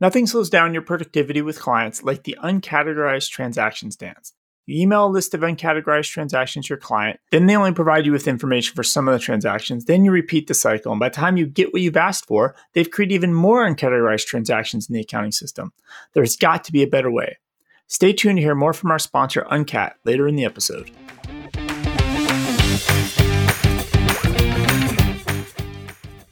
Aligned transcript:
Nothing 0.00 0.26
slows 0.26 0.50
down 0.50 0.74
your 0.74 0.82
productivity 0.82 1.40
with 1.40 1.58
clients 1.58 2.02
like 2.02 2.24
the 2.24 2.36
uncategorized 2.42 3.30
transactions 3.30 3.96
dance. 3.96 4.34
You 4.66 4.82
email 4.82 5.06
a 5.06 5.08
list 5.08 5.32
of 5.32 5.40
uncategorized 5.40 6.10
transactions 6.10 6.66
to 6.66 6.70
your 6.70 6.78
client, 6.78 7.20
then 7.30 7.46
they 7.46 7.56
only 7.56 7.72
provide 7.72 8.04
you 8.04 8.12
with 8.12 8.28
information 8.28 8.74
for 8.74 8.82
some 8.82 9.08
of 9.08 9.14
the 9.14 9.20
transactions, 9.20 9.84
then 9.84 10.04
you 10.04 10.10
repeat 10.10 10.48
the 10.48 10.54
cycle, 10.54 10.92
and 10.92 10.98
by 10.98 11.08
the 11.08 11.14
time 11.14 11.36
you 11.36 11.46
get 11.46 11.72
what 11.72 11.82
you've 11.82 11.96
asked 11.96 12.26
for, 12.26 12.56
they've 12.74 12.90
created 12.90 13.14
even 13.14 13.32
more 13.32 13.64
uncategorized 13.64 14.26
transactions 14.26 14.88
in 14.88 14.94
the 14.94 15.00
accounting 15.00 15.32
system. 15.32 15.72
There's 16.14 16.36
got 16.36 16.64
to 16.64 16.72
be 16.72 16.82
a 16.82 16.88
better 16.88 17.10
way. 17.10 17.38
Stay 17.86 18.12
tuned 18.12 18.38
to 18.38 18.42
hear 18.42 18.56
more 18.56 18.72
from 18.72 18.90
our 18.90 18.98
sponsor, 18.98 19.46
Uncat, 19.50 19.92
later 20.04 20.26
in 20.26 20.34
the 20.34 20.44
episode. 20.44 20.90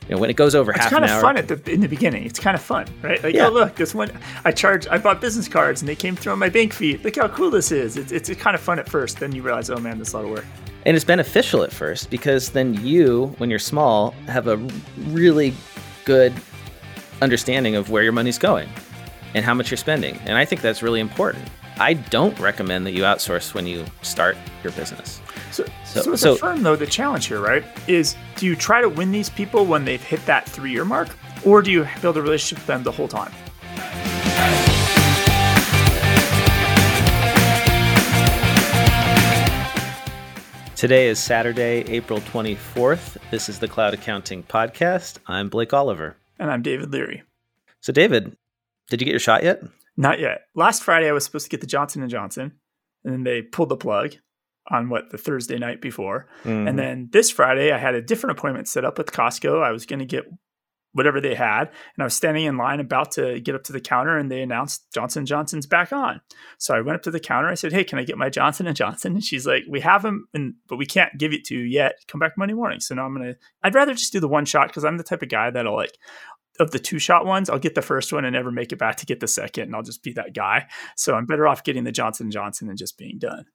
You 0.08 0.14
know, 0.14 0.20
when 0.20 0.28
it 0.30 0.36
goes 0.36 0.54
over 0.54 0.70
It's 0.72 0.80
half 0.82 0.90
kind 0.90 1.04
an 1.04 1.10
of 1.10 1.16
hour, 1.16 1.22
fun 1.22 1.36
at 1.38 1.48
the 1.48 1.72
in 1.72 1.80
the 1.80 1.88
beginning. 1.88 2.24
It's 2.24 2.38
kind 2.38 2.54
of 2.54 2.62
fun, 2.62 2.86
right? 3.02 3.22
Like, 3.24 3.34
Yeah. 3.34 3.46
oh 3.46 3.50
look, 3.50 3.74
this 3.76 3.94
one 3.94 4.10
I 4.44 4.52
charged. 4.52 4.86
I 4.88 4.98
bought 4.98 5.20
business 5.20 5.48
cards 5.48 5.80
and 5.80 5.88
they 5.88 5.96
came 5.96 6.14
through 6.14 6.32
on 6.32 6.38
my 6.38 6.50
bank 6.50 6.72
feed. 6.74 7.02
Look 7.04 7.16
how 7.16 7.28
cool 7.28 7.50
this 7.50 7.72
is. 7.72 7.96
It's, 7.96 8.12
it's 8.12 8.28
kind 8.40 8.54
of 8.54 8.60
fun 8.60 8.78
at 8.78 8.88
first. 8.88 9.18
Then 9.18 9.34
you 9.34 9.42
realize, 9.42 9.70
oh 9.70 9.78
man, 9.78 9.98
this 9.98 10.08
is 10.08 10.14
a 10.14 10.18
lot 10.18 10.24
of 10.26 10.30
work. 10.32 10.44
and 10.84 10.94
it's 10.94 11.04
beneficial 11.06 11.62
at 11.62 11.72
first 11.72 12.10
because 12.10 12.50
then 12.50 12.74
you, 12.84 13.34
when 13.38 13.48
you're 13.48 13.58
small, 13.58 14.10
have 14.26 14.46
a 14.46 14.56
really 15.08 15.54
good 16.04 16.34
understanding 17.22 17.74
of 17.76 17.88
where 17.90 18.02
your 18.02 18.12
money's 18.12 18.38
going 18.38 18.68
and 19.34 19.44
how 19.44 19.54
much 19.54 19.70
you're 19.70 19.78
spending. 19.78 20.16
And 20.26 20.36
I 20.36 20.44
think 20.44 20.60
that's 20.60 20.82
really 20.82 21.00
important. 21.00 21.48
I 21.78 21.94
don't 21.94 22.38
recommend 22.38 22.86
that 22.86 22.92
you 22.92 23.02
outsource 23.02 23.54
when 23.54 23.66
you 23.66 23.84
start 24.02 24.36
your 24.62 24.72
business. 24.74 25.20
So, 25.54 25.64
So- 25.84 26.02
so, 26.02 26.12
as 26.14 26.20
so- 26.20 26.32
a 26.32 26.36
firm, 26.36 26.62
though, 26.64 26.74
the 26.74 26.84
challenge 26.86 27.26
here, 27.26 27.38
right, 27.40 27.64
is 27.86 28.16
do 28.36 28.44
you 28.44 28.56
try 28.56 28.80
to 28.80 28.88
win 28.88 29.12
these 29.12 29.30
people 29.30 29.64
when 29.64 29.84
they've 29.84 30.02
hit 30.02 30.24
that 30.26 30.48
three-year 30.48 30.84
mark, 30.84 31.08
or 31.44 31.62
do 31.62 31.70
you 31.70 31.86
build 32.02 32.16
a 32.16 32.22
relationship 32.22 32.58
with 32.58 32.66
them 32.66 32.82
the 32.82 32.90
whole 32.90 33.06
time? 33.06 33.30
Today 40.76 41.08
is 41.08 41.18
Saturday, 41.18 41.84
April 41.88 42.20
24th. 42.20 43.16
This 43.30 43.48
is 43.48 43.58
the 43.60 43.68
Cloud 43.68 43.94
Accounting 43.94 44.42
Podcast. 44.42 45.18
I'm 45.26 45.48
Blake 45.48 45.72
Oliver. 45.72 46.16
And 46.38 46.50
I'm 46.50 46.62
David 46.62 46.92
Leary. 46.92 47.22
So, 47.80 47.92
David, 47.92 48.36
did 48.90 49.00
you 49.00 49.06
get 49.06 49.12
your 49.12 49.20
shot 49.20 49.44
yet? 49.44 49.62
Not 49.96 50.18
yet. 50.20 50.42
Last 50.54 50.82
Friday, 50.82 51.08
I 51.08 51.12
was 51.12 51.24
supposed 51.24 51.46
to 51.46 51.50
get 51.50 51.60
the 51.60 51.66
Johnson 51.66 52.02
and 52.02 52.10
Johnson, 52.10 52.52
and 53.04 53.12
then 53.14 53.22
they 53.24 53.40
pulled 53.40 53.68
the 53.70 53.76
plug 53.76 54.16
on 54.70 54.88
what 54.88 55.10
the 55.10 55.18
Thursday 55.18 55.58
night 55.58 55.80
before. 55.80 56.26
Mhm. 56.44 56.68
And 56.68 56.78
then 56.78 57.08
this 57.12 57.30
Friday, 57.30 57.72
I 57.72 57.78
had 57.78 57.94
a 57.94 58.02
different 58.02 58.38
appointment 58.38 58.68
set 58.68 58.84
up 58.84 58.98
with 58.98 59.12
Costco. 59.12 59.62
I 59.62 59.72
was 59.72 59.86
going 59.86 59.98
to 59.98 60.06
get 60.06 60.24
whatever 60.92 61.20
they 61.20 61.34
had, 61.34 61.62
and 61.64 62.02
I 62.02 62.04
was 62.04 62.14
standing 62.14 62.44
in 62.44 62.56
line 62.56 62.78
about 62.78 63.10
to 63.12 63.40
get 63.40 63.56
up 63.56 63.64
to 63.64 63.72
the 63.72 63.80
counter, 63.80 64.16
and 64.16 64.30
they 64.30 64.40
announced 64.40 64.86
Johnson 64.94 65.26
Johnson's 65.26 65.66
back 65.66 65.92
on. 65.92 66.20
So 66.58 66.72
I 66.72 66.80
went 66.82 66.94
up 66.94 67.02
to 67.02 67.10
the 67.10 67.18
counter. 67.18 67.48
I 67.48 67.54
said, 67.54 67.72
"Hey, 67.72 67.82
can 67.82 67.98
I 67.98 68.04
get 68.04 68.16
my 68.16 68.30
Johnson 68.30 68.68
and 68.68 68.76
Johnson?" 68.76 69.14
And 69.14 69.24
she's 69.24 69.44
like, 69.44 69.64
"We 69.68 69.80
have 69.80 70.02
them, 70.02 70.28
and 70.32 70.54
but 70.68 70.76
we 70.76 70.86
can't 70.86 71.18
give 71.18 71.32
it 71.32 71.44
to 71.46 71.54
you 71.56 71.64
yet. 71.64 71.96
Come 72.06 72.20
back 72.20 72.38
Monday 72.38 72.54
morning." 72.54 72.78
So 72.78 72.94
now 72.94 73.06
I'm 73.06 73.12
gonna. 73.12 73.34
I'd 73.62 73.74
rather 73.74 73.92
just 73.92 74.12
do 74.12 74.20
the 74.20 74.28
one 74.28 74.44
shot 74.44 74.68
because 74.68 74.84
I'm 74.84 74.96
the 74.96 75.02
type 75.04 75.22
of 75.22 75.28
guy 75.28 75.50
that'll 75.50 75.74
like. 75.74 75.96
Of 76.60 76.70
the 76.70 76.78
two 76.78 77.00
shot 77.00 77.26
ones, 77.26 77.50
I'll 77.50 77.58
get 77.58 77.74
the 77.74 77.82
first 77.82 78.12
one 78.12 78.24
and 78.24 78.32
never 78.32 78.52
make 78.52 78.70
it 78.70 78.78
back 78.78 78.94
to 78.98 79.06
get 79.06 79.18
the 79.18 79.26
second, 79.26 79.64
and 79.64 79.74
I'll 79.74 79.82
just 79.82 80.04
be 80.04 80.12
that 80.12 80.32
guy. 80.32 80.68
So 80.94 81.16
I'm 81.16 81.26
better 81.26 81.48
off 81.48 81.64
getting 81.64 81.82
the 81.82 81.90
Johnson 81.90 82.30
Johnson 82.30 82.68
and 82.68 82.78
just 82.78 82.96
being 82.96 83.18
done. 83.18 83.46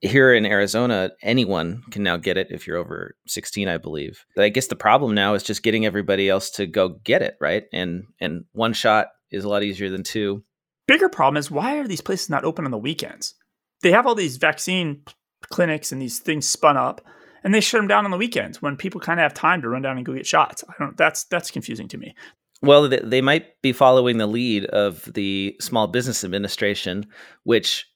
Here 0.00 0.32
in 0.32 0.44
Arizona, 0.44 1.10
anyone 1.22 1.82
can 1.90 2.02
now 2.02 2.16
get 2.16 2.36
it 2.36 2.48
if 2.50 2.66
you're 2.66 2.76
over 2.76 3.16
16, 3.26 3.68
I 3.68 3.78
believe. 3.78 4.24
But 4.34 4.44
I 4.44 4.48
guess 4.48 4.66
the 4.66 4.76
problem 4.76 5.14
now 5.14 5.34
is 5.34 5.42
just 5.42 5.62
getting 5.62 5.86
everybody 5.86 6.28
else 6.28 6.50
to 6.52 6.66
go 6.66 6.88
get 6.88 7.22
it, 7.22 7.36
right? 7.40 7.64
And 7.72 8.04
and 8.20 8.44
one 8.52 8.72
shot 8.72 9.08
is 9.30 9.44
a 9.44 9.48
lot 9.48 9.62
easier 9.62 9.90
than 9.90 10.02
two. 10.02 10.44
bigger 10.86 11.08
problem 11.08 11.38
is 11.38 11.50
why 11.50 11.78
are 11.78 11.88
these 11.88 12.00
places 12.00 12.30
not 12.30 12.44
open 12.44 12.64
on 12.64 12.70
the 12.70 12.78
weekends? 12.78 13.34
They 13.82 13.92
have 13.92 14.06
all 14.06 14.14
these 14.14 14.36
vaccine 14.36 15.02
clinics 15.50 15.92
and 15.92 16.00
these 16.00 16.18
things 16.18 16.48
spun 16.48 16.76
up, 16.76 17.00
and 17.42 17.54
they 17.54 17.60
shut 17.60 17.78
them 17.78 17.88
down 17.88 18.04
on 18.04 18.10
the 18.10 18.16
weekends 18.16 18.60
when 18.62 18.76
people 18.76 19.00
kind 19.00 19.20
of 19.20 19.22
have 19.22 19.34
time 19.34 19.62
to 19.62 19.68
run 19.68 19.82
down 19.82 19.96
and 19.96 20.06
go 20.06 20.14
get 20.14 20.26
shots. 20.26 20.64
I 20.68 20.74
don't. 20.78 20.96
That's 20.96 21.24
that's 21.24 21.50
confusing 21.50 21.88
to 21.88 21.98
me. 21.98 22.14
Well, 22.62 22.88
they, 22.88 23.00
they 23.02 23.20
might 23.20 23.60
be 23.62 23.72
following 23.72 24.18
the 24.18 24.26
lead 24.26 24.64
of 24.66 25.12
the 25.12 25.56
Small 25.60 25.86
Business 25.86 26.24
Administration, 26.24 27.06
which, 27.44 27.86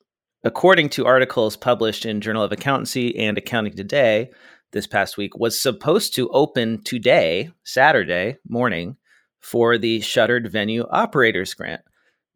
according 0.44 0.88
to 0.90 1.06
articles 1.06 1.56
published 1.56 2.06
in 2.06 2.20
Journal 2.20 2.42
of 2.42 2.52
Accountancy 2.52 3.16
and 3.18 3.36
Accounting 3.36 3.74
Today 3.74 4.30
this 4.72 4.86
past 4.86 5.16
week, 5.16 5.36
was 5.36 5.60
supposed 5.60 6.14
to 6.14 6.28
open 6.30 6.82
today, 6.84 7.50
Saturday 7.64 8.38
morning, 8.48 8.96
for 9.40 9.78
the 9.78 10.00
shuttered 10.00 10.50
venue 10.50 10.86
operators 10.90 11.54
grant. 11.54 11.82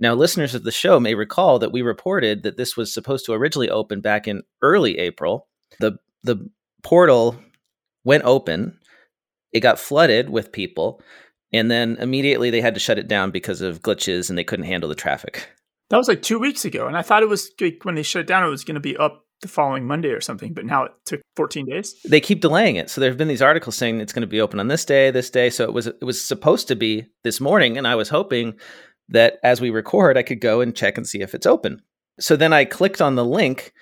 Now, 0.00 0.14
listeners 0.14 0.54
of 0.54 0.64
the 0.64 0.72
show 0.72 0.98
may 0.98 1.14
recall 1.14 1.59
that 1.60 1.72
we 1.72 1.82
reported 1.82 2.43
that 2.43 2.56
this 2.56 2.76
was 2.76 2.93
supposed 2.93 3.25
to 3.26 3.32
originally 3.32 3.70
open 3.70 4.00
back 4.00 4.26
in 4.26 4.43
early 4.62 4.98
April. 4.98 5.47
The 5.78 5.98
the 6.22 6.48
portal 6.82 7.37
went 8.04 8.25
open. 8.25 8.78
It 9.53 9.60
got 9.60 9.78
flooded 9.78 10.31
with 10.31 10.53
people, 10.53 11.00
and 11.53 11.70
then 11.70 11.97
immediately 12.00 12.50
they 12.50 12.60
had 12.60 12.75
to 12.75 12.81
shut 12.81 12.98
it 12.98 13.06
down 13.06 13.31
because 13.31 13.60
of 13.60 13.82
glitches 13.82 14.28
and 14.28 14.37
they 14.37 14.44
couldn't 14.44 14.66
handle 14.66 14.88
the 14.88 14.94
traffic. 14.94 15.48
That 15.90 15.98
was 15.98 16.08
like 16.08 16.22
two 16.22 16.38
weeks 16.38 16.64
ago, 16.64 16.86
and 16.86 16.96
I 16.96 17.02
thought 17.02 17.22
it 17.22 17.28
was 17.28 17.50
like, 17.60 17.84
when 17.84 17.94
they 17.94 18.02
shut 18.02 18.20
it 18.20 18.26
down, 18.26 18.44
it 18.44 18.50
was 18.50 18.64
going 18.64 18.74
to 18.74 18.80
be 18.80 18.96
up 18.96 19.24
the 19.44 19.48
following 19.48 19.86
Monday 19.86 20.08
or 20.08 20.20
something. 20.20 20.52
But 20.52 20.64
now 20.64 20.84
it 20.84 20.92
took 21.04 21.20
14 21.36 21.66
days. 21.66 21.94
They 22.08 22.20
keep 22.20 22.40
delaying 22.40 22.76
it. 22.76 22.90
So 22.90 23.00
there 23.00 23.10
have 23.10 23.18
been 23.18 23.28
these 23.28 23.42
articles 23.42 23.76
saying 23.76 24.00
it's 24.00 24.12
going 24.12 24.22
to 24.22 24.26
be 24.26 24.40
open 24.40 24.58
on 24.58 24.68
this 24.68 24.84
day, 24.84 25.10
this 25.10 25.30
day. 25.30 25.50
So 25.50 25.64
it 25.64 25.72
was 25.72 25.86
it 25.86 26.02
was 26.02 26.24
supposed 26.24 26.68
to 26.68 26.76
be 26.76 27.06
this 27.22 27.40
morning 27.40 27.76
and 27.78 27.86
I 27.86 27.94
was 27.94 28.08
hoping 28.08 28.54
that 29.10 29.38
as 29.42 29.60
we 29.60 29.70
record 29.70 30.16
I 30.16 30.22
could 30.22 30.40
go 30.40 30.60
and 30.60 30.74
check 30.74 30.96
and 30.96 31.06
see 31.06 31.20
if 31.20 31.34
it's 31.34 31.46
open. 31.46 31.82
So 32.18 32.36
then 32.36 32.52
I 32.52 32.64
clicked 32.64 33.02
on 33.02 33.16
the 33.16 33.24
link 33.24 33.72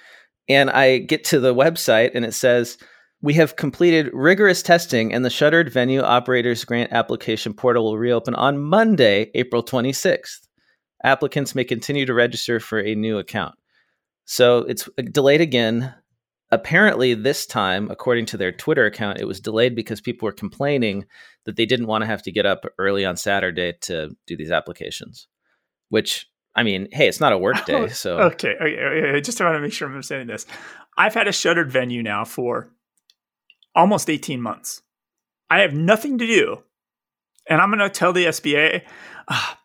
and 0.48 0.70
I 0.70 0.98
get 0.98 1.24
to 1.26 1.40
the 1.40 1.54
website 1.54 2.10
and 2.14 2.24
it 2.24 2.34
says 2.34 2.76
we 3.20 3.34
have 3.34 3.56
completed 3.56 4.10
rigorous 4.12 4.62
testing 4.62 5.14
and 5.14 5.24
the 5.24 5.30
shuttered 5.30 5.72
venue 5.72 6.00
operators 6.00 6.64
grant 6.64 6.92
application 6.92 7.54
portal 7.54 7.84
will 7.84 7.98
reopen 7.98 8.34
on 8.34 8.58
Monday, 8.60 9.30
April 9.34 9.62
26th. 9.62 10.41
Applicants 11.04 11.54
may 11.54 11.64
continue 11.64 12.06
to 12.06 12.14
register 12.14 12.60
for 12.60 12.78
a 12.78 12.94
new 12.94 13.18
account. 13.18 13.54
So 14.24 14.58
it's 14.58 14.88
delayed 15.10 15.40
again. 15.40 15.94
Apparently, 16.50 17.14
this 17.14 17.46
time, 17.46 17.90
according 17.90 18.26
to 18.26 18.36
their 18.36 18.52
Twitter 18.52 18.84
account, 18.84 19.18
it 19.18 19.24
was 19.24 19.40
delayed 19.40 19.74
because 19.74 20.00
people 20.00 20.26
were 20.26 20.32
complaining 20.32 21.06
that 21.44 21.56
they 21.56 21.66
didn't 21.66 21.86
want 21.86 22.02
to 22.02 22.06
have 22.06 22.22
to 22.22 22.32
get 22.32 22.46
up 22.46 22.64
early 22.78 23.04
on 23.04 23.16
Saturday 23.16 23.74
to 23.82 24.10
do 24.26 24.36
these 24.36 24.50
applications. 24.50 25.26
Which, 25.88 26.26
I 26.54 26.62
mean, 26.62 26.88
hey, 26.92 27.08
it's 27.08 27.20
not 27.20 27.32
a 27.32 27.38
work 27.38 27.64
day, 27.64 27.88
so 27.92 28.18
Okay, 28.18 28.54
okay, 28.60 28.78
okay, 28.78 29.20
just 29.22 29.40
want 29.40 29.54
to 29.54 29.60
make 29.60 29.72
sure 29.72 29.88
I'm 29.88 29.94
understanding 29.94 30.28
this. 30.28 30.46
I've 30.96 31.14
had 31.14 31.26
a 31.26 31.32
shuttered 31.32 31.72
venue 31.72 32.02
now 32.02 32.24
for 32.24 32.70
almost 33.74 34.10
18 34.10 34.40
months. 34.40 34.82
I 35.48 35.60
have 35.60 35.72
nothing 35.72 36.18
to 36.18 36.26
do, 36.26 36.62
and 37.48 37.60
I'm 37.60 37.70
going 37.70 37.80
to 37.80 37.90
tell 37.90 38.12
the 38.12 38.26
SBA, 38.26 38.82
"Ah, 39.28 39.58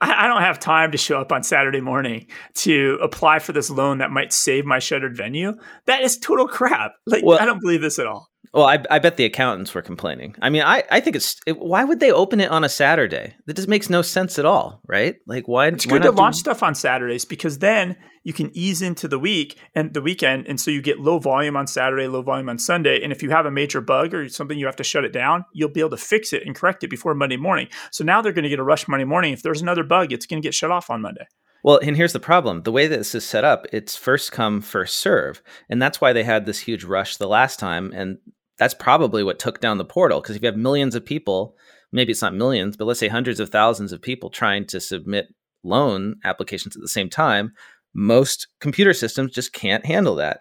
I, 0.00 0.26
don't 0.26 0.42
have 0.42 0.58
time 0.60 0.92
to 0.92 0.98
show 0.98 1.20
up 1.20 1.32
on 1.32 1.42
Saturday 1.42 1.80
morning 1.80 2.26
to 2.56 2.98
apply 3.02 3.38
for 3.38 3.52
this 3.52 3.70
loan 3.70 3.98
that 3.98 4.10
might 4.10 4.32
save 4.32 4.64
my 4.66 4.78
shuttered 4.78 5.16
venue. 5.16 5.54
That 5.86 6.02
is 6.02 6.18
total 6.18 6.46
crap. 6.46 6.92
Like 7.06 7.24
Well- 7.24 7.38
I 7.40 7.46
don't 7.46 7.60
believe 7.60 7.80
this 7.80 7.98
at 7.98 8.06
all. 8.06 8.28
Well, 8.54 8.66
I, 8.66 8.78
I 8.88 9.00
bet 9.00 9.16
the 9.16 9.24
accountants 9.24 9.74
were 9.74 9.82
complaining. 9.82 10.36
I 10.40 10.48
mean, 10.48 10.62
I, 10.62 10.84
I 10.88 11.00
think 11.00 11.16
it's 11.16 11.40
it, 11.44 11.58
why 11.58 11.82
would 11.82 11.98
they 11.98 12.12
open 12.12 12.38
it 12.38 12.52
on 12.52 12.62
a 12.62 12.68
Saturday? 12.68 13.34
That 13.46 13.56
just 13.56 13.66
makes 13.66 13.90
no 13.90 14.00
sense 14.00 14.38
at 14.38 14.46
all, 14.46 14.80
right? 14.86 15.16
Like, 15.26 15.48
why? 15.48 15.66
It's 15.66 15.84
why 15.84 15.94
good 15.94 16.02
to 16.04 16.12
do- 16.12 16.16
launch 16.16 16.36
stuff 16.36 16.62
on 16.62 16.76
Saturdays 16.76 17.24
because 17.24 17.58
then 17.58 17.96
you 18.22 18.32
can 18.32 18.56
ease 18.56 18.80
into 18.80 19.08
the 19.08 19.18
week 19.18 19.58
and 19.74 19.92
the 19.92 20.00
weekend, 20.00 20.46
and 20.46 20.60
so 20.60 20.70
you 20.70 20.82
get 20.82 21.00
low 21.00 21.18
volume 21.18 21.56
on 21.56 21.66
Saturday, 21.66 22.06
low 22.06 22.22
volume 22.22 22.48
on 22.48 22.58
Sunday. 22.58 23.02
And 23.02 23.12
if 23.12 23.24
you 23.24 23.30
have 23.30 23.44
a 23.44 23.50
major 23.50 23.80
bug 23.80 24.14
or 24.14 24.28
something 24.28 24.56
you 24.56 24.66
have 24.66 24.76
to 24.76 24.84
shut 24.84 25.04
it 25.04 25.12
down, 25.12 25.44
you'll 25.52 25.68
be 25.68 25.80
able 25.80 25.90
to 25.90 25.96
fix 25.96 26.32
it 26.32 26.46
and 26.46 26.54
correct 26.54 26.84
it 26.84 26.88
before 26.88 27.12
Monday 27.16 27.36
morning. 27.36 27.66
So 27.90 28.04
now 28.04 28.22
they're 28.22 28.32
going 28.32 28.44
to 28.44 28.48
get 28.48 28.60
a 28.60 28.64
rush 28.64 28.86
Monday 28.86 29.04
morning. 29.04 29.32
If 29.32 29.42
there's 29.42 29.62
another 29.62 29.82
bug, 29.82 30.12
it's 30.12 30.26
going 30.26 30.40
to 30.40 30.46
get 30.46 30.54
shut 30.54 30.70
off 30.70 30.90
on 30.90 31.02
Monday. 31.02 31.26
Well, 31.64 31.80
and 31.82 31.96
here's 31.96 32.12
the 32.12 32.20
problem: 32.20 32.62
the 32.62 32.72
way 32.72 32.86
that 32.86 32.98
this 32.98 33.16
is 33.16 33.24
set 33.24 33.42
up, 33.42 33.66
it's 33.72 33.96
first 33.96 34.30
come, 34.30 34.60
first 34.60 34.98
serve, 34.98 35.42
and 35.68 35.82
that's 35.82 36.00
why 36.00 36.12
they 36.12 36.22
had 36.22 36.46
this 36.46 36.60
huge 36.60 36.84
rush 36.84 37.16
the 37.16 37.26
last 37.26 37.58
time, 37.58 37.90
and 37.92 38.18
that's 38.58 38.74
probably 38.74 39.22
what 39.22 39.38
took 39.38 39.60
down 39.60 39.78
the 39.78 39.84
portal. 39.84 40.20
Because 40.20 40.36
if 40.36 40.42
you 40.42 40.46
have 40.46 40.56
millions 40.56 40.94
of 40.94 41.04
people, 41.04 41.56
maybe 41.92 42.12
it's 42.12 42.22
not 42.22 42.34
millions, 42.34 42.76
but 42.76 42.86
let's 42.86 43.00
say 43.00 43.08
hundreds 43.08 43.40
of 43.40 43.50
thousands 43.50 43.92
of 43.92 44.02
people 44.02 44.30
trying 44.30 44.66
to 44.66 44.80
submit 44.80 45.26
loan 45.62 46.16
applications 46.24 46.76
at 46.76 46.82
the 46.82 46.88
same 46.88 47.08
time, 47.08 47.52
most 47.94 48.48
computer 48.60 48.92
systems 48.92 49.32
just 49.32 49.52
can't 49.52 49.86
handle 49.86 50.16
that. 50.16 50.40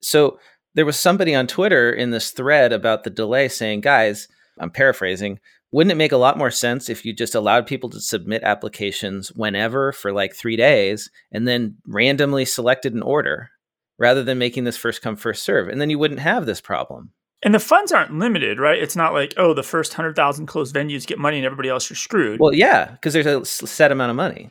So 0.00 0.38
there 0.74 0.86
was 0.86 0.98
somebody 0.98 1.34
on 1.34 1.46
Twitter 1.46 1.92
in 1.92 2.10
this 2.10 2.30
thread 2.30 2.72
about 2.72 3.04
the 3.04 3.10
delay 3.10 3.48
saying, 3.48 3.80
guys, 3.80 4.28
I'm 4.58 4.70
paraphrasing, 4.70 5.38
wouldn't 5.70 5.92
it 5.92 5.96
make 5.96 6.12
a 6.12 6.16
lot 6.16 6.38
more 6.38 6.50
sense 6.50 6.88
if 6.88 7.04
you 7.04 7.12
just 7.12 7.34
allowed 7.34 7.66
people 7.66 7.90
to 7.90 8.00
submit 8.00 8.42
applications 8.42 9.28
whenever 9.32 9.92
for 9.92 10.12
like 10.12 10.34
three 10.34 10.56
days 10.56 11.10
and 11.30 11.46
then 11.46 11.76
randomly 11.86 12.44
selected 12.44 12.94
an 12.94 13.02
order 13.02 13.50
rather 13.98 14.22
than 14.24 14.38
making 14.38 14.64
this 14.64 14.76
first 14.76 15.02
come, 15.02 15.16
first 15.16 15.42
serve? 15.42 15.68
And 15.68 15.80
then 15.80 15.90
you 15.90 15.98
wouldn't 15.98 16.20
have 16.20 16.46
this 16.46 16.60
problem. 16.60 17.12
And 17.42 17.54
the 17.54 17.60
funds 17.60 17.92
aren't 17.92 18.18
limited, 18.18 18.58
right? 18.58 18.82
It's 18.82 18.96
not 18.96 19.12
like, 19.12 19.32
oh, 19.36 19.54
the 19.54 19.62
first 19.62 19.92
100,000 19.92 20.46
closed 20.46 20.74
venues 20.74 21.06
get 21.06 21.18
money 21.18 21.36
and 21.36 21.46
everybody 21.46 21.68
else 21.68 21.88
are 21.90 21.94
screwed. 21.94 22.40
Well, 22.40 22.52
yeah, 22.52 22.90
because 22.92 23.12
there's 23.12 23.26
a 23.26 23.44
set 23.44 23.92
amount 23.92 24.10
of 24.10 24.16
money. 24.16 24.50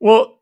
Well, 0.00 0.40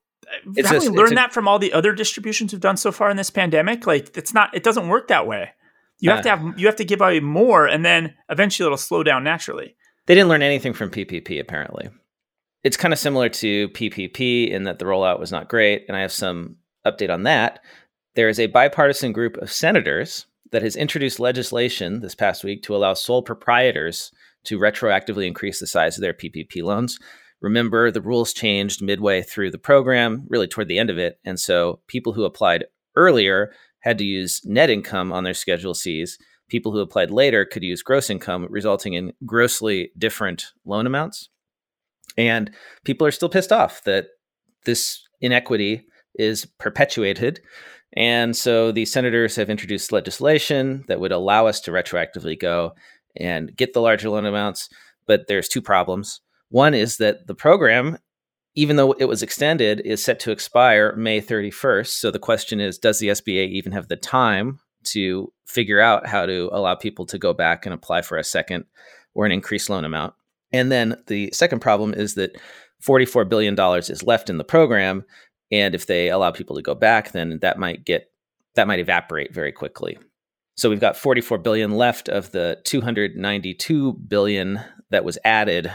it's 0.57 0.71
have 0.71 0.83
we 0.83 0.89
learned 0.89 1.13
a, 1.13 1.17
that 1.17 1.35
from 1.35 1.47
all 1.47 1.59
the 1.59 1.73
other 1.75 1.93
distributions 1.93 2.53
we've 2.53 2.61
done 2.61 2.79
so 2.79 2.93
far 2.93 3.11
in 3.11 3.19
this 3.19 3.29
pandemic? 3.29 3.87
Like, 3.87 4.17
it's 4.17 4.33
not, 4.33 4.55
it 4.55 4.63
doesn't 4.63 4.89
work 4.89 5.09
that 5.09 5.27
way. 5.27 5.51
You 5.99 6.11
have 6.11 6.21
uh, 6.21 6.23
to 6.23 6.29
have, 6.31 6.59
you 6.59 6.67
have 6.67 6.77
to 6.77 6.85
give 6.85 7.03
away 7.03 7.21
more, 7.21 7.67
and 7.67 7.85
then 7.85 8.15
eventually 8.31 8.67
it'll 8.67 8.79
slow 8.79 9.03
down 9.03 9.23
naturally. 9.23 9.77
They 10.07 10.15
didn't 10.15 10.31
learn 10.31 10.43
anything 10.43 10.73
from 10.73 10.91
PPP, 10.91 11.39
apparently. 11.39 11.91
It's 12.65 12.77
kind 12.77 12.93
of 12.93 12.99
similar 12.99 13.29
to 13.29 13.69
PPP 13.69 14.51
in 14.51 14.65
that 14.65 14.79
the 14.79 14.85
rollout 14.85 15.21
was 15.21 15.31
not 15.31 15.49
great, 15.49 15.85
and 15.89 15.97
I 15.97 16.01
have 16.01 16.13
some 16.13 16.57
update 16.87 17.11
on 17.11 17.25
that. 17.25 17.61
There 18.15 18.29
is 18.29 18.41
a 18.41 18.47
bipartisan 18.47 19.13
group 19.13 19.37
of 19.37 19.53
senators 19.53 20.27
that 20.53 20.63
has 20.63 20.77
introduced 20.77 21.19
legislation 21.19 22.01
this 22.01 22.15
past 22.15 22.45
week 22.45 22.63
to 22.63 22.77
allow 22.77 22.95
sole 22.95 23.23
proprietors 23.23 24.13
to 24.45 24.59
retroactively 24.59 25.27
increase 25.27 25.59
the 25.59 25.67
size 25.67 25.97
of 25.97 26.03
their 26.03 26.15
PPP 26.15 26.63
loans. 26.63 26.99
Remember, 27.41 27.91
the 27.91 28.01
rules 28.01 28.33
changed 28.33 28.83
midway 28.83 29.23
through 29.23 29.51
the 29.51 29.59
program, 29.59 30.27
really 30.29 30.47
toward 30.47 30.69
the 30.69 30.79
end 30.79 30.91
of 30.91 30.99
it. 30.99 31.19
And 31.25 31.41
so 31.41 31.81
people 31.89 32.13
who 32.13 32.25
applied 32.25 32.67
earlier 32.95 33.53
had 33.81 33.99
to 33.99 34.05
use 34.05 34.41
net 34.45 34.71
income 34.71 35.13
on 35.13 35.25
their 35.25 35.35
Schedule 35.35 35.75
Cs. 35.75 36.19
People 36.49 36.71
who 36.71 36.81
applied 36.81 37.11
later 37.11 37.45
could 37.45 37.63
use 37.63 37.83
gross 37.83 38.11
income, 38.11 38.47
resulting 38.49 38.93
in 38.95 39.13
grossly 39.27 39.91
different 39.99 40.53
loan 40.65 40.87
amounts. 40.87 41.31
And 42.17 42.51
people 42.85 43.07
are 43.07 43.13
still 43.13 43.29
pissed 43.31 43.53
off 43.53 43.83
that 43.85 44.09
this 44.65 45.01
inequity 45.21 45.87
is 46.15 46.45
perpetuated 46.45 47.41
and 47.95 48.37
so 48.37 48.73
the 48.73 48.85
senators 48.85 49.37
have 49.37 49.51
introduced 49.51 49.93
legislation 49.93 50.85
that 50.89 51.01
would 51.01 51.13
allow 51.13 51.47
us 51.47 51.61
to 51.63 51.71
retroactively 51.71 52.39
go 52.39 52.73
and 53.17 53.55
get 53.55 53.75
the 53.75 53.81
larger 53.81 54.09
loan 54.09 54.25
amounts. 54.25 54.69
But 55.07 55.27
there's 55.29 55.49
two 55.49 55.61
problems. 55.61 56.21
One 56.49 56.75
is 56.75 56.97
that 56.99 57.27
the 57.27 57.35
program, 57.35 57.99
even 58.55 58.77
though 58.77 58.93
it 58.93 59.07
was 59.07 59.23
extended, 59.23 59.81
is 59.81 60.03
set 60.03 60.21
to 60.21 60.31
expire 60.31 60.97
May 60.97 61.21
31st. 61.21 61.89
So 61.89 62.11
the 62.11 62.19
question 62.19 62.61
is 62.61 62.79
Does 62.79 62.99
the 62.99 63.09
SBA 63.09 63.51
even 63.51 63.73
have 63.73 63.89
the 63.89 63.97
time 63.97 64.61
to 64.85 65.33
figure 65.47 65.81
out 65.81 66.07
how 66.07 66.25
to 66.25 66.49
allow 66.53 66.75
people 66.75 67.05
to 67.07 67.19
go 67.19 67.35
back 67.35 67.67
and 67.67 67.75
apply 67.75 68.03
for 68.03 68.17
a 68.17 68.25
second 68.25 68.65
or 69.15 69.27
an 69.27 69.33
increased 69.33 69.69
loan 69.69 69.85
amount? 69.85 70.15
And 70.53 70.71
then 70.71 70.97
the 71.09 71.31
second 71.33 71.61
problem 71.61 71.95
is 71.95 72.15
that 72.15 72.37
$44 72.83 73.29
billion 73.29 73.59
is 73.79 74.03
left 74.03 74.29
in 74.29 74.39
the 74.39 74.45
program 74.45 75.05
and 75.53 75.75
if 75.75 75.87
they 75.87 76.09
allow 76.09 76.33
people 76.33 76.57
to 76.57 76.63
go 76.63 76.75
back 76.75 77.13
then 77.13 77.39
that 77.43 77.59
might 77.59 77.85
get 77.85 78.11
that 78.55 78.67
might 78.67 78.81
evaporate 78.81 79.33
very 79.33 79.53
quickly. 79.53 79.99
So 80.57 80.69
we've 80.69 80.81
got 80.81 80.99
44 80.99 81.39
billion 81.39 81.71
left 81.73 82.11
of 82.11 82.33
the 82.33 82.61
292 82.65 83.93
billion 83.95 84.61
that 84.91 85.05
was 85.05 85.19
added 85.25 85.73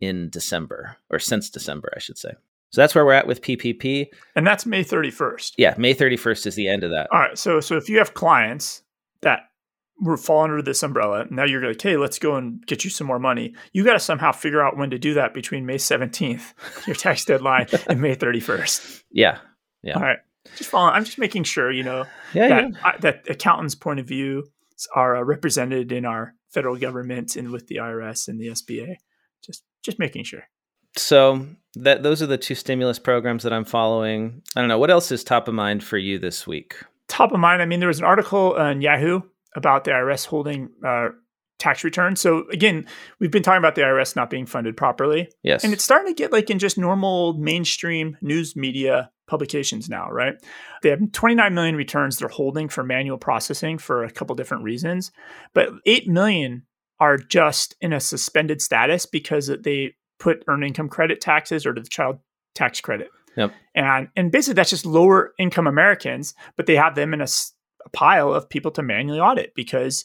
in 0.00 0.30
december 0.30 0.96
or 1.10 1.18
since 1.18 1.50
december 1.50 1.92
i 1.94 2.00
should 2.00 2.18
say. 2.18 2.32
So 2.70 2.82
that's 2.82 2.94
where 2.94 3.04
we're 3.04 3.12
at 3.12 3.26
with 3.26 3.42
ppp 3.42 4.06
and 4.34 4.46
that's 4.46 4.66
may 4.66 4.82
31st 4.82 5.52
yeah 5.58 5.74
may 5.78 5.94
31st 5.94 6.46
is 6.46 6.54
the 6.54 6.68
end 6.68 6.82
of 6.82 6.90
that. 6.90 7.08
All 7.12 7.20
right 7.20 7.38
so 7.38 7.60
so 7.60 7.76
if 7.76 7.88
you 7.88 7.98
have 7.98 8.14
clients 8.14 8.82
that 9.20 9.50
we're 10.00 10.16
falling 10.16 10.50
under 10.50 10.62
this 10.62 10.82
umbrella. 10.82 11.26
Now 11.30 11.44
you're 11.44 11.66
like, 11.66 11.80
hey, 11.80 11.96
let's 11.96 12.18
go 12.18 12.36
and 12.36 12.64
get 12.66 12.84
you 12.84 12.90
some 12.90 13.06
more 13.06 13.18
money. 13.18 13.54
You 13.72 13.84
got 13.84 13.94
to 13.94 14.00
somehow 14.00 14.32
figure 14.32 14.62
out 14.64 14.76
when 14.76 14.90
to 14.90 14.98
do 14.98 15.14
that 15.14 15.34
between 15.34 15.66
May 15.66 15.76
17th, 15.76 16.52
your 16.86 16.96
tax 16.96 17.24
deadline, 17.24 17.66
and 17.86 18.00
May 18.00 18.14
31st. 18.14 19.02
Yeah. 19.10 19.38
Yeah. 19.82 19.94
All 19.94 20.02
right. 20.02 20.18
Just 20.56 20.70
following. 20.70 20.94
I'm 20.94 21.04
just 21.04 21.18
making 21.18 21.44
sure, 21.44 21.70
you 21.70 21.82
know, 21.82 22.06
yeah, 22.32 22.48
that, 22.48 22.70
yeah. 22.70 22.78
I, 22.84 22.96
that 22.98 23.28
accountants' 23.28 23.74
point 23.74 24.00
of 24.00 24.06
view 24.06 24.44
are 24.94 25.16
uh, 25.16 25.22
represented 25.22 25.92
in 25.92 26.04
our 26.04 26.34
federal 26.50 26.76
government 26.76 27.36
and 27.36 27.50
with 27.50 27.66
the 27.66 27.76
IRS 27.76 28.28
and 28.28 28.40
the 28.40 28.48
SBA. 28.48 28.96
Just, 29.44 29.64
just 29.82 29.98
making 29.98 30.24
sure. 30.24 30.44
So 30.96 31.46
that 31.74 32.02
those 32.02 32.22
are 32.22 32.26
the 32.26 32.38
two 32.38 32.54
stimulus 32.54 32.98
programs 32.98 33.42
that 33.42 33.52
I'm 33.52 33.64
following. 33.64 34.42
I 34.56 34.60
don't 34.60 34.68
know 34.68 34.78
what 34.78 34.90
else 34.90 35.12
is 35.12 35.22
top 35.22 35.48
of 35.48 35.54
mind 35.54 35.84
for 35.84 35.98
you 35.98 36.18
this 36.18 36.46
week. 36.46 36.76
Top 37.08 37.32
of 37.32 37.40
mind. 37.40 37.62
I 37.62 37.66
mean, 37.66 37.80
there 37.80 37.88
was 37.88 37.98
an 37.98 38.04
article 38.04 38.54
on 38.54 38.80
Yahoo 38.80 39.22
about 39.56 39.84
the 39.84 39.90
IRS 39.90 40.26
holding 40.26 40.70
uh, 40.86 41.08
tax 41.58 41.82
returns. 41.82 42.20
So 42.20 42.44
again, 42.50 42.86
we've 43.18 43.30
been 43.30 43.42
talking 43.42 43.58
about 43.58 43.74
the 43.74 43.82
IRS 43.82 44.14
not 44.14 44.30
being 44.30 44.46
funded 44.46 44.76
properly. 44.76 45.28
Yes. 45.42 45.64
And 45.64 45.72
it's 45.72 45.84
starting 45.84 46.14
to 46.14 46.16
get 46.16 46.32
like 46.32 46.50
in 46.50 46.58
just 46.58 46.78
normal 46.78 47.34
mainstream 47.34 48.16
news 48.20 48.54
media 48.54 49.10
publications 49.26 49.88
now, 49.88 50.08
right? 50.10 50.34
They 50.82 50.90
have 50.90 51.12
29 51.12 51.52
million 51.52 51.76
returns 51.76 52.16
they're 52.16 52.28
holding 52.28 52.68
for 52.68 52.82
manual 52.82 53.18
processing 53.18 53.78
for 53.78 54.04
a 54.04 54.10
couple 54.10 54.34
different 54.36 54.62
reasons, 54.62 55.10
but 55.52 55.70
8 55.84 56.08
million 56.08 56.62
are 57.00 57.16
just 57.16 57.76
in 57.80 57.92
a 57.92 58.00
suspended 58.00 58.62
status 58.62 59.06
because 59.06 59.50
they 59.62 59.94
put 60.18 60.44
earned 60.48 60.64
income 60.64 60.88
credit 60.88 61.20
taxes 61.20 61.66
or 61.66 61.74
to 61.74 61.80
the 61.80 61.88
child 61.88 62.18
tax 62.54 62.80
credit. 62.80 63.08
Yep. 63.36 63.52
And 63.74 64.08
and 64.16 64.32
basically 64.32 64.54
that's 64.54 64.70
just 64.70 64.84
lower 64.84 65.32
income 65.38 65.68
Americans, 65.68 66.34
but 66.56 66.66
they 66.66 66.74
have 66.74 66.96
them 66.96 67.14
in 67.14 67.20
a 67.20 67.24
a 67.24 67.28
pile 67.88 68.32
of 68.32 68.48
people 68.48 68.70
to 68.72 68.82
manually 68.82 69.20
audit 69.20 69.54
because 69.54 70.04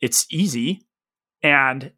it's 0.00 0.26
easy 0.30 0.82
and 1.42 1.92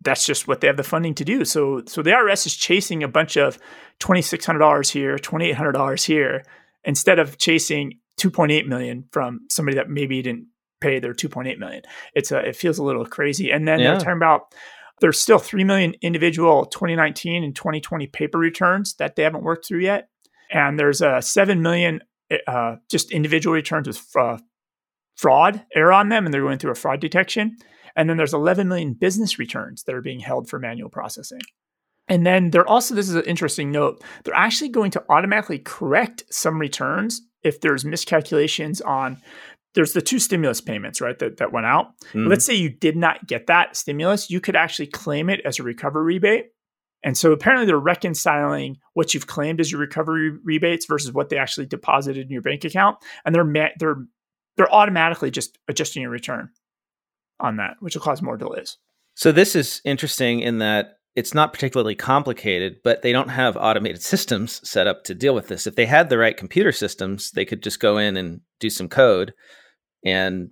that's 0.00 0.24
just 0.24 0.46
what 0.46 0.60
they 0.60 0.66
have 0.66 0.76
the 0.76 0.84
funding 0.84 1.14
to 1.14 1.24
do. 1.24 1.44
So 1.44 1.82
so 1.86 2.02
the 2.02 2.10
IRS 2.10 2.46
is 2.46 2.54
chasing 2.54 3.02
a 3.02 3.08
bunch 3.08 3.36
of 3.36 3.58
$2600 4.00 4.90
here, 4.90 5.16
$2800 5.16 6.04
here 6.04 6.44
instead 6.84 7.18
of 7.18 7.38
chasing 7.38 7.98
2.8 8.20 8.66
million 8.66 9.04
from 9.12 9.40
somebody 9.50 9.76
that 9.76 9.90
maybe 9.90 10.22
didn't 10.22 10.46
pay 10.80 11.00
their 11.00 11.14
2.8 11.14 11.58
million. 11.58 11.82
It's 12.14 12.30
a, 12.30 12.38
it 12.38 12.56
feels 12.56 12.78
a 12.78 12.84
little 12.84 13.04
crazy. 13.04 13.50
And 13.50 13.66
then 13.66 13.80
yeah. 13.80 13.90
they're 13.90 14.00
talking 14.00 14.16
about 14.16 14.54
there's 15.00 15.18
still 15.18 15.38
3 15.38 15.64
million 15.64 15.94
individual 16.02 16.66
2019 16.66 17.44
and 17.44 17.54
2020 17.54 18.06
paper 18.08 18.38
returns 18.38 18.94
that 18.94 19.16
they 19.16 19.22
haven't 19.22 19.44
worked 19.44 19.66
through 19.66 19.80
yet. 19.80 20.08
And 20.50 20.78
there's 20.78 21.02
a 21.02 21.20
7 21.20 21.62
million 21.62 22.00
uh, 22.46 22.76
just 22.90 23.10
individual 23.10 23.54
returns 23.54 23.86
with 23.86 24.04
uh, 24.16 24.38
fraud 25.16 25.64
error 25.74 25.92
on 25.92 26.08
them, 26.08 26.24
and 26.24 26.32
they're 26.32 26.42
going 26.42 26.58
through 26.58 26.72
a 26.72 26.76
fraud 26.76 27.00
detection. 27.00 27.56
And 27.96 28.08
then 28.08 28.16
there's 28.16 28.34
11 28.34 28.68
million 28.68 28.94
business 28.94 29.38
returns 29.38 29.82
that 29.84 29.94
are 29.94 30.00
being 30.00 30.20
held 30.20 30.48
for 30.48 30.58
manual 30.58 30.88
processing. 30.88 31.40
And 32.08 32.24
then 32.24 32.50
they're 32.50 32.68
also, 32.68 32.94
this 32.94 33.08
is 33.08 33.16
an 33.16 33.24
interesting 33.24 33.70
note, 33.70 34.02
they're 34.24 34.34
actually 34.34 34.70
going 34.70 34.90
to 34.92 35.04
automatically 35.08 35.58
correct 35.58 36.22
some 36.30 36.58
returns 36.58 37.20
if 37.42 37.60
there's 37.60 37.84
miscalculations 37.84 38.80
on. 38.80 39.20
There's 39.74 39.92
the 39.92 40.00
two 40.00 40.18
stimulus 40.18 40.60
payments, 40.60 41.00
right, 41.00 41.18
that, 41.18 41.36
that 41.36 41.52
went 41.52 41.66
out. 41.66 41.98
Mm-hmm. 42.08 42.28
Let's 42.28 42.44
say 42.44 42.54
you 42.54 42.70
did 42.70 42.96
not 42.96 43.26
get 43.26 43.46
that 43.48 43.76
stimulus, 43.76 44.30
you 44.30 44.40
could 44.40 44.56
actually 44.56 44.86
claim 44.86 45.28
it 45.28 45.40
as 45.44 45.58
a 45.58 45.62
recovery 45.62 46.04
rebate. 46.14 46.46
And 47.04 47.16
so 47.16 47.32
apparently 47.32 47.66
they're 47.66 47.78
reconciling 47.78 48.78
what 48.94 49.14
you've 49.14 49.26
claimed 49.26 49.60
as 49.60 49.70
your 49.70 49.80
recovery 49.80 50.30
rebates 50.42 50.86
versus 50.86 51.12
what 51.12 51.28
they 51.28 51.38
actually 51.38 51.66
deposited 51.66 52.26
in 52.26 52.32
your 52.32 52.42
bank 52.42 52.64
account, 52.64 52.98
and 53.24 53.34
they're 53.34 53.44
ma- 53.44 53.68
they're 53.78 54.04
they're 54.56 54.72
automatically 54.74 55.30
just 55.30 55.58
adjusting 55.68 56.02
your 56.02 56.10
return 56.10 56.50
on 57.40 57.56
that, 57.56 57.76
which 57.80 57.94
will 57.94 58.02
cause 58.02 58.20
more 58.20 58.36
delays. 58.36 58.76
So 59.14 59.30
this 59.30 59.54
is 59.54 59.80
interesting 59.84 60.40
in 60.40 60.58
that 60.58 60.98
it's 61.14 61.34
not 61.34 61.52
particularly 61.52 61.94
complicated, 61.94 62.76
but 62.84 63.02
they 63.02 63.12
don't 63.12 63.30
have 63.30 63.56
automated 63.56 64.02
systems 64.02 64.60
set 64.68 64.86
up 64.86 65.04
to 65.04 65.14
deal 65.14 65.34
with 65.34 65.48
this. 65.48 65.66
If 65.66 65.74
they 65.74 65.86
had 65.86 66.08
the 66.08 66.18
right 66.18 66.36
computer 66.36 66.72
systems, 66.72 67.32
they 67.32 67.44
could 67.44 67.62
just 67.62 67.80
go 67.80 67.98
in 67.98 68.16
and 68.16 68.40
do 68.60 68.70
some 68.70 68.88
code 68.88 69.34
and 70.04 70.50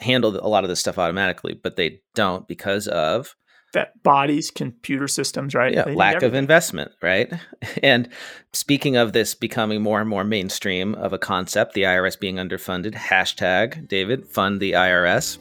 handle 0.00 0.36
a 0.36 0.48
lot 0.48 0.64
of 0.64 0.70
this 0.70 0.80
stuff 0.80 0.98
automatically, 0.98 1.54
but 1.60 1.76
they 1.76 2.00
don't 2.14 2.48
because 2.48 2.88
of 2.88 3.34
that 3.74 4.02
bodies 4.02 4.50
computer 4.50 5.08
systems, 5.08 5.54
right? 5.54 5.74
Yeah, 5.74 5.84
lack 5.84 6.22
of 6.22 6.34
investment, 6.34 6.92
right? 7.02 7.32
And 7.82 8.08
speaking 8.52 8.96
of 8.96 9.12
this 9.12 9.34
becoming 9.34 9.82
more 9.82 10.00
and 10.00 10.08
more 10.08 10.24
mainstream 10.24 10.94
of 10.94 11.12
a 11.12 11.18
concept, 11.18 11.74
the 11.74 11.82
IRS 11.82 12.18
being 12.18 12.36
underfunded, 12.36 12.94
hashtag 12.94 13.86
David, 13.88 14.26
fund 14.26 14.60
the 14.60 14.72
IRS. 14.72 15.38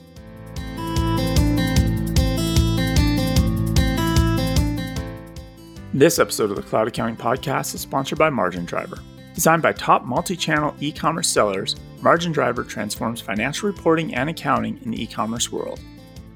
This 5.93 6.19
episode 6.19 6.51
of 6.51 6.57
the 6.57 6.63
Cloud 6.63 6.87
Accounting 6.87 7.17
Podcast 7.17 7.73
is 7.73 7.81
sponsored 7.81 8.19
by 8.19 8.29
Margin 8.29 8.65
Driver. 8.65 8.99
Designed 9.33 9.61
by 9.61 9.71
top 9.73 10.03
multi 10.03 10.35
channel 10.35 10.75
e 10.79 10.91
commerce 10.91 11.29
sellers, 11.29 11.75
Margin 12.01 12.31
Driver 12.31 12.63
transforms 12.63 13.21
financial 13.21 13.67
reporting 13.67 14.13
and 14.13 14.29
accounting 14.29 14.79
in 14.83 14.91
the 14.91 15.01
e 15.01 15.07
commerce 15.07 15.51
world. 15.51 15.79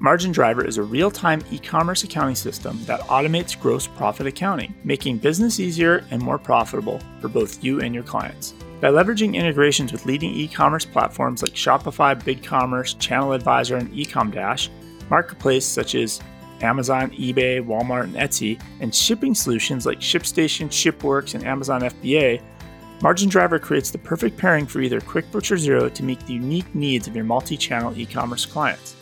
Margin 0.02 0.32
Driver 0.32 0.66
is 0.66 0.80
a 0.80 0.84
real 0.84 1.12
time 1.12 1.44
e 1.52 1.60
commerce 1.60 2.04
accounting 2.04 2.34
system 2.34 2.84
that 2.86 3.02
automates 3.02 3.58
gross 3.58 3.86
profit 3.86 4.26
accounting, 4.26 4.74
making 4.84 5.20
business 5.20 5.60
easier 5.60 6.04
and 6.10 6.20
more 6.20 6.40
profitable 6.40 7.00
for 7.20 7.28
both 7.28 7.64
you 7.64 7.82
and 7.82 7.94
your 7.94 8.04
clients. 8.04 8.56
By 8.80 8.88
leveraging 8.88 9.36
integrations 9.36 9.92
with 9.92 10.08
leading 10.08 10.34
e 10.34 10.48
commerce 10.48 10.86
platforms 10.86 11.44
like 11.44 11.52
Shopify, 11.52 12.20
BigCommerce, 12.20 12.98
Channel 12.98 13.34
Advisor, 13.34 13.78
and 13.78 13.94
Ecom 13.94 14.32
Dash, 14.34 14.72
marketplaces 15.12 15.70
such 15.70 15.94
as 15.94 16.20
Amazon, 16.62 17.12
eBay, 17.12 17.64
Walmart, 17.64 18.06
and 18.06 18.16
Etsy, 18.16 18.60
and 18.80 18.96
shipping 18.96 19.36
solutions 19.36 19.86
like 19.86 20.00
ShipStation, 20.00 20.70
ShipWorks, 20.70 21.36
and 21.36 21.46
Amazon 21.46 21.82
FBA, 21.82 22.42
Margin 23.04 23.30
Driver 23.30 23.60
creates 23.60 23.92
the 23.92 24.00
perfect 24.00 24.36
pairing 24.36 24.66
for 24.66 24.82
either 24.82 25.00
QuickBooks 25.00 25.52
or 25.52 25.58
Xero 25.58 25.94
to 25.94 26.04
meet 26.04 26.20
the 26.22 26.34
unique 26.34 26.74
needs 26.74 27.08
of 27.08 27.16
your 27.16 27.26
multi 27.26 27.56
channel 27.56 27.96
e 27.96 28.08
commerce 28.08 28.48
clients. 28.48 28.96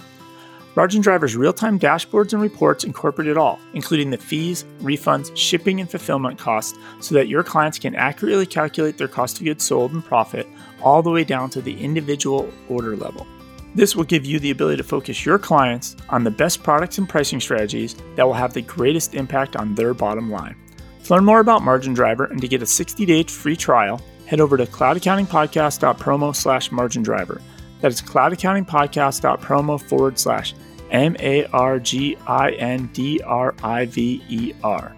Margin 0.75 1.01
Driver's 1.01 1.35
real 1.35 1.51
time 1.51 1.79
dashboards 1.79 2.33
and 2.33 2.41
reports 2.41 2.83
incorporate 2.83 3.27
it 3.27 3.37
all, 3.37 3.59
including 3.73 4.11
the 4.11 4.17
fees, 4.17 4.65
refunds, 4.81 5.35
shipping, 5.35 5.81
and 5.81 5.89
fulfillment 5.89 6.37
costs, 6.37 6.77
so 6.99 7.15
that 7.15 7.27
your 7.27 7.43
clients 7.43 7.79
can 7.79 7.95
accurately 7.95 8.45
calculate 8.45 8.97
their 8.97 9.07
cost 9.07 9.39
of 9.39 9.45
goods 9.45 9.63
sold 9.63 9.93
and 9.93 10.05
profit 10.05 10.47
all 10.81 11.01
the 11.01 11.09
way 11.09 11.23
down 11.23 11.49
to 11.49 11.61
the 11.61 11.77
individual 11.79 12.51
order 12.69 12.95
level. 12.95 13.27
This 13.75 13.95
will 13.95 14.03
give 14.03 14.25
you 14.25 14.39
the 14.39 14.51
ability 14.51 14.77
to 14.77 14.83
focus 14.83 15.25
your 15.25 15.39
clients 15.39 15.95
on 16.09 16.23
the 16.23 16.31
best 16.31 16.63
products 16.63 16.97
and 16.97 17.09
pricing 17.09 17.39
strategies 17.39 17.95
that 18.15 18.25
will 18.25 18.33
have 18.33 18.53
the 18.53 18.61
greatest 18.61 19.15
impact 19.15 19.55
on 19.55 19.75
their 19.75 19.93
bottom 19.93 20.31
line. 20.31 20.55
To 21.03 21.13
learn 21.13 21.25
more 21.25 21.39
about 21.39 21.63
Margin 21.63 21.93
Driver 21.93 22.25
and 22.25 22.41
to 22.41 22.47
get 22.47 22.61
a 22.61 22.65
60-day 22.65 23.23
free 23.23 23.55
trial, 23.55 24.01
head 24.25 24.39
over 24.39 24.57
to 24.57 24.65
cloudaccountingpodcast.promo 24.65 26.35
slash 26.35 26.71
margin 26.71 27.01
driver. 27.03 27.41
That 27.81 27.91
is 27.91 28.01
cloudaccountingpodcast.promo 28.01 29.81
forward 29.81 30.19
slash 30.19 30.53
M 30.91 31.15
A 31.19 31.45
R 31.45 31.79
G 31.79 32.17
I 32.27 32.51
N 32.51 32.87
D 32.93 33.21
R 33.25 33.55
I 33.63 33.85
V 33.85 34.21
E 34.27 34.53
R. 34.63 34.95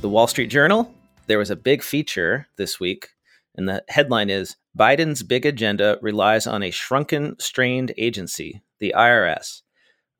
The 0.00 0.08
Wall 0.08 0.26
Street 0.26 0.46
Journal, 0.46 0.92
there 1.26 1.38
was 1.38 1.50
a 1.50 1.56
big 1.56 1.82
feature 1.82 2.46
this 2.56 2.80
week, 2.80 3.10
and 3.54 3.68
the 3.68 3.84
headline 3.88 4.30
is 4.30 4.56
Biden's 4.76 5.22
big 5.22 5.44
agenda 5.44 5.98
relies 6.00 6.46
on 6.46 6.62
a 6.62 6.70
shrunken, 6.70 7.36
strained 7.38 7.92
agency, 7.98 8.62
the 8.78 8.94
IRS. 8.96 9.62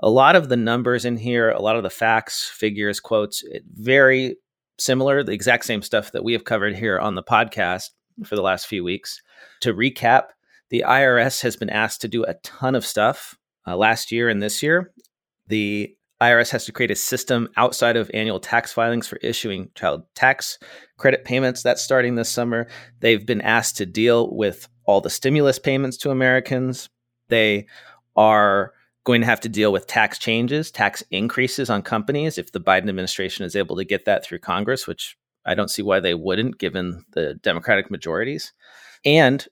A 0.01 0.11
lot 0.11 0.37
of 0.37 0.49
the 0.49 0.57
numbers 0.57 1.05
in 1.05 1.17
here, 1.17 1.51
a 1.51 1.63
lot 1.63 1.77
of 1.77 1.83
the 1.83 1.91
facts, 1.91 2.49
figures, 2.49 3.01
quotes, 3.01 3.43
it 3.45 3.63
very 3.73 4.37
similar, 4.79 5.23
the 5.23 5.33
exact 5.33 5.65
same 5.65 5.83
stuff 5.83 6.13
that 6.13 6.25
we 6.25 6.33
have 6.33 6.45
covered 6.45 6.77
here 6.77 6.99
on 6.99 7.15
the 7.15 7.23
podcast 7.23 7.91
for 8.25 8.37
the 8.37 8.43
last 8.43 8.67
few 8.67 8.85
weeks. 8.85 9.21
To 9.61 9.75
recap, 9.75 10.29
the 10.71 10.85
IRS 10.87 11.43
has 11.43 11.57
been 11.57 11.71
asked 11.71 12.01
to 12.03 12.09
do 12.09 12.25
a 12.25 12.35
ton 12.35 12.75
of 12.75 12.87
stuff 12.87 13.37
uh, 13.67 13.77
last 13.77 14.13
year 14.13 14.29
and 14.29 14.43
this 14.43 14.63
year. 14.63 14.93
The 15.47 15.95
IRS 16.21 16.51
has 16.51 16.65
to 16.65 16.73
create 16.73 16.91
a 16.91 16.97
system 16.97 17.49
outside 17.57 17.97
of 17.97 18.11
annual 18.13 18.41
tax 18.41 18.73
filings 18.73 19.07
for 19.07 19.17
issuing 19.23 19.71
child 19.75 20.03
tax 20.15 20.59
credit 20.97 21.25
payments. 21.25 21.63
That's 21.63 21.83
starting 21.83 22.17
this 22.17 22.29
summer. 22.29 22.67
They've 23.01 23.25
been 23.25 23.41
asked 23.41 23.77
to 23.79 23.87
deal 23.87 24.35
with 24.35 24.69
all 24.85 25.01
the 25.01 25.11
stimulus 25.11 25.59
payments 25.59 25.97
to 25.99 26.11
Americans. 26.11 26.89
They 27.29 27.67
are 28.17 28.73
going 29.09 29.23
to 29.23 29.27
have 29.27 29.41
to 29.41 29.49
deal 29.49 29.73
with 29.73 29.87
tax 29.87 30.19
changes, 30.19 30.71
tax 30.71 31.03
increases 31.11 31.71
on 31.71 31.81
companies 31.81 32.37
if 32.37 32.53
the 32.53 32.61
Biden 32.61 32.91
administration 32.91 33.43
is 33.43 33.57
able 33.57 33.75
to 33.75 33.83
get 33.83 34.05
that 34.05 34.23
through 34.23 34.39
Congress, 34.39 34.87
which 34.87 35.17
I 35.47 35.55
don't 35.55 35.71
see 35.71 35.81
why 35.81 35.99
they 35.99 36.13
wouldn't 36.13 36.59
given 36.59 37.07
the 37.13 37.33
Democratic 37.37 37.91
majorities. 37.91 38.53
And 39.07 39.49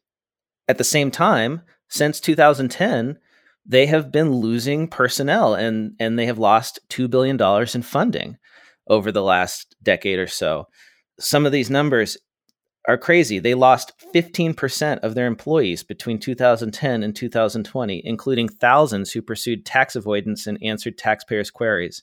at 0.69 0.77
the 0.77 0.85
same 0.85 1.11
time, 1.11 1.63
since 1.89 2.21
2010, 2.21 3.19
they 3.65 3.87
have 3.87 4.13
been 4.13 4.31
losing 4.31 4.89
personnel 4.89 5.55
and 5.55 5.95
and 5.99 6.19
they 6.19 6.27
have 6.27 6.39
lost 6.39 6.79
2 6.91 7.09
billion 7.09 7.39
dollars 7.39 7.75
in 7.75 7.81
funding 7.81 8.37
over 8.89 9.11
the 9.11 9.23
last 9.23 9.75
decade 9.83 10.19
or 10.19 10.27
so. 10.27 10.69
Some 11.19 11.47
of 11.47 11.53
these 11.53 11.71
numbers 11.71 12.19
are 12.88 12.97
crazy. 12.97 13.38
They 13.38 13.55
lost 13.55 13.93
15% 14.14 14.99
of 15.00 15.14
their 15.14 15.26
employees 15.26 15.83
between 15.83 16.19
2010 16.19 17.02
and 17.02 17.16
2020, 17.16 18.02
including 18.05 18.49
thousands 18.49 19.12
who 19.12 19.23
pursued 19.23 19.66
tax 19.66 19.97
avoidance 19.97 20.47
and 20.47 20.59
answered 20.62 20.97
taxpayers' 20.97 21.50
queries. 21.50 22.02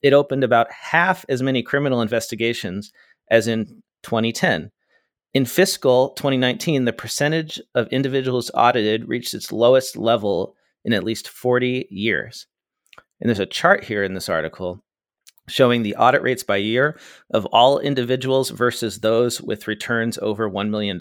It 0.00 0.12
opened 0.12 0.42
about 0.42 0.72
half 0.72 1.24
as 1.28 1.42
many 1.42 1.62
criminal 1.62 2.00
investigations 2.00 2.92
as 3.30 3.46
in 3.46 3.82
2010. 4.02 4.70
In 5.34 5.44
fiscal 5.44 6.10
2019, 6.10 6.84
the 6.84 6.92
percentage 6.92 7.60
of 7.74 7.88
individuals 7.88 8.50
audited 8.54 9.08
reached 9.08 9.32
its 9.32 9.52
lowest 9.52 9.96
level 9.96 10.56
in 10.84 10.92
at 10.92 11.04
least 11.04 11.28
40 11.28 11.86
years. 11.90 12.46
And 13.20 13.28
there's 13.28 13.38
a 13.38 13.46
chart 13.46 13.84
here 13.84 14.02
in 14.02 14.14
this 14.14 14.28
article 14.28 14.82
showing 15.48 15.82
the 15.82 15.96
audit 15.96 16.22
rates 16.22 16.42
by 16.42 16.56
year 16.56 16.98
of 17.30 17.46
all 17.46 17.78
individuals 17.78 18.50
versus 18.50 19.00
those 19.00 19.40
with 19.40 19.68
returns 19.68 20.18
over 20.18 20.48
$1 20.48 20.70
million. 20.70 21.00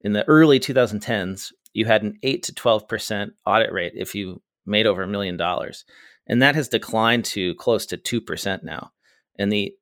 In 0.00 0.12
the 0.12 0.28
early 0.28 0.58
2010s, 0.58 1.52
you 1.72 1.84
had 1.84 2.02
an 2.02 2.18
8 2.22 2.42
to 2.44 2.52
12% 2.52 3.30
audit 3.44 3.72
rate 3.72 3.92
if 3.94 4.14
you 4.14 4.42
made 4.64 4.86
over 4.86 5.02
a 5.02 5.08
million 5.08 5.36
dollars. 5.36 5.84
And 6.26 6.42
that 6.42 6.54
has 6.56 6.68
declined 6.68 7.24
to 7.26 7.54
close 7.54 7.86
to 7.86 7.96
2% 7.96 8.62
now. 8.62 8.90
And 9.38 9.52
the 9.52 9.72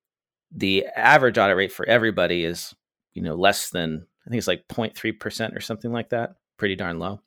the 0.57 0.87
average 0.95 1.37
audit 1.37 1.57
rate 1.57 1.73
for 1.73 1.85
everybody 1.87 2.45
is, 2.45 2.75
you 3.13 3.23
know, 3.23 3.35
less 3.35 3.71
than 3.71 4.07
I 4.27 4.31
think 4.31 4.39
it's 4.39 4.47
like 4.47 4.69
0.3% 4.69 5.57
or 5.57 5.61
something 5.61 5.93
like 5.93 6.11
that. 6.11 6.35
Pretty 6.59 6.77
darn 6.77 6.99
low. 6.99 7.21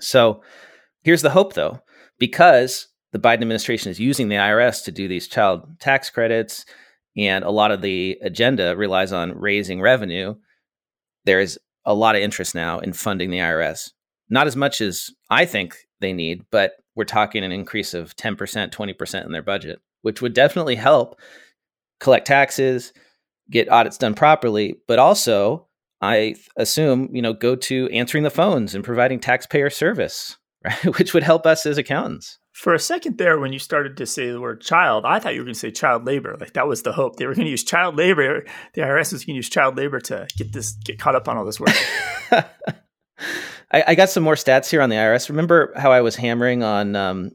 So, 0.00 0.42
here's 1.02 1.22
the 1.22 1.30
hope 1.30 1.52
though, 1.52 1.80
because 2.18 2.88
the 3.12 3.18
Biden 3.18 3.42
administration 3.42 3.90
is 3.90 4.00
using 4.00 4.28
the 4.28 4.36
IRS 4.36 4.84
to 4.84 4.92
do 4.92 5.08
these 5.08 5.28
child 5.28 5.78
tax 5.80 6.10
credits, 6.10 6.64
and 7.16 7.44
a 7.44 7.50
lot 7.50 7.72
of 7.72 7.82
the 7.82 8.18
agenda 8.22 8.76
relies 8.76 9.12
on 9.12 9.38
raising 9.38 9.80
revenue. 9.80 10.34
There 11.24 11.40
is 11.40 11.58
a 11.84 11.94
lot 11.94 12.14
of 12.14 12.22
interest 12.22 12.54
now 12.54 12.78
in 12.78 12.92
funding 12.92 13.30
the 13.30 13.38
IRS. 13.38 13.90
Not 14.28 14.46
as 14.46 14.54
much 14.54 14.80
as 14.80 15.10
I 15.28 15.44
think 15.44 15.76
they 16.00 16.12
need, 16.12 16.44
but 16.50 16.74
we're 16.94 17.04
talking 17.04 17.42
an 17.42 17.52
increase 17.52 17.94
of 17.94 18.16
10%, 18.16 18.36
20% 18.70 19.24
in 19.24 19.32
their 19.32 19.42
budget, 19.42 19.80
which 20.02 20.22
would 20.22 20.34
definitely 20.34 20.76
help 20.76 21.18
collect 21.98 22.26
taxes, 22.26 22.92
get 23.50 23.70
audits 23.70 23.98
done 23.98 24.14
properly, 24.14 24.76
but 24.86 24.98
also 24.98 25.66
I 26.00 26.36
assume, 26.56 27.10
you 27.12 27.22
know, 27.22 27.32
go 27.32 27.56
to 27.56 27.88
answering 27.90 28.24
the 28.24 28.30
phones 28.30 28.74
and 28.74 28.84
providing 28.84 29.20
taxpayer 29.20 29.70
service, 29.70 30.36
right? 30.64 30.98
Which 30.98 31.12
would 31.14 31.22
help 31.22 31.46
us 31.46 31.66
as 31.66 31.78
accountants. 31.78 32.38
For 32.60 32.74
a 32.74 32.78
second 32.78 33.16
there, 33.16 33.40
when 33.40 33.54
you 33.54 33.58
started 33.58 33.96
to 33.96 34.04
say 34.04 34.30
the 34.30 34.38
word 34.38 34.60
child, 34.60 35.06
I 35.06 35.18
thought 35.18 35.32
you 35.32 35.40
were 35.40 35.46
going 35.46 35.54
to 35.54 35.58
say 35.58 35.70
child 35.70 36.04
labor. 36.04 36.36
Like 36.38 36.52
that 36.52 36.68
was 36.68 36.82
the 36.82 36.92
hope. 36.92 37.16
They 37.16 37.24
were 37.24 37.34
going 37.34 37.46
to 37.46 37.50
use 37.50 37.64
child 37.64 37.96
labor. 37.96 38.44
The 38.74 38.82
IRS 38.82 39.14
was 39.14 39.24
going 39.24 39.32
to 39.32 39.36
use 39.36 39.48
child 39.48 39.78
labor 39.78 39.98
to 39.98 40.28
get 40.36 40.52
this, 40.52 40.72
get 40.72 40.98
caught 40.98 41.14
up 41.14 41.26
on 41.26 41.38
all 41.38 41.46
this 41.46 41.58
work. 41.58 41.74
I, 42.30 43.84
I, 43.86 43.94
got 43.94 44.10
some 44.10 44.22
more 44.22 44.34
stats 44.34 44.70
here 44.70 44.82
on 44.82 44.90
the 44.90 44.96
IRS. 44.96 45.30
Remember 45.30 45.72
how 45.74 45.90
I 45.90 46.02
was 46.02 46.16
hammering 46.16 46.62
on 46.62 46.96
um, 46.96 47.30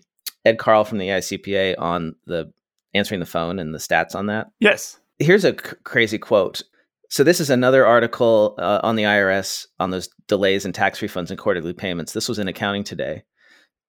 Ed 0.46 0.60
Karl 0.60 0.84
from 0.84 1.00
the 1.00 1.08
ICPA 1.08 1.74
on 1.80 2.14
the 2.28 2.54
answering 2.94 3.20
the 3.20 3.26
phone 3.26 3.58
and 3.58 3.74
the 3.74 3.80
stats 3.80 4.14
on 4.14 4.28
that? 4.28 4.52
Yes. 4.60 5.00
Here's 5.18 5.44
a 5.44 5.54
c- 5.54 5.76
crazy 5.84 6.20
quote. 6.20 6.62
So 7.10 7.24
this 7.24 7.40
is 7.40 7.50
another 7.50 7.84
article 7.84 8.54
uh, 8.60 8.82
on 8.84 8.96
the 8.96 9.04
IRS 9.06 9.66
on 9.80 9.90
those 9.90 10.08
delays 10.28 10.68
in 10.68 10.72
tax 10.72 11.00
refunds 11.00 11.32
and 11.32 11.40
quarterly 11.40 11.74
payments. 11.74 12.14
This 12.14 12.30
was 12.30 12.38
in 12.38 12.48
Accounting 12.48 12.84
Today. 12.84 13.24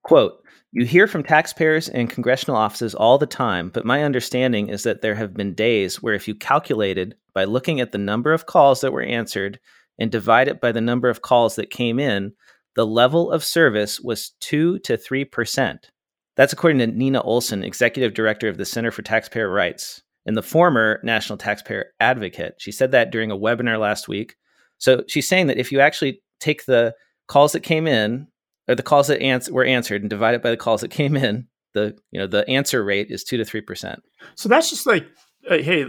Quote, 0.02 0.40
you 0.72 0.84
hear 0.84 1.06
from 1.06 1.22
taxpayers 1.22 1.88
and 1.88 2.10
congressional 2.10 2.56
offices 2.56 2.94
all 2.94 3.18
the 3.18 3.26
time, 3.26 3.70
but 3.70 3.86
my 3.86 4.02
understanding 4.02 4.68
is 4.68 4.82
that 4.82 5.00
there 5.00 5.14
have 5.14 5.34
been 5.34 5.54
days 5.54 6.02
where 6.02 6.14
if 6.14 6.28
you 6.28 6.34
calculated 6.34 7.14
by 7.34 7.44
looking 7.44 7.80
at 7.80 7.92
the 7.92 7.98
number 7.98 8.32
of 8.32 8.46
calls 8.46 8.80
that 8.80 8.92
were 8.92 9.02
answered 9.02 9.58
and 9.98 10.10
divide 10.10 10.48
it 10.48 10.60
by 10.60 10.72
the 10.72 10.80
number 10.80 11.08
of 11.08 11.22
calls 11.22 11.56
that 11.56 11.70
came 11.70 11.98
in, 11.98 12.32
the 12.74 12.86
level 12.86 13.30
of 13.30 13.42
service 13.42 14.00
was 14.00 14.32
2 14.40 14.80
to 14.80 14.98
3%. 14.98 15.78
That's 16.36 16.52
according 16.52 16.78
to 16.80 16.86
Nina 16.86 17.22
Olson, 17.22 17.64
executive 17.64 18.12
director 18.12 18.48
of 18.48 18.58
the 18.58 18.66
Center 18.66 18.90
for 18.90 19.02
Taxpayer 19.02 19.50
Rights 19.50 20.02
and 20.26 20.36
the 20.36 20.42
former 20.42 21.00
National 21.02 21.38
Taxpayer 21.38 21.86
Advocate. 22.00 22.56
She 22.58 22.72
said 22.72 22.90
that 22.90 23.10
during 23.10 23.30
a 23.30 23.36
webinar 23.36 23.78
last 23.80 24.08
week. 24.08 24.36
So 24.78 25.04
she's 25.08 25.28
saying 25.28 25.46
that 25.46 25.58
if 25.58 25.72
you 25.72 25.80
actually 25.80 26.20
take 26.40 26.66
the 26.66 26.94
calls 27.28 27.52
that 27.52 27.62
came 27.62 27.86
in 27.86 28.26
or 28.68 28.74
the 28.74 28.82
calls 28.82 29.08
that 29.08 29.20
ans- 29.20 29.50
were 29.50 29.64
answered 29.64 30.02
and 30.02 30.10
divide 30.10 30.34
it 30.34 30.42
by 30.42 30.50
the 30.50 30.56
calls 30.56 30.80
that 30.80 30.90
came 30.90 31.16
in, 31.16 31.46
the 31.74 31.96
you 32.10 32.18
know 32.18 32.26
the 32.26 32.48
answer 32.48 32.82
rate 32.82 33.10
is 33.10 33.22
two 33.22 33.36
to 33.36 33.44
three 33.44 33.60
percent. 33.60 34.02
So 34.34 34.48
that's 34.48 34.70
just 34.70 34.86
like, 34.86 35.06
uh, 35.48 35.58
hey, 35.58 35.86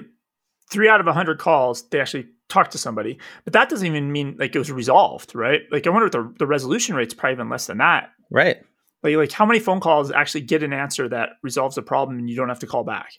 three 0.72 0.90
out 0.90 1.00
of 1.00 1.08
a 1.08 1.14
hundred 1.14 1.40
calls 1.40 1.88
they 1.90 2.00
actually 2.00 2.28
talked 2.50 2.72
to 2.72 2.78
somebody, 2.78 3.20
but 3.44 3.54
that 3.54 3.70
doesn't 3.70 3.88
even 3.88 4.12
mean 4.12 4.36
like 4.40 4.56
it 4.56 4.60
was 4.60 4.72
resolved, 4.72 5.34
right? 5.36 5.62
Like 5.72 5.88
I 5.88 5.90
wonder 5.90 6.06
if 6.06 6.12
the 6.12 6.34
the 6.38 6.48
resolution 6.48 6.96
rate's 6.96 7.14
probably 7.14 7.34
even 7.34 7.50
less 7.50 7.68
than 7.68 7.80
that, 7.80 8.12
right? 8.32 8.58
Like 9.04 9.16
like 9.16 9.32
how 9.32 9.46
many 9.46 9.60
phone 9.60 9.80
calls 9.80 10.12
actually 10.12 10.42
get 10.42 10.64
an 10.64 10.74
answer 10.74 11.08
that 11.10 11.30
resolves 11.42 11.76
the 11.76 11.82
problem 11.82 12.20
and 12.20 12.30
you 12.30 12.36
don't 12.36 12.50
have 12.50 12.60
to 12.60 12.68
call 12.68 12.84
back? 12.84 13.12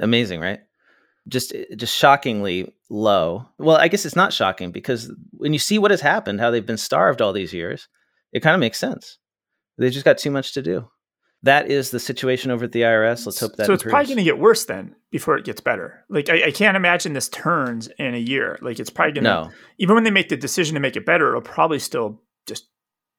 Amazing, 0.00 0.40
right? 0.40 0.60
Just 1.28 1.54
just 1.76 1.96
shockingly 1.96 2.72
low. 2.88 3.46
Well, 3.58 3.76
I 3.76 3.88
guess 3.88 4.04
it's 4.04 4.16
not 4.16 4.32
shocking 4.32 4.70
because 4.70 5.12
when 5.32 5.52
you 5.52 5.58
see 5.58 5.78
what 5.78 5.90
has 5.90 6.00
happened, 6.00 6.40
how 6.40 6.50
they've 6.50 6.64
been 6.64 6.76
starved 6.76 7.20
all 7.20 7.32
these 7.32 7.52
years, 7.52 7.88
it 8.32 8.40
kind 8.40 8.54
of 8.54 8.60
makes 8.60 8.78
sense. 8.78 9.18
They 9.78 9.90
just 9.90 10.04
got 10.04 10.18
too 10.18 10.30
much 10.30 10.54
to 10.54 10.62
do. 10.62 10.88
That 11.42 11.70
is 11.70 11.90
the 11.90 12.00
situation 12.00 12.50
over 12.50 12.64
at 12.64 12.72
the 12.72 12.82
IRS. 12.82 13.26
Let's 13.26 13.38
hope 13.38 13.56
that. 13.56 13.66
So 13.66 13.74
it's 13.74 13.82
improves. 13.82 13.92
probably 13.92 14.06
going 14.06 14.18
to 14.18 14.24
get 14.24 14.38
worse 14.38 14.64
then 14.64 14.96
before 15.10 15.36
it 15.36 15.44
gets 15.44 15.60
better. 15.60 16.04
Like 16.08 16.28
I, 16.28 16.46
I, 16.46 16.50
can't 16.50 16.76
imagine 16.76 17.12
this 17.12 17.28
turns 17.28 17.88
in 17.98 18.14
a 18.14 18.18
year. 18.18 18.58
Like 18.62 18.80
it's 18.80 18.90
probably 18.90 19.12
going 19.12 19.24
to. 19.24 19.30
No. 19.30 19.50
Even 19.78 19.94
when 19.94 20.04
they 20.04 20.10
make 20.10 20.28
the 20.28 20.36
decision 20.36 20.74
to 20.74 20.80
make 20.80 20.96
it 20.96 21.06
better, 21.06 21.28
it'll 21.28 21.42
probably 21.42 21.78
still 21.78 22.20
just 22.46 22.68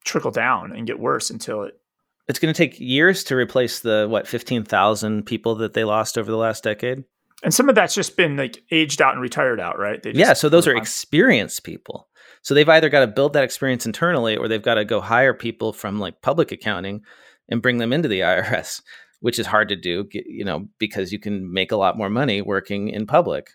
trickle 0.04 0.30
down 0.30 0.72
and 0.72 0.86
get 0.86 0.98
worse 0.98 1.30
until 1.30 1.62
it. 1.62 1.80
It's 2.26 2.38
going 2.38 2.52
to 2.52 2.58
take 2.58 2.78
years 2.78 3.24
to 3.24 3.36
replace 3.36 3.80
the 3.80 4.06
what 4.10 4.26
fifteen 4.26 4.64
thousand 4.64 5.24
people 5.24 5.54
that 5.56 5.72
they 5.72 5.84
lost 5.84 6.18
over 6.18 6.30
the 6.30 6.36
last 6.36 6.64
decade. 6.64 7.04
And 7.42 7.54
some 7.54 7.68
of 7.68 7.76
that's 7.76 7.94
just 7.94 8.16
been 8.16 8.36
like 8.36 8.62
aged 8.70 9.00
out 9.00 9.14
and 9.14 9.22
retired 9.22 9.60
out, 9.60 9.78
right? 9.78 10.04
yeah, 10.04 10.32
so 10.32 10.48
those 10.48 10.66
are 10.66 10.72
on. 10.72 10.78
experienced 10.78 11.62
people. 11.62 12.08
So 12.42 12.54
they've 12.54 12.68
either 12.68 12.88
got 12.88 13.00
to 13.00 13.06
build 13.06 13.32
that 13.32 13.44
experience 13.44 13.86
internally 13.86 14.36
or 14.36 14.48
they've 14.48 14.62
got 14.62 14.74
to 14.74 14.84
go 14.84 15.00
hire 15.00 15.34
people 15.34 15.72
from 15.72 15.98
like 15.98 16.22
public 16.22 16.52
accounting 16.52 17.02
and 17.48 17.62
bring 17.62 17.78
them 17.78 17.92
into 17.92 18.08
the 18.08 18.20
IRS, 18.20 18.82
which 19.20 19.38
is 19.38 19.46
hard 19.46 19.68
to 19.68 19.76
do, 19.76 20.08
you 20.12 20.44
know, 20.44 20.68
because 20.78 21.12
you 21.12 21.18
can 21.18 21.52
make 21.52 21.72
a 21.72 21.76
lot 21.76 21.96
more 21.96 22.10
money 22.10 22.42
working 22.42 22.88
in 22.88 23.06
public. 23.06 23.50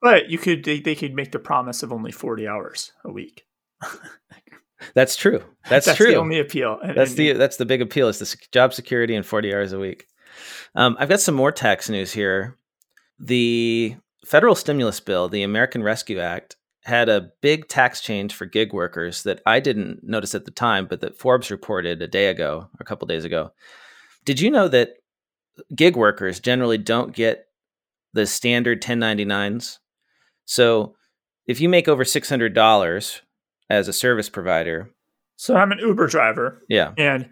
But 0.00 0.30
you 0.30 0.38
could 0.38 0.64
they, 0.64 0.80
they 0.80 0.94
could 0.94 1.14
make 1.14 1.32
the 1.32 1.38
promise 1.38 1.82
of 1.82 1.92
only 1.92 2.12
40 2.12 2.46
hours 2.46 2.92
a 3.04 3.12
week. 3.12 3.44
that's 4.94 5.16
true. 5.16 5.42
That's, 5.68 5.86
that's 5.86 5.98
true. 5.98 6.12
the 6.12 6.16
only 6.16 6.38
appeal. 6.38 6.78
And, 6.82 6.96
that's 6.96 7.14
the 7.14 7.32
that's 7.32 7.56
the 7.56 7.66
big 7.66 7.82
appeal 7.82 8.08
is 8.08 8.18
the 8.18 8.36
job 8.52 8.74
security 8.74 9.14
and 9.14 9.26
40 9.26 9.54
hours 9.54 9.72
a 9.72 9.78
week. 9.78 10.06
Um, 10.74 10.96
I've 11.00 11.08
got 11.08 11.20
some 11.20 11.34
more 11.34 11.50
tax 11.50 11.88
news 11.88 12.12
here. 12.12 12.56
The 13.18 13.96
federal 14.24 14.54
stimulus 14.54 15.00
bill, 15.00 15.28
the 15.28 15.42
American 15.42 15.82
Rescue 15.82 16.20
Act, 16.20 16.56
had 16.88 17.08
a 17.08 17.30
big 17.40 17.68
tax 17.68 18.00
change 18.00 18.34
for 18.34 18.46
gig 18.46 18.72
workers 18.72 19.22
that 19.22 19.40
I 19.46 19.60
didn't 19.60 20.00
notice 20.02 20.34
at 20.34 20.44
the 20.44 20.50
time, 20.50 20.86
but 20.86 21.00
that 21.00 21.18
Forbes 21.18 21.50
reported 21.50 22.02
a 22.02 22.08
day 22.08 22.26
ago, 22.26 22.68
or 22.72 22.80
a 22.80 22.84
couple 22.84 23.06
days 23.06 23.24
ago. 23.24 23.52
Did 24.24 24.40
you 24.40 24.50
know 24.50 24.68
that 24.68 24.94
gig 25.74 25.96
workers 25.96 26.40
generally 26.40 26.78
don't 26.78 27.14
get 27.14 27.46
the 28.12 28.26
standard 28.26 28.82
1099s? 28.82 29.78
So 30.44 30.96
if 31.46 31.60
you 31.60 31.68
make 31.68 31.88
over 31.88 32.04
$600 32.04 33.20
as 33.70 33.88
a 33.88 33.92
service 33.92 34.28
provider. 34.28 34.90
So 35.36 35.56
I'm 35.56 35.72
an 35.72 35.78
Uber 35.78 36.06
driver. 36.08 36.62
Yeah. 36.68 36.92
And 36.96 37.28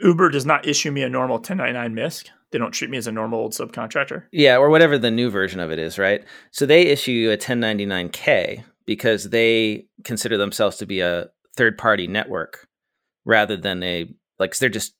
Uber 0.00 0.30
does 0.30 0.46
not 0.46 0.66
issue 0.66 0.90
me 0.90 1.02
a 1.02 1.08
normal 1.08 1.36
1099 1.36 1.94
MISC. 1.94 2.26
They 2.50 2.58
don't 2.58 2.72
treat 2.72 2.90
me 2.90 2.96
as 2.96 3.06
a 3.06 3.12
normal 3.12 3.40
old 3.40 3.52
subcontractor. 3.52 4.24
Yeah, 4.30 4.56
or 4.56 4.70
whatever 4.70 4.98
the 4.98 5.10
new 5.10 5.30
version 5.30 5.58
of 5.60 5.70
it 5.70 5.78
is, 5.78 5.98
right? 5.98 6.24
So 6.52 6.64
they 6.64 6.82
issue 6.82 7.12
you 7.12 7.32
a 7.32 7.36
1099K 7.36 8.64
because 8.86 9.30
they 9.30 9.86
consider 10.04 10.36
themselves 10.36 10.76
to 10.78 10.86
be 10.86 11.00
a 11.00 11.28
third 11.56 11.76
party 11.76 12.06
network 12.06 12.68
rather 13.24 13.56
than 13.56 13.82
a 13.82 14.08
like 14.38 14.56
they're 14.58 14.68
just 14.68 14.94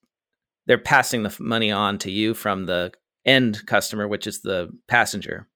they're 0.66 0.78
passing 0.78 1.23
the 1.23 1.35
money 1.38 1.71
on 1.71 1.99
to 1.99 2.11
you 2.11 2.35
from 2.35 2.66
the 2.66 2.93
end 3.25 3.64
customer, 3.66 4.09
which 4.09 4.26
is 4.26 4.43
the 4.43 4.71
passenger. 4.88 5.49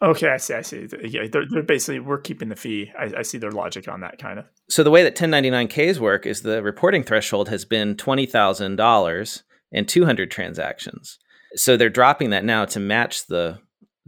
Okay, 0.00 0.28
I 0.28 0.36
see. 0.36 0.54
I 0.54 0.62
see. 0.62 0.86
Yeah, 1.02 1.26
they're, 1.30 1.46
they're 1.48 1.62
basically 1.62 1.98
we're 1.98 2.20
keeping 2.20 2.50
the 2.50 2.56
fee. 2.56 2.92
I, 2.96 3.12
I, 3.18 3.22
see 3.22 3.38
their 3.38 3.50
logic 3.50 3.88
on 3.88 4.00
that 4.02 4.18
kind 4.18 4.38
of. 4.38 4.44
So 4.68 4.84
the 4.84 4.92
way 4.92 5.02
that 5.02 5.16
1099Ks 5.16 5.98
work 5.98 6.24
is 6.24 6.42
the 6.42 6.62
reporting 6.62 7.02
threshold 7.02 7.48
has 7.48 7.64
been 7.64 7.96
twenty 7.96 8.24
thousand 8.24 8.76
dollars 8.76 9.42
and 9.72 9.88
two 9.88 10.04
hundred 10.04 10.30
transactions. 10.30 11.18
So 11.54 11.76
they're 11.76 11.88
dropping 11.88 12.30
that 12.30 12.44
now 12.44 12.64
to 12.66 12.78
match 12.78 13.26
the 13.26 13.58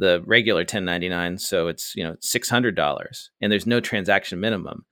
the 0.01 0.23
regular 0.27 0.63
1099. 0.63 1.39
So 1.39 1.69
it's 1.69 1.95
you 1.95 2.03
know 2.03 2.17
six 2.21 2.49
hundred 2.49 2.75
dollars, 2.75 3.31
and 3.41 3.53
there's 3.53 3.67
no 3.67 3.81
transaction 3.81 4.41
minimum. 4.41 4.85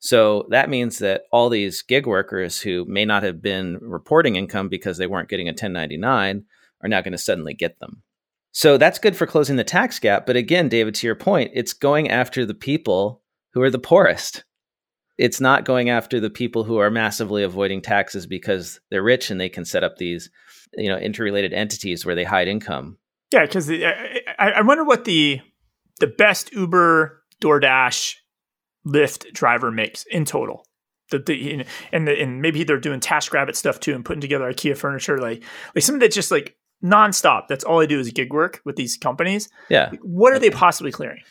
So 0.00 0.46
that 0.50 0.70
means 0.70 0.98
that 0.98 1.22
all 1.32 1.48
these 1.48 1.82
gig 1.82 2.06
workers 2.06 2.60
who 2.60 2.84
may 2.84 3.04
not 3.04 3.22
have 3.22 3.42
been 3.42 3.78
reporting 3.80 4.36
income 4.36 4.68
because 4.68 4.98
they 4.98 5.06
weren't 5.06 5.28
getting 5.28 5.48
a 5.48 5.52
1099 5.52 6.44
are 6.82 6.88
now 6.88 7.00
going 7.00 7.12
to 7.12 7.18
suddenly 7.18 7.54
get 7.54 7.80
them. 7.80 8.02
So 8.52 8.78
that's 8.78 8.98
good 8.98 9.16
for 9.16 9.26
closing 9.26 9.56
the 9.56 9.64
tax 9.64 9.98
gap. 9.98 10.24
But 10.24 10.36
again, 10.36 10.68
David, 10.68 10.94
to 10.96 11.06
your 11.06 11.16
point, 11.16 11.50
it's 11.54 11.72
going 11.72 12.10
after 12.10 12.46
the 12.46 12.54
people 12.54 13.22
who 13.52 13.62
are 13.62 13.70
the 13.70 13.78
poorest. 13.78 14.44
It's 15.16 15.40
not 15.40 15.64
going 15.64 15.90
after 15.90 16.20
the 16.20 16.30
people 16.30 16.62
who 16.62 16.78
are 16.78 16.90
massively 16.90 17.42
avoiding 17.42 17.82
taxes 17.82 18.26
because 18.26 18.80
they're 18.90 19.02
rich 19.02 19.30
and 19.30 19.40
they 19.40 19.48
can 19.48 19.64
set 19.64 19.82
up 19.82 19.96
these, 19.96 20.30
you 20.74 20.88
know, 20.88 20.96
interrelated 20.96 21.52
entities 21.52 22.06
where 22.06 22.14
they 22.14 22.24
hide 22.24 22.46
income. 22.46 22.98
Yeah, 23.32 23.42
because 23.42 23.70
I, 23.70 24.22
I 24.38 24.62
wonder 24.62 24.84
what 24.84 25.04
the 25.04 25.40
the 26.00 26.06
best 26.06 26.52
Uber, 26.52 27.22
DoorDash, 27.42 28.14
Lyft 28.86 29.32
driver 29.32 29.70
makes 29.70 30.04
in 30.04 30.24
total. 30.24 30.64
The, 31.10 31.18
the 31.18 31.64
and 31.92 32.06
the, 32.06 32.20
and 32.20 32.42
maybe 32.42 32.64
they're 32.64 32.78
doing 32.78 33.00
TaskRabbit 33.00 33.56
stuff 33.56 33.80
too 33.80 33.94
and 33.94 34.04
putting 34.04 34.20
together 34.20 34.50
IKEA 34.52 34.76
furniture 34.76 35.18
like 35.18 35.42
like 35.74 35.84
something 35.84 36.00
that's 36.00 36.14
just 36.14 36.30
like 36.30 36.56
nonstop. 36.84 37.48
That's 37.48 37.64
all 37.64 37.80
I 37.80 37.86
do 37.86 37.98
is 37.98 38.10
gig 38.10 38.32
work 38.32 38.60
with 38.64 38.76
these 38.76 38.96
companies. 38.96 39.48
Yeah. 39.68 39.90
What 40.02 40.32
are 40.34 40.38
they 40.38 40.50
possibly 40.50 40.92
clearing? 40.92 41.22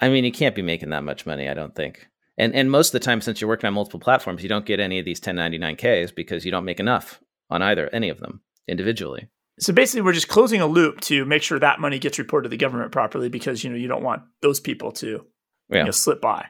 I 0.00 0.08
mean, 0.08 0.24
you 0.24 0.32
can't 0.32 0.54
be 0.54 0.62
making 0.62 0.90
that 0.90 1.04
much 1.04 1.24
money, 1.24 1.48
I 1.48 1.54
don't 1.54 1.74
think. 1.74 2.06
And 2.36 2.54
and 2.54 2.70
most 2.70 2.88
of 2.88 2.92
the 2.92 3.04
time, 3.04 3.20
since 3.20 3.40
you're 3.40 3.48
working 3.48 3.68
on 3.68 3.74
multiple 3.74 4.00
platforms, 4.00 4.42
you 4.42 4.48
don't 4.48 4.66
get 4.66 4.80
any 4.80 4.98
of 4.98 5.04
these 5.04 5.20
1099Ks 5.20 6.14
because 6.14 6.44
you 6.44 6.50
don't 6.50 6.64
make 6.64 6.80
enough 6.80 7.20
on 7.48 7.62
either 7.62 7.88
any 7.92 8.08
of 8.08 8.20
them 8.20 8.42
individually. 8.66 9.28
So 9.60 9.72
basically, 9.72 10.02
we're 10.02 10.12
just 10.12 10.28
closing 10.28 10.60
a 10.60 10.66
loop 10.66 11.00
to 11.02 11.24
make 11.24 11.42
sure 11.42 11.58
that 11.58 11.80
money 11.80 11.98
gets 11.98 12.18
reported 12.18 12.44
to 12.44 12.48
the 12.48 12.56
government 12.56 12.92
properly 12.92 13.28
because 13.28 13.62
you 13.62 13.70
know 13.70 13.76
you 13.76 13.88
don't 13.88 14.02
want 14.02 14.22
those 14.42 14.58
people 14.60 14.92
to 14.92 15.24
yeah. 15.70 15.78
you 15.78 15.84
know, 15.84 15.90
slip 15.90 16.20
by. 16.20 16.46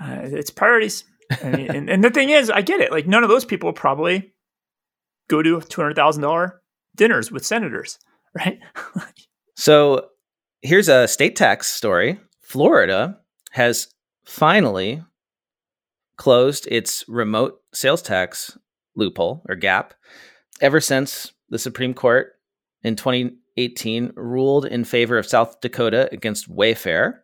Uh, 0.00 0.20
it's 0.22 0.50
priorities, 0.50 1.04
and, 1.42 1.54
and, 1.56 1.90
and 1.90 2.04
the 2.04 2.10
thing 2.10 2.30
is, 2.30 2.50
I 2.50 2.62
get 2.62 2.80
it. 2.80 2.90
Like 2.90 3.06
none 3.06 3.22
of 3.22 3.28
those 3.28 3.44
people 3.44 3.72
probably 3.72 4.34
go 5.28 5.42
to 5.42 5.60
two 5.60 5.80
hundred 5.80 5.96
thousand 5.96 6.22
dollar 6.22 6.62
dinners 6.94 7.30
with 7.30 7.44
senators, 7.44 7.98
right? 8.34 8.58
so 9.56 10.08
here's 10.62 10.88
a 10.88 11.08
state 11.08 11.36
tax 11.36 11.66
story. 11.72 12.18
Florida 12.40 13.18
has 13.52 13.88
finally 14.24 15.02
closed 16.16 16.66
its 16.70 17.04
remote 17.08 17.60
sales 17.74 18.02
tax 18.02 18.56
loophole 18.94 19.42
or 19.48 19.54
gap 19.54 19.94
ever 20.60 20.80
since 20.80 21.32
the 21.48 21.58
Supreme 21.58 21.94
Court 21.94 22.32
in 22.82 22.96
2018 22.96 24.12
ruled 24.16 24.66
in 24.66 24.84
favor 24.84 25.18
of 25.18 25.26
South 25.26 25.60
Dakota 25.60 26.08
against 26.12 26.50
Wayfair 26.50 27.20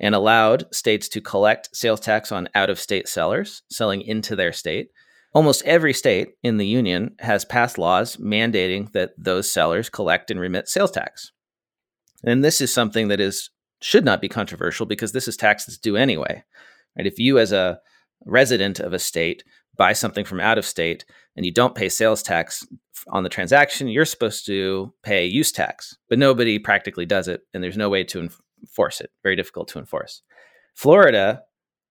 and 0.00 0.14
allowed 0.14 0.72
states 0.74 1.08
to 1.10 1.20
collect 1.20 1.74
sales 1.74 2.00
tax 2.00 2.32
on 2.32 2.48
out 2.54 2.70
of 2.70 2.80
state 2.80 3.08
sellers 3.08 3.62
selling 3.70 4.00
into 4.02 4.34
their 4.34 4.52
state. 4.52 4.90
Almost 5.32 5.62
every 5.64 5.92
state 5.92 6.30
in 6.42 6.56
the 6.56 6.66
union 6.66 7.14
has 7.20 7.44
passed 7.44 7.78
laws 7.78 8.16
mandating 8.16 8.90
that 8.92 9.12
those 9.16 9.52
sellers 9.52 9.88
collect 9.88 10.30
and 10.30 10.40
remit 10.40 10.68
sales 10.68 10.90
tax. 10.90 11.32
And 12.24 12.42
this 12.42 12.60
is 12.60 12.72
something 12.72 13.08
that 13.08 13.20
is 13.20 13.50
should 13.80 14.04
not 14.04 14.20
be 14.20 14.28
controversial 14.28 14.86
because 14.86 15.12
this 15.12 15.28
is 15.28 15.36
tax 15.36 15.64
that's 15.64 15.78
due 15.78 15.96
anyway. 15.96 16.42
Right? 16.96 17.06
If 17.06 17.18
you 17.18 17.38
as 17.38 17.52
a 17.52 17.80
resident 18.26 18.80
of 18.80 18.92
a 18.92 18.98
state 18.98 19.42
buy 19.76 19.92
something 19.92 20.24
from 20.24 20.40
out 20.40 20.58
of 20.58 20.66
state 20.66 21.04
and 21.36 21.46
you 21.46 21.52
don't 21.52 21.74
pay 21.74 21.88
sales 21.88 22.22
tax 22.22 22.66
on 23.08 23.22
the 23.22 23.28
transaction, 23.28 23.88
you're 23.88 24.04
supposed 24.04 24.44
to 24.46 24.92
pay 25.02 25.26
use 25.26 25.52
tax, 25.52 25.96
but 26.08 26.18
nobody 26.18 26.58
practically 26.58 27.06
does 27.06 27.28
it, 27.28 27.42
and 27.54 27.62
there's 27.62 27.76
no 27.76 27.88
way 27.88 28.04
to 28.04 28.28
enforce 28.62 29.00
it. 29.00 29.10
Very 29.22 29.36
difficult 29.36 29.68
to 29.68 29.78
enforce. 29.78 30.22
Florida, 30.74 31.42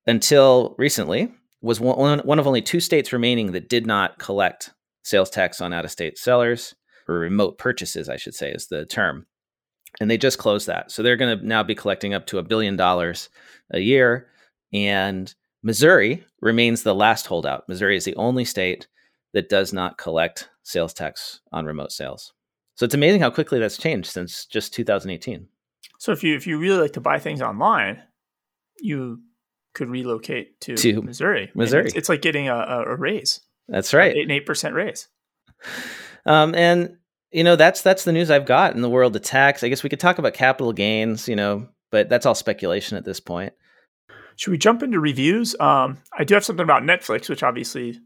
until 0.05 0.75
recently, 0.77 1.31
was 1.61 1.79
one, 1.79 2.19
one 2.19 2.39
of 2.39 2.47
only 2.47 2.61
two 2.61 2.79
states 2.79 3.11
remaining 3.11 3.51
that 3.51 3.69
did 3.69 3.85
not 3.85 4.19
collect 4.19 4.71
sales 5.03 5.29
tax 5.29 5.61
on 5.61 5.73
out 5.73 5.85
of 5.85 5.91
state 5.91 6.17
sellers, 6.17 6.75
or 7.07 7.15
remote 7.15 7.57
purchases, 7.57 8.07
I 8.07 8.17
should 8.17 8.35
say, 8.35 8.51
is 8.51 8.67
the 8.67 8.85
term. 8.85 9.25
And 9.99 10.09
they 10.09 10.17
just 10.17 10.37
closed 10.37 10.67
that. 10.67 10.91
So 10.91 11.01
they're 11.01 11.17
going 11.17 11.39
to 11.39 11.45
now 11.45 11.63
be 11.63 11.73
collecting 11.73 12.13
up 12.13 12.27
to 12.27 12.37
a 12.37 12.43
billion 12.43 12.75
dollars 12.75 13.29
a 13.71 13.79
year. 13.79 14.27
And 14.71 15.33
Missouri 15.61 16.25
remains 16.41 16.83
the 16.83 16.95
last 16.95 17.27
holdout. 17.27 17.67
Missouri 17.67 17.97
is 17.97 18.05
the 18.05 18.15
only 18.15 18.45
state 18.45 18.87
that 19.33 19.49
does 19.49 19.73
not 19.73 19.97
collect 19.97 20.49
sales 20.63 20.93
tax 20.93 21.41
on 21.51 21.65
remote 21.65 21.91
sales. 21.91 22.33
So 22.75 22.85
it's 22.85 22.95
amazing 22.95 23.21
how 23.21 23.29
quickly 23.29 23.59
that's 23.59 23.77
changed 23.77 24.09
since 24.09 24.45
just 24.45 24.73
2018. 24.73 25.47
So 25.97 26.13
if 26.13 26.23
you 26.23 26.35
if 26.35 26.47
you 26.47 26.57
really 26.57 26.81
like 26.81 26.93
to 26.93 27.01
buy 27.01 27.19
things 27.19 27.41
online, 27.41 28.01
you 28.79 29.21
could 29.73 29.89
relocate 29.89 30.59
to, 30.61 30.75
to 30.77 31.01
Missouri. 31.01 31.51
Missouri. 31.53 31.85
It's, 31.85 31.95
it's, 31.95 32.09
like 32.09 32.21
getting 32.21 32.47
a, 32.47 32.55
a, 32.55 32.95
raise. 32.95 33.41
That's 33.67 33.93
right. 33.93 34.15
An 34.15 34.31
eight 34.31 34.45
percent 34.45 34.75
raise. 34.75 35.07
Um, 36.25 36.55
and 36.55 36.97
you 37.31 37.43
know 37.43 37.55
that's 37.55 37.81
that's 37.81 38.03
the 38.03 38.11
news 38.11 38.31
I've 38.31 38.45
got 38.45 38.75
in 38.75 38.81
the 38.81 38.89
world 38.89 39.15
of 39.15 39.21
tax. 39.21 39.63
I 39.63 39.69
guess 39.69 39.83
we 39.83 39.89
could 39.89 39.99
talk 39.99 40.17
about 40.17 40.33
capital 40.33 40.73
gains, 40.73 41.27
you 41.27 41.35
know, 41.35 41.67
but 41.91 42.09
that's 42.09 42.25
all 42.25 42.35
speculation 42.35 42.97
at 42.97 43.05
this 43.05 43.19
point. 43.19 43.53
Should 44.39 44.51
we 44.51 44.57
jump 44.57 44.83
into 44.83 45.01
reviews? 45.01 45.53
Um, 45.59 45.97
I 46.17 46.23
do 46.23 46.33
have 46.33 46.45
something 46.45 46.63
about 46.63 46.83
Netflix, 46.83 47.27
which 47.27 47.43
obviously 47.43 47.99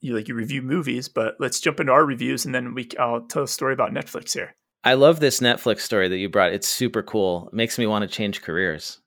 you 0.00 0.14
like 0.14 0.28
you 0.28 0.36
review 0.36 0.62
movies, 0.62 1.08
but 1.08 1.34
let's 1.40 1.58
jump 1.58 1.80
into 1.80 1.90
our 1.90 2.06
reviews 2.06 2.44
and 2.44 2.54
then 2.54 2.74
we 2.74 2.88
I'll 2.96 3.22
tell 3.22 3.42
a 3.42 3.48
story 3.48 3.72
about 3.74 3.90
Netflix 3.90 4.34
here. 4.34 4.54
I 4.84 4.94
love 4.94 5.18
this 5.18 5.40
Netflix 5.40 5.80
story 5.80 6.06
that 6.06 6.16
you 6.16 6.28
brought. 6.28 6.52
It's 6.52 6.68
super 6.68 7.02
cool. 7.02 7.48
It 7.48 7.56
makes 7.56 7.76
me 7.76 7.88
want 7.88 8.02
to 8.02 8.16
change 8.16 8.40
careers. 8.40 9.00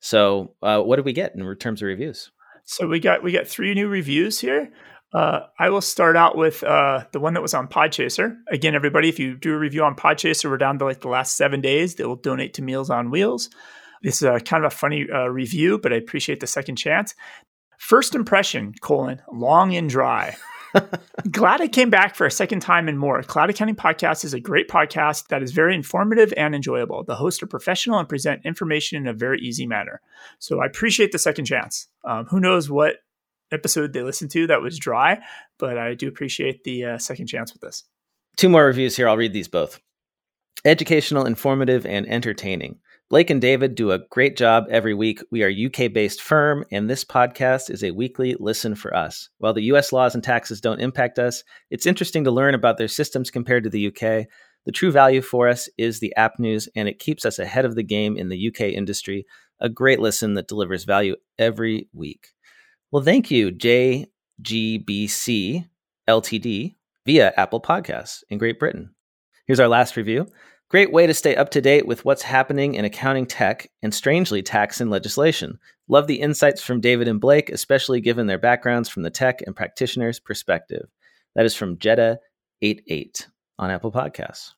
So, 0.00 0.54
uh, 0.62 0.82
what 0.82 0.96
did 0.96 1.06
we 1.06 1.14
get 1.14 1.34
in 1.34 1.56
terms 1.56 1.80
of 1.80 1.86
reviews? 1.86 2.30
So 2.66 2.86
we 2.86 3.00
got 3.00 3.22
we 3.22 3.32
got 3.32 3.46
three 3.46 3.72
new 3.72 3.88
reviews 3.88 4.38
here. 4.38 4.70
Uh, 5.14 5.46
I 5.58 5.70
will 5.70 5.80
start 5.80 6.18
out 6.18 6.36
with 6.36 6.62
uh, 6.62 7.04
the 7.12 7.20
one 7.20 7.32
that 7.32 7.40
was 7.40 7.54
on 7.54 7.66
Podchaser. 7.66 8.36
Again, 8.50 8.74
everybody, 8.74 9.08
if 9.08 9.18
you 9.18 9.38
do 9.38 9.54
a 9.54 9.58
review 9.58 9.84
on 9.84 9.96
Podchaser, 9.96 10.50
we're 10.50 10.58
down 10.58 10.78
to 10.80 10.84
like 10.84 11.00
the 11.00 11.08
last 11.08 11.38
seven 11.38 11.62
days. 11.62 11.94
They 11.94 12.04
will 12.04 12.16
donate 12.16 12.52
to 12.54 12.62
Meals 12.62 12.90
on 12.90 13.10
Wheels. 13.10 13.48
This 14.04 14.16
is 14.16 14.22
a 14.22 14.38
kind 14.38 14.64
of 14.64 14.70
a 14.70 14.76
funny 14.76 15.06
uh, 15.10 15.28
review, 15.28 15.78
but 15.78 15.92
I 15.92 15.96
appreciate 15.96 16.40
the 16.40 16.46
second 16.46 16.76
chance. 16.76 17.14
First 17.78 18.14
impression, 18.14 18.74
colon, 18.82 19.22
long 19.32 19.74
and 19.74 19.88
dry. 19.88 20.36
Glad 21.30 21.62
I 21.62 21.68
came 21.68 21.88
back 21.88 22.14
for 22.14 22.26
a 22.26 22.30
second 22.30 22.60
time 22.60 22.86
and 22.86 22.98
more. 22.98 23.22
Cloud 23.22 23.48
Accounting 23.48 23.76
Podcast 23.76 24.22
is 24.22 24.34
a 24.34 24.40
great 24.40 24.68
podcast 24.68 25.28
that 25.28 25.42
is 25.42 25.52
very 25.52 25.74
informative 25.74 26.34
and 26.36 26.54
enjoyable. 26.54 27.02
The 27.02 27.14
hosts 27.14 27.42
are 27.42 27.46
professional 27.46 27.98
and 27.98 28.08
present 28.08 28.44
information 28.44 28.98
in 28.98 29.06
a 29.06 29.14
very 29.14 29.40
easy 29.40 29.66
manner. 29.66 30.02
So 30.38 30.60
I 30.60 30.66
appreciate 30.66 31.12
the 31.12 31.18
second 31.18 31.46
chance. 31.46 31.88
Um, 32.04 32.26
who 32.26 32.40
knows 32.40 32.68
what 32.68 32.96
episode 33.52 33.94
they 33.94 34.02
listened 34.02 34.32
to 34.32 34.46
that 34.48 34.60
was 34.60 34.78
dry, 34.78 35.20
but 35.58 35.78
I 35.78 35.94
do 35.94 36.08
appreciate 36.08 36.64
the 36.64 36.84
uh, 36.84 36.98
second 36.98 37.28
chance 37.28 37.54
with 37.54 37.62
this. 37.62 37.84
Two 38.36 38.50
more 38.50 38.66
reviews 38.66 38.96
here. 38.96 39.08
I'll 39.08 39.16
read 39.16 39.32
these 39.32 39.48
both. 39.48 39.80
Educational, 40.66 41.24
informative, 41.24 41.86
and 41.86 42.06
entertaining. 42.06 42.80
Blake 43.14 43.30
and 43.30 43.40
David 43.40 43.76
do 43.76 43.92
a 43.92 44.00
great 44.10 44.36
job 44.36 44.64
every 44.70 44.92
week. 44.92 45.22
We 45.30 45.44
are 45.44 45.48
a 45.48 45.66
UK 45.66 45.92
based 45.92 46.20
firm, 46.20 46.64
and 46.72 46.90
this 46.90 47.04
podcast 47.04 47.70
is 47.70 47.84
a 47.84 47.92
weekly 47.92 48.34
listen 48.40 48.74
for 48.74 48.92
us. 48.92 49.28
While 49.38 49.54
the 49.54 49.62
US 49.72 49.92
laws 49.92 50.16
and 50.16 50.24
taxes 50.24 50.60
don't 50.60 50.80
impact 50.80 51.20
us, 51.20 51.44
it's 51.70 51.86
interesting 51.86 52.24
to 52.24 52.32
learn 52.32 52.56
about 52.56 52.76
their 52.76 52.88
systems 52.88 53.30
compared 53.30 53.62
to 53.62 53.70
the 53.70 53.86
UK. 53.86 54.26
The 54.66 54.72
true 54.72 54.90
value 54.90 55.22
for 55.22 55.48
us 55.48 55.68
is 55.78 56.00
the 56.00 56.12
app 56.16 56.40
news, 56.40 56.68
and 56.74 56.88
it 56.88 56.98
keeps 56.98 57.24
us 57.24 57.38
ahead 57.38 57.64
of 57.64 57.76
the 57.76 57.84
game 57.84 58.16
in 58.16 58.30
the 58.30 58.48
UK 58.48 58.62
industry. 58.72 59.26
A 59.60 59.68
great 59.68 60.00
listen 60.00 60.34
that 60.34 60.48
delivers 60.48 60.82
value 60.82 61.14
every 61.38 61.88
week. 61.92 62.30
Well, 62.90 63.04
thank 63.04 63.30
you, 63.30 63.52
JGBC 63.52 64.08
Ltd, 66.08 66.74
via 67.06 67.32
Apple 67.36 67.62
Podcasts 67.62 68.24
in 68.28 68.38
Great 68.38 68.58
Britain. 68.58 68.92
Here's 69.46 69.60
our 69.60 69.68
last 69.68 69.96
review. 69.96 70.26
Great 70.70 70.92
way 70.92 71.06
to 71.06 71.14
stay 71.14 71.36
up 71.36 71.50
to 71.50 71.60
date 71.60 71.86
with 71.86 72.04
what's 72.04 72.22
happening 72.22 72.74
in 72.74 72.84
accounting 72.84 73.26
tech 73.26 73.70
and 73.82 73.94
strangely 73.94 74.42
tax 74.42 74.80
and 74.80 74.90
legislation. 74.90 75.58
Love 75.88 76.06
the 76.06 76.20
insights 76.20 76.62
from 76.62 76.80
David 76.80 77.06
and 77.06 77.20
Blake, 77.20 77.50
especially 77.50 78.00
given 78.00 78.26
their 78.26 78.38
backgrounds 78.38 78.88
from 78.88 79.02
the 79.02 79.10
tech 79.10 79.40
and 79.46 79.54
practitioners' 79.54 80.18
perspective. 80.18 80.88
That 81.34 81.44
is 81.44 81.54
from 81.54 81.76
Jetta88 81.76 83.26
on 83.58 83.70
Apple 83.70 83.92
Podcasts. 83.92 84.54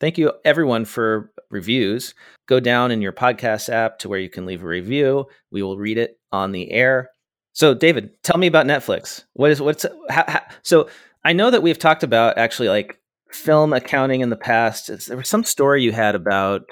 Thank 0.00 0.18
you, 0.18 0.32
everyone, 0.44 0.84
for 0.84 1.32
reviews. 1.50 2.14
Go 2.46 2.60
down 2.60 2.90
in 2.90 3.00
your 3.00 3.12
podcast 3.12 3.70
app 3.70 3.98
to 4.00 4.08
where 4.08 4.18
you 4.18 4.28
can 4.28 4.44
leave 4.44 4.62
a 4.62 4.66
review. 4.66 5.26
We 5.50 5.62
will 5.62 5.78
read 5.78 5.98
it 5.98 6.18
on 6.30 6.52
the 6.52 6.70
air. 6.70 7.10
So, 7.54 7.72
David, 7.72 8.10
tell 8.22 8.36
me 8.36 8.46
about 8.46 8.66
Netflix. 8.66 9.24
What 9.32 9.50
is 9.50 9.62
what's 9.62 9.86
how, 10.10 10.24
how, 10.26 10.42
so? 10.62 10.88
I 11.24 11.32
know 11.32 11.50
that 11.50 11.62
we've 11.62 11.78
talked 11.78 12.02
about 12.02 12.36
actually 12.36 12.68
like 12.68 13.00
film 13.34 13.72
accounting 13.72 14.20
in 14.20 14.30
the 14.30 14.36
past. 14.36 14.88
Is, 14.88 15.06
There 15.06 15.16
was 15.16 15.28
some 15.28 15.44
story 15.44 15.82
you 15.82 15.92
had 15.92 16.14
about 16.14 16.62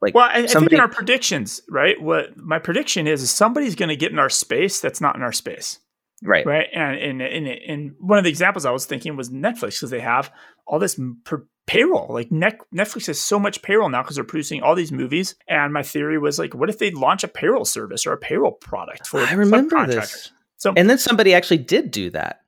like 0.00 0.14
well, 0.14 0.28
I, 0.30 0.46
somebody... 0.46 0.56
I 0.56 0.60
think 0.60 0.72
in 0.72 0.80
our 0.80 0.88
predictions, 0.88 1.62
right? 1.70 2.00
What 2.00 2.36
my 2.36 2.58
prediction 2.58 3.06
is, 3.06 3.22
is 3.22 3.30
somebody's 3.30 3.74
going 3.74 3.88
to 3.88 3.96
get 3.96 4.12
in 4.12 4.18
our 4.18 4.30
space 4.30 4.80
that's 4.80 5.00
not 5.00 5.16
in 5.16 5.22
our 5.22 5.32
space. 5.32 5.78
Right. 6.22 6.46
Right. 6.46 6.66
And 6.74 6.98
in 6.98 7.20
in 7.20 7.46
in 7.46 7.94
one 7.98 8.18
of 8.18 8.24
the 8.24 8.30
examples 8.30 8.64
I 8.64 8.70
was 8.70 8.86
thinking 8.86 9.16
was 9.16 9.28
Netflix 9.28 9.76
because 9.78 9.90
they 9.90 10.00
have 10.00 10.32
all 10.66 10.78
this 10.78 10.98
per- 11.24 11.46
payroll. 11.66 12.06
Like 12.08 12.30
Netflix 12.30 13.08
has 13.08 13.20
so 13.20 13.38
much 13.38 13.60
payroll 13.60 13.90
now 13.90 14.02
because 14.02 14.16
they're 14.16 14.24
producing 14.24 14.62
all 14.62 14.74
these 14.74 14.92
movies. 14.92 15.34
And 15.46 15.74
my 15.74 15.82
theory 15.82 16.18
was 16.18 16.38
like, 16.38 16.54
what 16.54 16.70
if 16.70 16.78
they 16.78 16.90
launch 16.90 17.22
a 17.22 17.28
payroll 17.28 17.66
service 17.66 18.06
or 18.06 18.12
a 18.12 18.18
payroll 18.18 18.52
product 18.52 19.06
for 19.06 19.20
I 19.20 19.32
remember 19.32 19.86
this. 19.86 20.32
So 20.56 20.72
and 20.74 20.88
then 20.88 20.98
somebody 20.98 21.34
actually 21.34 21.58
did 21.58 21.90
do 21.90 22.08
that. 22.10 22.40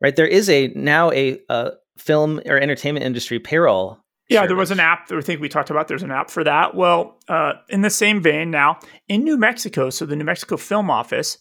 Right. 0.00 0.16
There 0.16 0.26
is 0.26 0.48
a 0.48 0.68
now 0.68 1.10
a, 1.12 1.38
a 1.50 1.72
film 1.98 2.40
or 2.46 2.58
entertainment 2.58 3.04
industry 3.04 3.38
payroll. 3.38 3.98
Yeah, 4.28 4.38
service. 4.38 4.48
there 4.48 4.56
was 4.56 4.70
an 4.70 4.80
app 4.80 5.08
that 5.08 5.18
I 5.18 5.20
think 5.20 5.40
we 5.40 5.48
talked 5.48 5.70
about. 5.70 5.88
There's 5.88 6.02
an 6.02 6.10
app 6.10 6.30
for 6.30 6.44
that. 6.44 6.74
Well, 6.74 7.18
uh, 7.28 7.54
in 7.68 7.82
the 7.82 7.90
same 7.90 8.22
vein, 8.22 8.50
now 8.50 8.78
in 9.08 9.24
New 9.24 9.36
Mexico, 9.36 9.90
so 9.90 10.06
the 10.06 10.16
New 10.16 10.24
Mexico 10.24 10.56
Film 10.56 10.90
Office, 10.90 11.38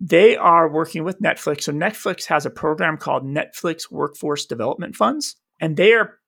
they 0.00 0.36
are 0.36 0.70
working 0.70 1.04
with 1.04 1.20
Netflix. 1.20 1.62
So 1.62 1.72
Netflix 1.72 2.26
has 2.26 2.46
a 2.46 2.50
program 2.50 2.96
called 2.96 3.24
Netflix 3.24 3.90
Workforce 3.90 4.46
Development 4.46 4.94
Funds, 4.94 5.36
and 5.60 5.76
they 5.76 5.94
are 5.94 6.18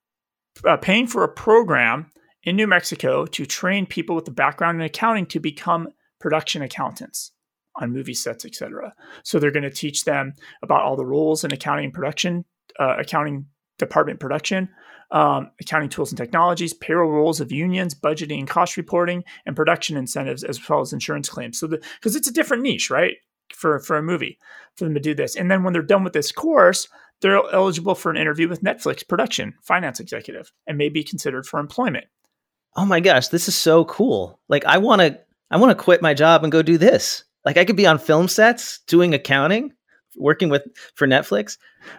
uh, 0.64 0.76
paying 0.76 1.06
for 1.06 1.22
a 1.22 1.33
program 1.33 2.11
in 2.42 2.56
New 2.56 2.66
Mexico 2.66 3.26
to 3.26 3.46
train 3.46 3.87
people 3.87 4.16
with 4.16 4.26
a 4.28 4.33
background 4.33 4.80
in 4.80 4.85
accounting 4.85 5.26
to 5.26 5.40
become 5.40 5.88
production 6.18 6.62
accountants 6.62 7.33
on 7.76 7.92
movie 7.92 8.14
sets, 8.14 8.44
etc. 8.44 8.94
So 9.22 9.38
they're 9.38 9.50
going 9.50 9.62
to 9.62 9.70
teach 9.70 10.04
them 10.04 10.35
about 10.62 10.83
all 10.83 10.96
the 10.96 11.06
roles 11.06 11.44
in 11.44 11.52
accounting 11.52 11.87
and 11.87 11.94
production, 11.94 12.44
uh, 12.78 12.96
accounting 12.98 13.46
department 13.81 14.21
production, 14.21 14.69
um, 15.11 15.51
accounting 15.61 15.88
tools 15.88 16.12
and 16.12 16.16
technologies, 16.16 16.73
payroll 16.73 17.11
rules 17.11 17.40
of 17.40 17.51
unions, 17.51 17.95
budgeting 17.95 18.38
and 18.38 18.49
cost 18.49 18.77
reporting, 18.77 19.25
and 19.45 19.57
production 19.57 19.97
incentives, 19.97 20.45
as 20.45 20.69
well 20.69 20.81
as 20.81 20.93
insurance 20.93 21.29
claims. 21.29 21.59
So, 21.59 21.66
because 21.66 22.14
it's 22.14 22.29
a 22.29 22.33
different 22.33 22.62
niche, 22.62 22.90
right, 22.90 23.16
for 23.53 23.81
for 23.81 23.97
a 23.97 24.03
movie, 24.03 24.38
for 24.77 24.85
them 24.85 24.95
to 24.95 25.01
do 25.01 25.14
this. 25.14 25.35
And 25.35 25.51
then 25.51 25.64
when 25.64 25.73
they're 25.73 25.83
done 25.83 26.05
with 26.05 26.12
this 26.12 26.31
course, 26.31 26.87
they're 27.21 27.43
eligible 27.53 27.95
for 27.95 28.11
an 28.11 28.16
interview 28.16 28.49
with 28.49 28.62
Netflix 28.62 29.07
production 29.07 29.55
finance 29.62 30.01
executive, 30.01 30.53
and 30.66 30.79
may 30.79 30.88
be 30.88 31.03
considered 31.03 31.47
for 31.47 31.59
employment. 31.59 32.07
Oh 32.77 32.87
my 32.87 33.01
gosh, 33.01 33.29
this 33.29 33.49
is 33.49 33.57
so 33.57 33.85
cool! 33.85 34.40
Like, 34.49 34.64
I 34.64 34.79
want 34.79 35.03
to, 35.03 35.19
I 35.51 35.57
want 35.57 35.77
to 35.77 35.85
quit 35.85 36.03
my 36.03 36.14
job 36.14 36.45
and 36.45 36.53
go 36.53 36.62
do 36.62 36.79
this. 36.79 37.25
Like, 37.45 37.57
I 37.57 37.64
could 37.64 37.77
be 37.77 37.87
on 37.87 37.99
film 37.99 38.29
sets 38.29 38.81
doing 38.87 39.12
accounting 39.12 39.73
working 40.16 40.49
with 40.49 40.62
for 40.94 41.07
Netflix. 41.07 41.57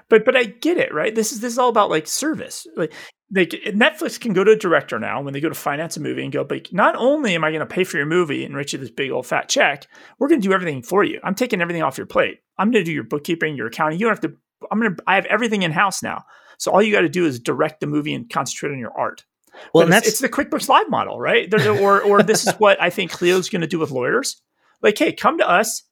But 0.09 0.25
but 0.25 0.35
I 0.35 0.45
get 0.45 0.77
it, 0.77 0.93
right? 0.93 1.13
This 1.13 1.31
is 1.31 1.39
this 1.39 1.53
is 1.53 1.59
all 1.59 1.69
about 1.69 1.89
like 1.89 2.07
service. 2.07 2.67
Like 2.75 2.93
they 3.29 3.45
Netflix 3.45 4.19
can 4.19 4.33
go 4.33 4.43
to 4.43 4.51
a 4.51 4.57
director 4.57 4.99
now 4.99 5.21
when 5.21 5.33
they 5.33 5.39
go 5.39 5.49
to 5.49 5.55
finance 5.55 5.97
a 5.97 6.01
movie 6.01 6.23
and 6.23 6.33
go, 6.33 6.43
but 6.43 6.71
not 6.73 6.95
only 6.95 7.33
am 7.33 7.43
I 7.43 7.51
going 7.51 7.61
to 7.61 7.65
pay 7.65 7.83
for 7.83 7.97
your 7.97 8.05
movie 8.05 8.43
and 8.43 8.55
write 8.55 8.73
you 8.73 8.79
this 8.79 8.91
big 8.91 9.11
old 9.11 9.25
fat 9.25 9.47
check, 9.49 9.87
we're 10.19 10.27
going 10.27 10.41
to 10.41 10.47
do 10.47 10.53
everything 10.53 10.83
for 10.83 11.03
you. 11.03 11.19
I'm 11.23 11.35
taking 11.35 11.61
everything 11.61 11.81
off 11.81 11.97
your 11.97 12.07
plate. 12.07 12.39
I'm 12.57 12.71
going 12.71 12.83
to 12.83 12.89
do 12.89 12.93
your 12.93 13.05
bookkeeping, 13.05 13.55
your 13.55 13.67
accounting. 13.67 13.99
You 13.99 14.05
don't 14.05 14.21
have 14.21 14.31
to. 14.31 14.37
I'm 14.71 14.79
going 14.79 14.95
to. 14.95 15.03
I 15.07 15.15
have 15.15 15.25
everything 15.25 15.63
in 15.63 15.71
house 15.71 16.03
now. 16.03 16.25
So 16.57 16.71
all 16.71 16.81
you 16.81 16.91
got 16.91 17.01
to 17.01 17.09
do 17.09 17.25
is 17.25 17.39
direct 17.39 17.79
the 17.79 17.87
movie 17.87 18.13
and 18.13 18.29
concentrate 18.29 18.71
on 18.71 18.79
your 18.79 18.95
art. 18.95 19.25
Well, 19.73 19.85
and 19.85 19.93
it's, 19.93 20.07
it's, 20.07 20.19
the 20.19 20.29
QuickBooks 20.29 20.69
Live 20.69 20.89
model, 20.89 21.19
right? 21.19 21.51
or 21.67 22.01
or 22.01 22.23
this 22.23 22.45
is 22.45 22.53
what 22.55 22.81
I 22.81 22.89
think 22.89 23.11
Clio's 23.11 23.49
going 23.49 23.61
to 23.61 23.67
do 23.67 23.79
with 23.79 23.91
lawyers. 23.91 24.41
Like, 24.81 24.97
hey, 24.97 25.13
come 25.13 25.37
to 25.37 25.49
us 25.49 25.83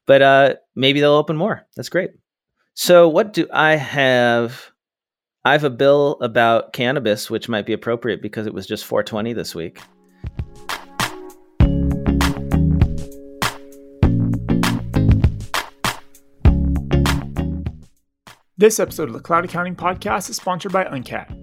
But 0.07 0.23
uh, 0.23 0.55
maybe 0.75 1.01
they'll 1.01 1.13
open 1.13 1.37
more. 1.37 1.67
That's 1.77 1.89
great. 1.89 2.11
So, 2.75 3.09
what 3.09 3.33
do 3.33 3.47
I 3.53 3.77
have? 3.77 4.71
I 5.45 5.53
have 5.53 5.65
a 5.65 5.71
bill 5.71 6.19
about 6.21 6.73
cannabis, 6.73 7.29
which 7.29 7.49
might 7.49 7.67
be 7.67 7.73
appropriate 7.73 8.23
because 8.23 8.47
it 8.47 8.55
was 8.55 8.67
just 8.67 8.85
420 8.85 9.33
this 9.33 9.55
week. 9.55 9.81
This 18.57 18.79
episode 18.79 19.09
of 19.09 19.15
the 19.15 19.21
Cloud 19.21 19.45
Accounting 19.45 19.75
Podcast 19.75 20.31
is 20.31 20.37
sponsored 20.37 20.71
by 20.71 20.85
Uncat. 20.85 21.37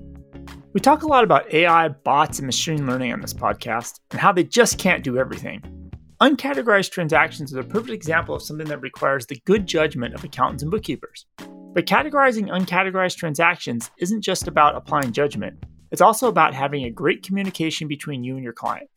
We 0.71 0.79
talk 0.79 1.03
a 1.03 1.07
lot 1.07 1.25
about 1.25 1.53
AI, 1.53 1.89
bots, 1.89 2.39
and 2.39 2.45
machine 2.45 2.87
learning 2.87 3.11
on 3.11 3.19
this 3.19 3.33
podcast, 3.33 3.99
and 4.11 4.19
how 4.21 4.31
they 4.31 4.45
just 4.45 4.77
can't 4.77 5.03
do 5.03 5.17
everything. 5.17 5.78
Uncategorized 6.21 6.91
transactions 6.91 7.51
is 7.51 7.57
a 7.57 7.63
perfect 7.63 7.93
example 7.93 8.35
of 8.35 8.41
something 8.41 8.67
that 8.67 8.81
requires 8.81 9.25
the 9.25 9.41
good 9.45 9.65
judgment 9.65 10.13
of 10.13 10.21
accountants 10.21 10.61
and 10.61 10.69
bookkeepers. 10.69 11.25
But 11.37 11.85
categorizing 11.85 12.49
uncategorized 12.49 13.15
transactions 13.15 13.89
isn't 13.99 14.19
just 14.19 14.49
about 14.49 14.75
applying 14.75 15.13
judgment, 15.13 15.63
it's 15.91 16.01
also 16.01 16.27
about 16.27 16.53
having 16.53 16.83
a 16.83 16.89
great 16.89 17.23
communication 17.23 17.87
between 17.87 18.25
you 18.25 18.35
and 18.35 18.43
your 18.43 18.51
client. 18.51 18.89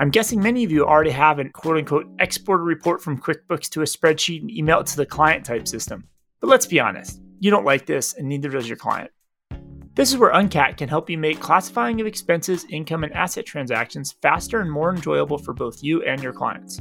I'm 0.00 0.10
guessing 0.10 0.42
many 0.42 0.64
of 0.64 0.72
you 0.72 0.84
already 0.84 1.12
have 1.12 1.38
an 1.38 1.50
quote 1.50 1.76
unquote 1.76 2.06
export 2.18 2.60
report 2.60 3.00
from 3.00 3.20
QuickBooks 3.20 3.68
to 3.70 3.82
a 3.82 3.84
spreadsheet 3.84 4.40
and 4.40 4.50
email 4.50 4.80
it 4.80 4.88
to 4.88 4.96
the 4.96 5.06
client 5.06 5.46
type 5.46 5.68
system. 5.68 6.08
But 6.40 6.50
let's 6.50 6.66
be 6.66 6.80
honest, 6.80 7.20
you 7.38 7.52
don't 7.52 7.64
like 7.64 7.86
this, 7.86 8.14
and 8.14 8.28
neither 8.28 8.48
does 8.48 8.68
your 8.68 8.78
client. 8.78 9.12
This 9.96 10.10
is 10.10 10.18
where 10.18 10.32
Uncat 10.32 10.76
can 10.76 10.88
help 10.88 11.08
you 11.08 11.16
make 11.16 11.38
classifying 11.38 12.00
of 12.00 12.06
expenses, 12.08 12.66
income, 12.68 13.04
and 13.04 13.12
asset 13.12 13.46
transactions 13.46 14.16
faster 14.20 14.60
and 14.60 14.70
more 14.70 14.92
enjoyable 14.92 15.38
for 15.38 15.54
both 15.54 15.84
you 15.84 16.02
and 16.02 16.20
your 16.20 16.32
clients. 16.32 16.80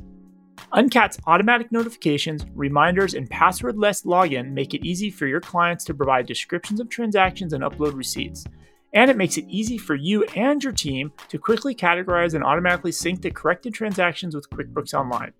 Uncat's 0.73 1.19
automatic 1.27 1.71
notifications, 1.71 2.43
reminders, 2.55 3.13
and 3.13 3.29
passwordless 3.29 4.03
login 4.03 4.51
make 4.51 4.73
it 4.73 4.83
easy 4.83 5.11
for 5.11 5.27
your 5.27 5.39
clients 5.39 5.83
to 5.85 5.93
provide 5.93 6.25
descriptions 6.25 6.79
of 6.79 6.89
transactions 6.89 7.53
and 7.53 7.63
upload 7.63 7.95
receipts. 7.95 8.45
And 8.93 9.09
it 9.09 9.17
makes 9.17 9.37
it 9.37 9.45
easy 9.47 9.77
for 9.77 9.95
you 9.95 10.23
and 10.35 10.63
your 10.63 10.73
team 10.73 11.11
to 11.29 11.39
quickly 11.39 11.73
categorize 11.73 12.35
and 12.35 12.43
automatically 12.43 12.91
sync 12.91 13.21
the 13.21 13.31
corrected 13.31 13.73
transactions 13.73 14.35
with 14.35 14.49
QuickBooks 14.49 14.93
Online. 14.93 15.33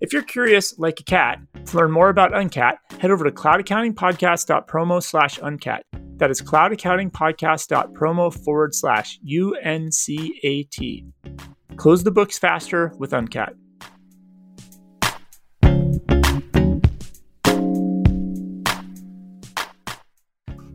If 0.00 0.12
you're 0.12 0.22
curious, 0.22 0.78
like 0.78 1.00
a 1.00 1.04
cat, 1.04 1.40
to 1.66 1.76
learn 1.76 1.92
more 1.92 2.08
about 2.08 2.32
Uncat, 2.32 2.78
head 3.00 3.10
over 3.10 3.24
to 3.24 3.30
cloudaccountingpodcast.promo 3.30 5.02
slash 5.02 5.38
uncat. 5.38 5.80
That 6.16 6.30
is 6.30 6.42
cloudaccountingpodcast.promo 6.42 8.44
forward 8.44 8.74
slash 8.74 9.18
U-N-C-A-T. 9.22 11.06
Close 11.76 12.04
the 12.04 12.10
books 12.10 12.38
faster 12.38 12.92
with 12.98 13.12
Uncat. 13.12 13.54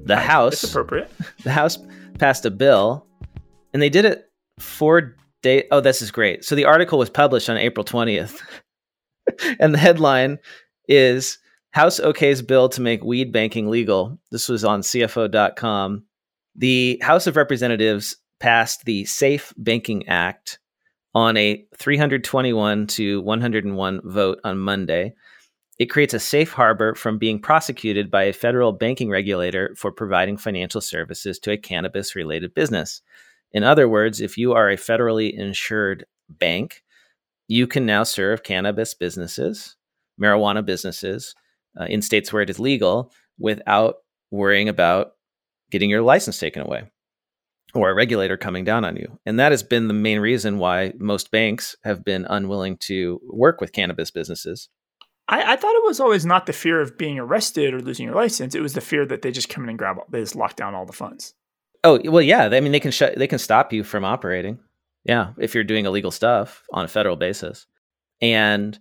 The 0.06 0.17
House, 0.17 0.63
appropriate. 0.63 1.12
The 1.44 1.52
House 1.52 1.78
passed 2.22 2.46
a 2.46 2.52
bill, 2.52 3.06
and 3.74 3.82
they 3.82 3.90
did 3.90 4.06
it 4.06 4.30
four 4.60 5.18
days. 5.42 5.64
Oh, 5.72 5.82
this 5.82 6.02
is 6.02 6.12
great. 6.12 6.46
So 6.46 6.56
the 6.56 6.66
article 6.66 7.00
was 7.00 7.10
published 7.10 7.50
on 7.50 7.58
April 7.58 7.84
twentieth, 7.84 8.42
and 9.60 9.74
the 9.74 9.80
headline 9.80 10.40
is 10.88 11.40
House 11.72 12.00
OK's 12.00 12.42
bill 12.42 12.70
to 12.70 12.82
make 12.82 13.04
weed 13.04 13.34
banking 13.34 13.70
legal. 13.70 14.20
This 14.32 14.48
was 14.48 14.64
on 14.64 14.82
CFO.com. 14.82 16.04
The 16.56 17.00
House 17.02 17.28
of 17.28 17.36
Representatives 17.36 18.18
passed 18.40 18.86
the 18.86 19.06
Safe 19.06 19.54
Banking 19.58 20.08
Act 20.08 20.60
on 21.14 21.38
a 21.38 21.66
321 21.78 22.88
to 22.88 23.22
101 23.22 24.02
vote 24.04 24.40
on 24.44 24.58
Monday. 24.58 25.14
It 25.82 25.89
creates 25.89 26.13
a 26.13 26.20
safe 26.20 26.52
harbor 26.52 26.94
from 26.94 27.17
being 27.17 27.39
prosecuted 27.39 28.12
by 28.12 28.26
a 28.26 28.34
federal 28.34 28.72
banking 28.72 29.10
regulator 29.10 29.74
for 29.76 29.91
providing 29.91 30.38
financial 30.38 30.80
services 30.80 31.39
to 31.39 31.54
a 31.54 31.58
cannabis 31.58 32.15
related 32.15 32.54
business. 32.54 33.02
In 33.52 33.63
other 33.63 33.89
words, 33.89 34.22
if 34.22 34.38
you 34.38 34.54
are 34.54 34.70
a 34.70 34.78
federally 34.78 35.34
insured 35.34 36.06
bank, 36.30 36.84
you 37.48 37.65
can 37.65 37.88
now 37.88 38.04
serve 38.04 38.44
cannabis 38.44 38.94
businesses, 38.94 39.76
marijuana 40.22 40.63
businesses 40.63 41.34
uh, 41.80 41.86
in 41.86 42.04
states 42.04 42.32
where 42.32 42.44
it 42.44 42.52
is 42.52 42.60
legal 42.60 43.12
without 43.39 43.96
worrying 44.30 44.70
about 44.70 45.13
getting 45.72 45.89
your 45.89 46.04
license 46.04 46.38
taken 46.38 46.62
away 46.62 46.91
or 47.74 47.89
a 47.89 47.96
regulator 47.96 48.38
coming 48.38 48.63
down 48.63 48.86
on 48.86 48.98
you. 48.98 49.17
And 49.26 49.39
that 49.39 49.52
has 49.52 49.63
been 49.63 49.88
the 49.88 49.96
main 49.96 50.20
reason 50.20 50.60
why 50.60 50.94
most 51.00 51.32
banks 51.32 51.76
have 51.84 52.06
been 52.06 52.28
unwilling 52.30 52.78
to 52.82 53.20
work 53.24 53.60
with 53.60 53.74
cannabis 53.74 54.12
businesses 54.12 54.70
I, 55.32 55.54
I, 55.54 55.56
thought 55.56 55.76
it 55.76 55.84
was 55.86 56.02
always 56.02 56.26
not 56.26 56.46
the 56.46 56.54
fear 56.54 56.82
of 56.82 56.98
being 56.98 57.17
arrested 57.17 57.74
or 57.74 57.82
losing 57.82 58.06
your 58.06 58.15
license. 58.15 58.54
It 58.54 58.62
was 58.62 58.74
the 58.74 58.82
fear 58.82 59.06
that 59.06 59.22
they 59.22 59.32
just 59.32 59.48
come 59.50 59.63
in 59.63 59.70
and 59.70 59.80
grab, 59.80 59.98
all, 59.98 60.06
they 60.10 60.20
just 60.20 60.36
lock 60.36 60.58
down 60.58 60.76
all 60.76 60.86
the 60.86 60.94
funds. 60.94 61.34
Oh 61.84 62.00
well, 62.04 62.22
yeah. 62.22 62.50
I 62.52 62.60
mean, 62.60 62.74
they 62.74 62.80
can 62.80 62.91
shut, 62.91 63.17
they 63.17 63.28
can 63.28 63.39
stop 63.39 63.74
you 63.74 63.84
from 63.84 64.06
operating. 64.06 64.60
Yeah, 65.04 65.32
if 65.39 65.56
you're 65.56 65.63
doing 65.63 65.86
illegal 65.86 66.12
stuff 66.12 66.63
on 66.72 66.86
a 66.86 66.88
federal 66.88 67.15
basis, 67.15 67.65
and 68.22 68.78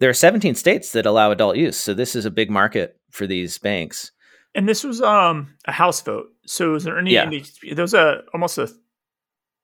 there 0.00 0.10
are 0.10 0.14
17 0.14 0.54
states 0.54 0.92
that 0.92 1.06
allow 1.06 1.30
adult 1.30 1.56
use, 1.56 1.78
so 1.78 1.94
this 1.94 2.14
is 2.14 2.26
a 2.26 2.30
big 2.30 2.50
market 2.50 3.00
for 3.10 3.26
these 3.26 3.56
banks. 3.56 4.12
And 4.54 4.68
this 4.68 4.84
was 4.84 5.00
um, 5.00 5.54
a 5.66 5.72
House 5.72 6.02
vote. 6.02 6.26
So 6.44 6.74
is 6.74 6.84
there 6.84 6.98
any? 6.98 7.12
Yeah. 7.12 7.30
there 7.72 7.82
was 7.82 7.94
a 7.94 8.22
almost 8.34 8.58
a 8.58 8.68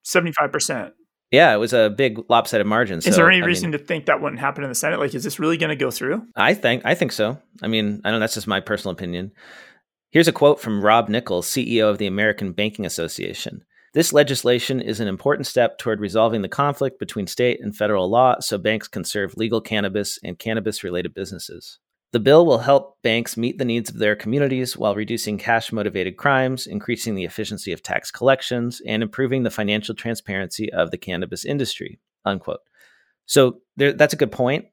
75 0.04 0.52
percent 0.52 0.94
yeah, 1.32 1.54
it 1.54 1.56
was 1.56 1.72
a 1.72 1.90
big 1.90 2.18
lopsided 2.28 2.66
margin. 2.66 2.98
Is 2.98 3.04
so, 3.04 3.10
there 3.12 3.30
any 3.30 3.42
I 3.42 3.46
reason 3.46 3.70
mean, 3.70 3.80
to 3.80 3.84
think 3.84 4.06
that 4.06 4.20
wouldn't 4.20 4.40
happen 4.40 4.62
in 4.62 4.70
the 4.70 4.74
Senate? 4.74 5.00
Like, 5.00 5.14
is 5.14 5.24
this 5.24 5.38
really 5.40 5.56
going 5.56 5.70
to 5.70 5.76
go 5.76 5.90
through? 5.90 6.22
I 6.36 6.52
think 6.52 6.82
I 6.84 6.94
think 6.94 7.10
so. 7.10 7.38
I 7.62 7.68
mean, 7.68 8.02
I 8.04 8.10
know 8.10 8.18
that's 8.18 8.34
just 8.34 8.46
my 8.46 8.60
personal 8.60 8.92
opinion. 8.92 9.32
Here's 10.10 10.28
a 10.28 10.32
quote 10.32 10.60
from 10.60 10.84
Rob 10.84 11.08
Nichols, 11.08 11.48
CEO 11.48 11.88
of 11.88 11.96
the 11.96 12.06
American 12.06 12.52
Banking 12.52 12.84
Association. 12.84 13.64
This 13.94 14.12
legislation 14.12 14.80
is 14.80 15.00
an 15.00 15.08
important 15.08 15.46
step 15.46 15.78
toward 15.78 16.00
resolving 16.00 16.42
the 16.42 16.48
conflict 16.48 16.98
between 16.98 17.26
state 17.26 17.60
and 17.62 17.74
federal 17.74 18.10
law 18.10 18.36
so 18.40 18.58
banks 18.58 18.88
can 18.88 19.04
serve 19.04 19.36
legal 19.36 19.60
cannabis 19.62 20.18
and 20.22 20.38
cannabis 20.38 20.84
related 20.84 21.14
businesses. 21.14 21.78
The 22.12 22.20
bill 22.20 22.44
will 22.44 22.58
help 22.58 23.00
banks 23.02 23.38
meet 23.38 23.56
the 23.56 23.64
needs 23.64 23.88
of 23.88 23.98
their 23.98 24.14
communities 24.14 24.76
while 24.76 24.94
reducing 24.94 25.38
cash 25.38 25.72
motivated 25.72 26.18
crimes, 26.18 26.66
increasing 26.66 27.14
the 27.14 27.24
efficiency 27.24 27.72
of 27.72 27.82
tax 27.82 28.10
collections, 28.10 28.82
and 28.86 29.02
improving 29.02 29.42
the 29.42 29.50
financial 29.50 29.94
transparency 29.94 30.70
of 30.72 30.90
the 30.90 30.98
cannabis 30.98 31.44
industry. 31.44 31.98
Unquote. 32.26 32.60
So 33.24 33.60
there, 33.76 33.94
that's 33.94 34.12
a 34.12 34.18
good 34.18 34.30
point. 34.32 34.66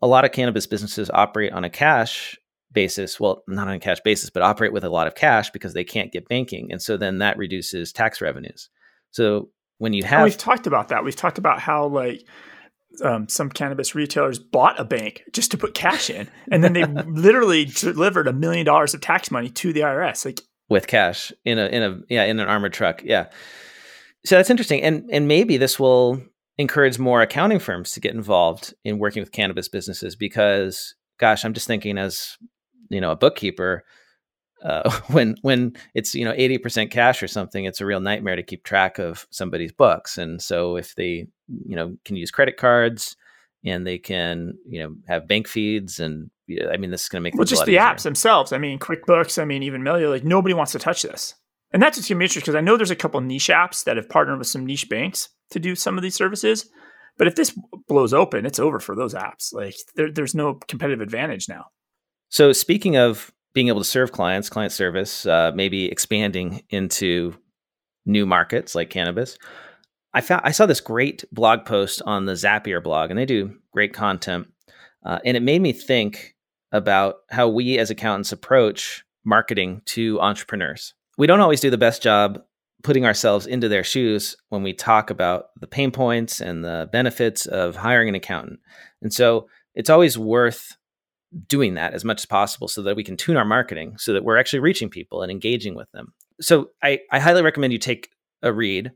A 0.00 0.06
lot 0.06 0.24
of 0.24 0.32
cannabis 0.32 0.66
businesses 0.66 1.10
operate 1.12 1.52
on 1.52 1.64
a 1.64 1.70
cash 1.70 2.38
basis. 2.72 3.20
Well, 3.20 3.42
not 3.46 3.68
on 3.68 3.74
a 3.74 3.80
cash 3.80 4.00
basis, 4.00 4.30
but 4.30 4.42
operate 4.42 4.72
with 4.72 4.84
a 4.84 4.90
lot 4.90 5.06
of 5.06 5.14
cash 5.14 5.50
because 5.50 5.74
they 5.74 5.84
can't 5.84 6.12
get 6.12 6.28
banking. 6.28 6.72
And 6.72 6.80
so 6.80 6.96
then 6.96 7.18
that 7.18 7.36
reduces 7.36 7.92
tax 7.92 8.20
revenues. 8.20 8.70
So 9.10 9.50
when 9.78 9.92
you 9.92 10.02
have. 10.04 10.20
And 10.20 10.24
we've 10.24 10.38
talked 10.38 10.66
about 10.66 10.88
that. 10.88 11.04
We've 11.04 11.16
talked 11.16 11.38
about 11.38 11.60
how, 11.60 11.86
like, 11.86 12.26
um, 13.02 13.28
some 13.28 13.50
cannabis 13.50 13.94
retailers 13.94 14.38
bought 14.38 14.78
a 14.80 14.84
bank 14.84 15.22
just 15.32 15.50
to 15.50 15.58
put 15.58 15.74
cash 15.74 16.10
in, 16.10 16.28
and 16.50 16.62
then 16.62 16.72
they 16.72 16.84
literally 17.06 17.64
delivered 17.64 18.28
a 18.28 18.32
million 18.32 18.66
dollars 18.66 18.94
of 18.94 19.00
tax 19.00 19.30
money 19.30 19.48
to 19.50 19.72
the 19.72 19.80
IRS, 19.80 20.24
like 20.24 20.40
with 20.68 20.86
cash 20.86 21.32
in 21.44 21.58
a 21.58 21.66
in 21.66 21.82
a 21.82 22.00
yeah 22.08 22.24
in 22.24 22.40
an 22.40 22.48
armored 22.48 22.72
truck. 22.72 23.02
Yeah, 23.04 23.26
so 24.24 24.36
that's 24.36 24.50
interesting, 24.50 24.82
and 24.82 25.08
and 25.12 25.28
maybe 25.28 25.56
this 25.56 25.78
will 25.78 26.20
encourage 26.58 26.98
more 26.98 27.22
accounting 27.22 27.58
firms 27.58 27.92
to 27.92 28.00
get 28.00 28.14
involved 28.14 28.74
in 28.84 28.98
working 28.98 29.22
with 29.22 29.32
cannabis 29.32 29.68
businesses 29.68 30.16
because, 30.16 30.94
gosh, 31.18 31.44
I'm 31.44 31.52
just 31.52 31.66
thinking 31.66 31.98
as 31.98 32.36
you 32.90 33.00
know 33.00 33.12
a 33.12 33.16
bookkeeper. 33.16 33.84
Uh, 34.64 34.90
when 35.08 35.36
when 35.42 35.76
it's 35.94 36.14
you 36.14 36.24
know 36.24 36.32
80% 36.32 36.90
cash 36.90 37.22
or 37.22 37.28
something 37.28 37.66
it's 37.66 37.82
a 37.82 37.86
real 37.86 38.00
nightmare 38.00 38.36
to 38.36 38.42
keep 38.42 38.64
track 38.64 38.98
of 38.98 39.26
somebody's 39.30 39.70
books 39.70 40.16
and 40.16 40.40
so 40.40 40.76
if 40.76 40.94
they 40.94 41.26
you 41.66 41.76
know 41.76 41.94
can 42.06 42.16
use 42.16 42.30
credit 42.30 42.56
cards 42.56 43.16
and 43.66 43.86
they 43.86 43.98
can 43.98 44.54
you 44.66 44.82
know 44.82 44.94
have 45.08 45.28
bank 45.28 45.46
feeds 45.46 46.00
and 46.00 46.30
I 46.72 46.76
mean 46.76 46.90
this 46.90 47.02
is 47.02 47.08
going 47.08 47.20
to 47.20 47.24
make 47.24 47.34
well 47.34 47.44
just 47.44 47.64
the 47.64 47.72
easier. 47.72 47.80
apps 47.80 48.02
themselves. 48.02 48.52
I 48.52 48.58
mean 48.58 48.78
QuickBooks. 48.78 49.40
I 49.40 49.44
mean 49.44 49.62
even 49.62 49.82
Melio. 49.82 50.10
Like 50.10 50.24
nobody 50.24 50.54
wants 50.54 50.72
to 50.72 50.78
touch 50.78 51.02
this, 51.02 51.34
and 51.72 51.82
that's 51.82 51.96
just 51.96 52.08
going 52.08 52.16
to 52.16 52.20
be 52.20 52.24
interesting 52.24 52.52
because 52.52 52.54
I 52.54 52.60
know 52.60 52.76
there's 52.76 52.90
a 52.90 52.96
couple 52.96 53.20
niche 53.20 53.48
apps 53.48 53.84
that 53.84 53.96
have 53.96 54.08
partnered 54.08 54.38
with 54.38 54.46
some 54.46 54.64
niche 54.64 54.88
banks 54.88 55.28
to 55.50 55.58
do 55.58 55.74
some 55.74 55.96
of 55.96 56.02
these 56.02 56.14
services. 56.14 56.70
But 57.18 57.26
if 57.26 57.34
this 57.34 57.58
blows 57.88 58.12
open, 58.12 58.46
it's 58.46 58.58
over 58.58 58.78
for 58.78 58.94
those 58.94 59.14
apps. 59.14 59.52
Like 59.52 59.74
there, 59.96 60.12
there's 60.12 60.34
no 60.34 60.54
competitive 60.68 61.00
advantage 61.00 61.48
now. 61.48 61.66
So 62.28 62.52
speaking 62.52 62.96
of 62.96 63.32
being 63.56 63.68
able 63.68 63.80
to 63.80 63.84
serve 63.84 64.12
clients, 64.12 64.50
client 64.50 64.70
service, 64.70 65.24
uh, 65.24 65.50
maybe 65.54 65.86
expanding 65.86 66.62
into 66.68 67.34
new 68.04 68.26
markets 68.26 68.74
like 68.74 68.90
cannabis. 68.90 69.38
I 70.12 70.20
found 70.20 70.42
I 70.44 70.50
saw 70.50 70.66
this 70.66 70.82
great 70.82 71.24
blog 71.32 71.64
post 71.64 72.02
on 72.04 72.26
the 72.26 72.34
Zapier 72.34 72.82
blog, 72.82 73.08
and 73.08 73.18
they 73.18 73.24
do 73.24 73.56
great 73.72 73.94
content. 73.94 74.48
Uh, 75.06 75.20
and 75.24 75.38
it 75.38 75.42
made 75.42 75.62
me 75.62 75.72
think 75.72 76.36
about 76.70 77.14
how 77.30 77.48
we 77.48 77.78
as 77.78 77.88
accountants 77.88 78.30
approach 78.30 79.06
marketing 79.24 79.80
to 79.86 80.20
entrepreneurs. 80.20 80.92
We 81.16 81.26
don't 81.26 81.40
always 81.40 81.62
do 81.62 81.70
the 81.70 81.78
best 81.78 82.02
job 82.02 82.42
putting 82.82 83.06
ourselves 83.06 83.46
into 83.46 83.70
their 83.70 83.84
shoes 83.84 84.36
when 84.50 84.62
we 84.64 84.74
talk 84.74 85.08
about 85.08 85.46
the 85.58 85.66
pain 85.66 85.90
points 85.90 86.42
and 86.42 86.62
the 86.62 86.90
benefits 86.92 87.46
of 87.46 87.76
hiring 87.76 88.10
an 88.10 88.14
accountant. 88.16 88.60
And 89.00 89.14
so 89.14 89.48
it's 89.74 89.88
always 89.88 90.18
worth 90.18 90.76
doing 91.48 91.74
that 91.74 91.92
as 91.92 92.04
much 92.04 92.20
as 92.20 92.26
possible 92.26 92.68
so 92.68 92.82
that 92.82 92.96
we 92.96 93.04
can 93.04 93.16
tune 93.16 93.36
our 93.36 93.44
marketing 93.44 93.96
so 93.98 94.12
that 94.12 94.24
we're 94.24 94.38
actually 94.38 94.60
reaching 94.60 94.88
people 94.88 95.22
and 95.22 95.30
engaging 95.30 95.74
with 95.74 95.90
them. 95.92 96.12
So 96.40 96.70
I, 96.82 97.00
I 97.10 97.18
highly 97.18 97.42
recommend 97.42 97.72
you 97.72 97.78
take 97.78 98.10
a 98.42 98.52
read 98.52 98.92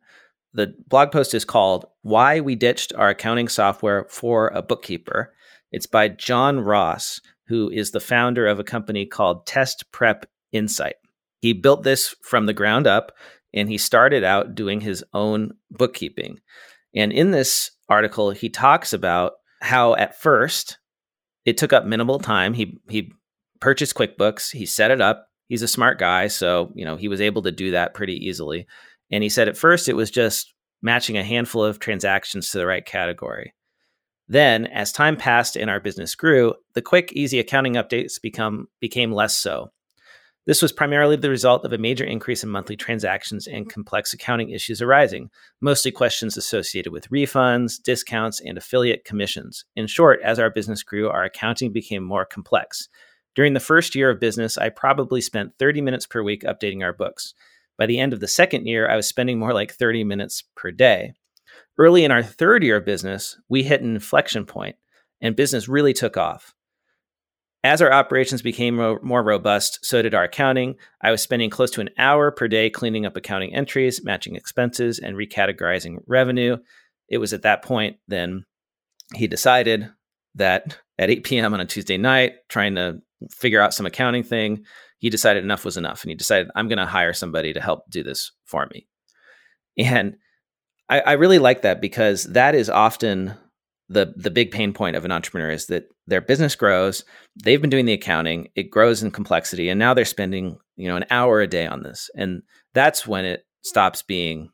the 0.53 0.75
blog 0.88 1.12
post 1.12 1.33
is 1.33 1.45
called 1.45 1.87
Why 2.03 2.40
We 2.40 2.57
Ditched 2.57 2.93
Our 2.95 3.11
Accounting 3.11 3.49
Software 3.49 4.07
for 4.09 4.49
a 4.49 4.62
Bookkeeper. 4.62 5.33
It's 5.71 5.87
by 5.87 6.09
John 6.09 6.61
Ross, 6.61 7.21
who 7.47 7.71
is 7.71 7.93
the 7.93 8.01
founder 8.01 8.49
of 8.49 8.59
a 8.59 8.64
company 8.64 9.07
called 9.07 9.47
Test 9.47 9.85
Prep 9.93 10.27
Insight. 10.51 10.97
He 11.40 11.53
built 11.53 11.85
this 11.85 12.16
from 12.23 12.47
the 12.47 12.53
ground 12.53 12.88
up 12.88 13.12
and 13.55 13.69
he 13.69 13.79
started 13.79 14.25
out 14.25 14.57
doing 14.57 14.81
his 14.81 15.05
own 15.14 15.53
bookkeeping. 15.71 16.40
And 16.95 17.12
in 17.12 17.31
this 17.31 17.71
article, 17.88 18.31
he 18.31 18.49
talks 18.49 18.93
about 18.93 19.35
how 19.61 19.95
at 19.95 20.21
first 20.21 20.79
it 21.44 21.57
took 21.57 21.72
up 21.72 21.85
minimal 21.85 22.18
time. 22.18 22.55
He 22.55 22.79
he 22.88 23.12
purchased 23.61 23.94
QuickBooks, 23.94 24.53
he 24.53 24.66
set 24.66 24.90
it 24.90 25.00
up. 25.00 25.29
He's 25.48 25.62
a 25.62 25.68
smart 25.68 25.98
guy, 25.98 26.29
so 26.29 26.72
you 26.74 26.85
know 26.85 26.96
he 26.96 27.09
was 27.09 27.20
able 27.20 27.42
to 27.42 27.53
do 27.53 27.72
that 27.72 27.94
pretty 27.94 28.14
easily. 28.14 28.66
And 29.11 29.22
he 29.22 29.29
said 29.29 29.48
at 29.48 29.57
first 29.57 29.88
it 29.88 29.96
was 29.96 30.11
just 30.11 30.55
matching 30.83 31.18
a 31.18 31.24
handful 31.24 31.64
of 31.64 31.79
transactions 31.79 32.50
to 32.50 32.59
the 32.59 32.66
right 32.66 32.85
category. 32.85 33.53
Then, 34.29 34.66
as 34.66 34.92
time 34.92 35.16
passed 35.16 35.57
and 35.57 35.68
our 35.68 35.81
business 35.81 36.14
grew, 36.14 36.55
the 36.74 36.83
quick, 36.83 37.12
easy 37.14 37.40
accounting 37.40 37.74
updates 37.74 38.20
become 38.22 38.68
became 38.81 39.12
less 39.12 39.37
so. 39.37 39.72
This 40.46 40.62
was 40.62 40.72
primarily 40.72 41.16
the 41.16 41.29
result 41.29 41.64
of 41.66 41.72
a 41.72 41.79
major 41.79 42.05
increase 42.05 42.42
in 42.42 42.48
monthly 42.48 42.76
transactions 42.76 43.46
and 43.46 43.68
complex 43.68 44.14
accounting 44.14 44.50
issues 44.50 44.81
arising, 44.81 45.31
mostly 45.61 45.90
questions 45.90 46.37
associated 46.37 46.92
with 46.92 47.11
refunds, 47.11 47.81
discounts, 47.83 48.40
and 48.40 48.57
affiliate 48.57 49.05
commissions. 49.05 49.64
In 49.76 49.87
short, 49.87 50.20
as 50.24 50.38
our 50.38 50.48
business 50.48 50.83
grew, 50.83 51.11
our 51.11 51.24
accounting 51.24 51.72
became 51.72 52.03
more 52.03 52.24
complex. 52.24 52.88
During 53.35 53.53
the 53.53 53.61
first 53.61 53.94
year 53.94 54.09
of 54.11 54.18
business, 54.18 54.57
I 54.57 54.70
probably 54.70 55.20
spent 55.20 55.59
30 55.59 55.83
minutes 55.83 56.07
per 56.07 56.22
week 56.22 56.42
updating 56.42 56.83
our 56.83 56.94
books. 56.94 57.35
By 57.79 57.87
the 57.87 58.00
end 58.00 58.12
of 58.12 58.20
the 58.20 58.29
second 58.29 58.66
year, 58.66 58.88
I 58.88 58.96
was 58.96 59.07
spending 59.07 59.38
more 59.38 59.53
like 59.53 59.72
30 59.72 60.05
minutes 60.05 60.42
per 60.57 60.70
day. 60.70 61.12
Early 61.79 62.05
in 62.05 62.11
our 62.11 62.22
third 62.22 62.62
year 62.62 62.79
of 62.79 62.85
business, 62.85 63.38
we 63.48 63.62
hit 63.62 63.83
an 63.83 63.94
inflection 63.94 64.46
point 64.46 64.76
and 65.20 65.37
business 65.37 65.68
really 65.68 65.92
took 65.92 66.16
off. 66.16 66.55
As 67.62 67.83
our 67.83 67.92
operations 67.92 68.40
became 68.40 68.79
ro- 68.79 68.99
more 69.03 69.23
robust, 69.23 69.81
so 69.83 70.01
did 70.01 70.14
our 70.14 70.25
accounting. 70.25 70.77
I 71.03 71.11
was 71.11 71.23
spending 71.23 71.51
close 71.51 71.70
to 71.73 71.83
an 71.83 71.90
hour 71.99 72.31
per 72.31 72.49
day 72.49 72.70
cleaning 72.70 73.05
up 73.05 73.16
accounting 73.16 73.55
entries, 73.55 74.03
matching 74.03 74.35
expenses, 74.35 74.99
and 74.99 75.16
recategorizing 75.16 75.99
revenue. 76.07 76.57
It 77.09 77.18
was 77.18 77.33
at 77.33 77.42
that 77.42 77.62
point 77.62 77.96
then 78.09 78.46
he 79.14 79.27
decided 79.27 79.90
that 80.37 80.79
at 80.99 81.11
8 81.11 81.25
p.m. 81.25 81.55
on 81.55 81.61
a 81.61 81.66
Tuesday 81.66 81.96
night, 81.96 82.35
trying 82.49 82.77
to 82.77 83.01
figure 83.31 83.61
out 83.61 83.75
some 83.75 83.87
accounting 83.87 84.23
thing, 84.23 84.64
he 84.99 85.11
decided 85.11 85.42
enough 85.42 85.64
was 85.64 85.77
enough. 85.77 86.03
And 86.03 86.11
he 86.11 86.14
decided, 86.14 86.51
I'm 86.55 86.68
going 86.68 86.79
to 86.79 86.87
hire 86.87 87.12
somebody 87.12 87.53
to 87.53 87.61
help 87.61 87.90
do 87.90 88.03
this 88.03 88.33
for 88.44 88.66
me. 88.73 88.87
And 89.77 90.16
I, 90.88 91.01
I 91.01 91.12
really 91.12 91.38
like 91.38 91.62
that 91.62 91.81
because 91.81 92.25
that 92.25 92.55
is 92.55 92.70
often 92.70 93.35
the 93.90 94.14
the 94.16 94.31
big 94.31 94.50
pain 94.53 94.72
point 94.72 94.96
of 94.96 95.05
an 95.05 95.12
entrepreneur 95.12 95.50
is 95.50 95.66
that 95.66 95.85
their 96.07 96.20
business 96.20 96.55
grows 96.55 97.05
they've 97.42 97.61
been 97.61 97.70
doing 97.70 97.87
the 97.87 97.92
accounting 97.92 98.48
it 98.55 98.70
grows 98.70 99.03
in 99.03 99.11
complexity 99.11 99.68
and 99.68 99.79
now 99.79 99.92
they're 99.92 100.05
spending 100.05 100.57
you 100.81 100.88
know 100.88 100.96
an 100.96 101.05
hour 101.11 101.40
a 101.40 101.46
day 101.46 101.66
on 101.66 101.83
this. 101.83 102.11
And 102.16 102.42
that's 102.72 103.07
when 103.07 103.24
it 103.26 103.44
stops 103.62 104.03
being 104.03 104.48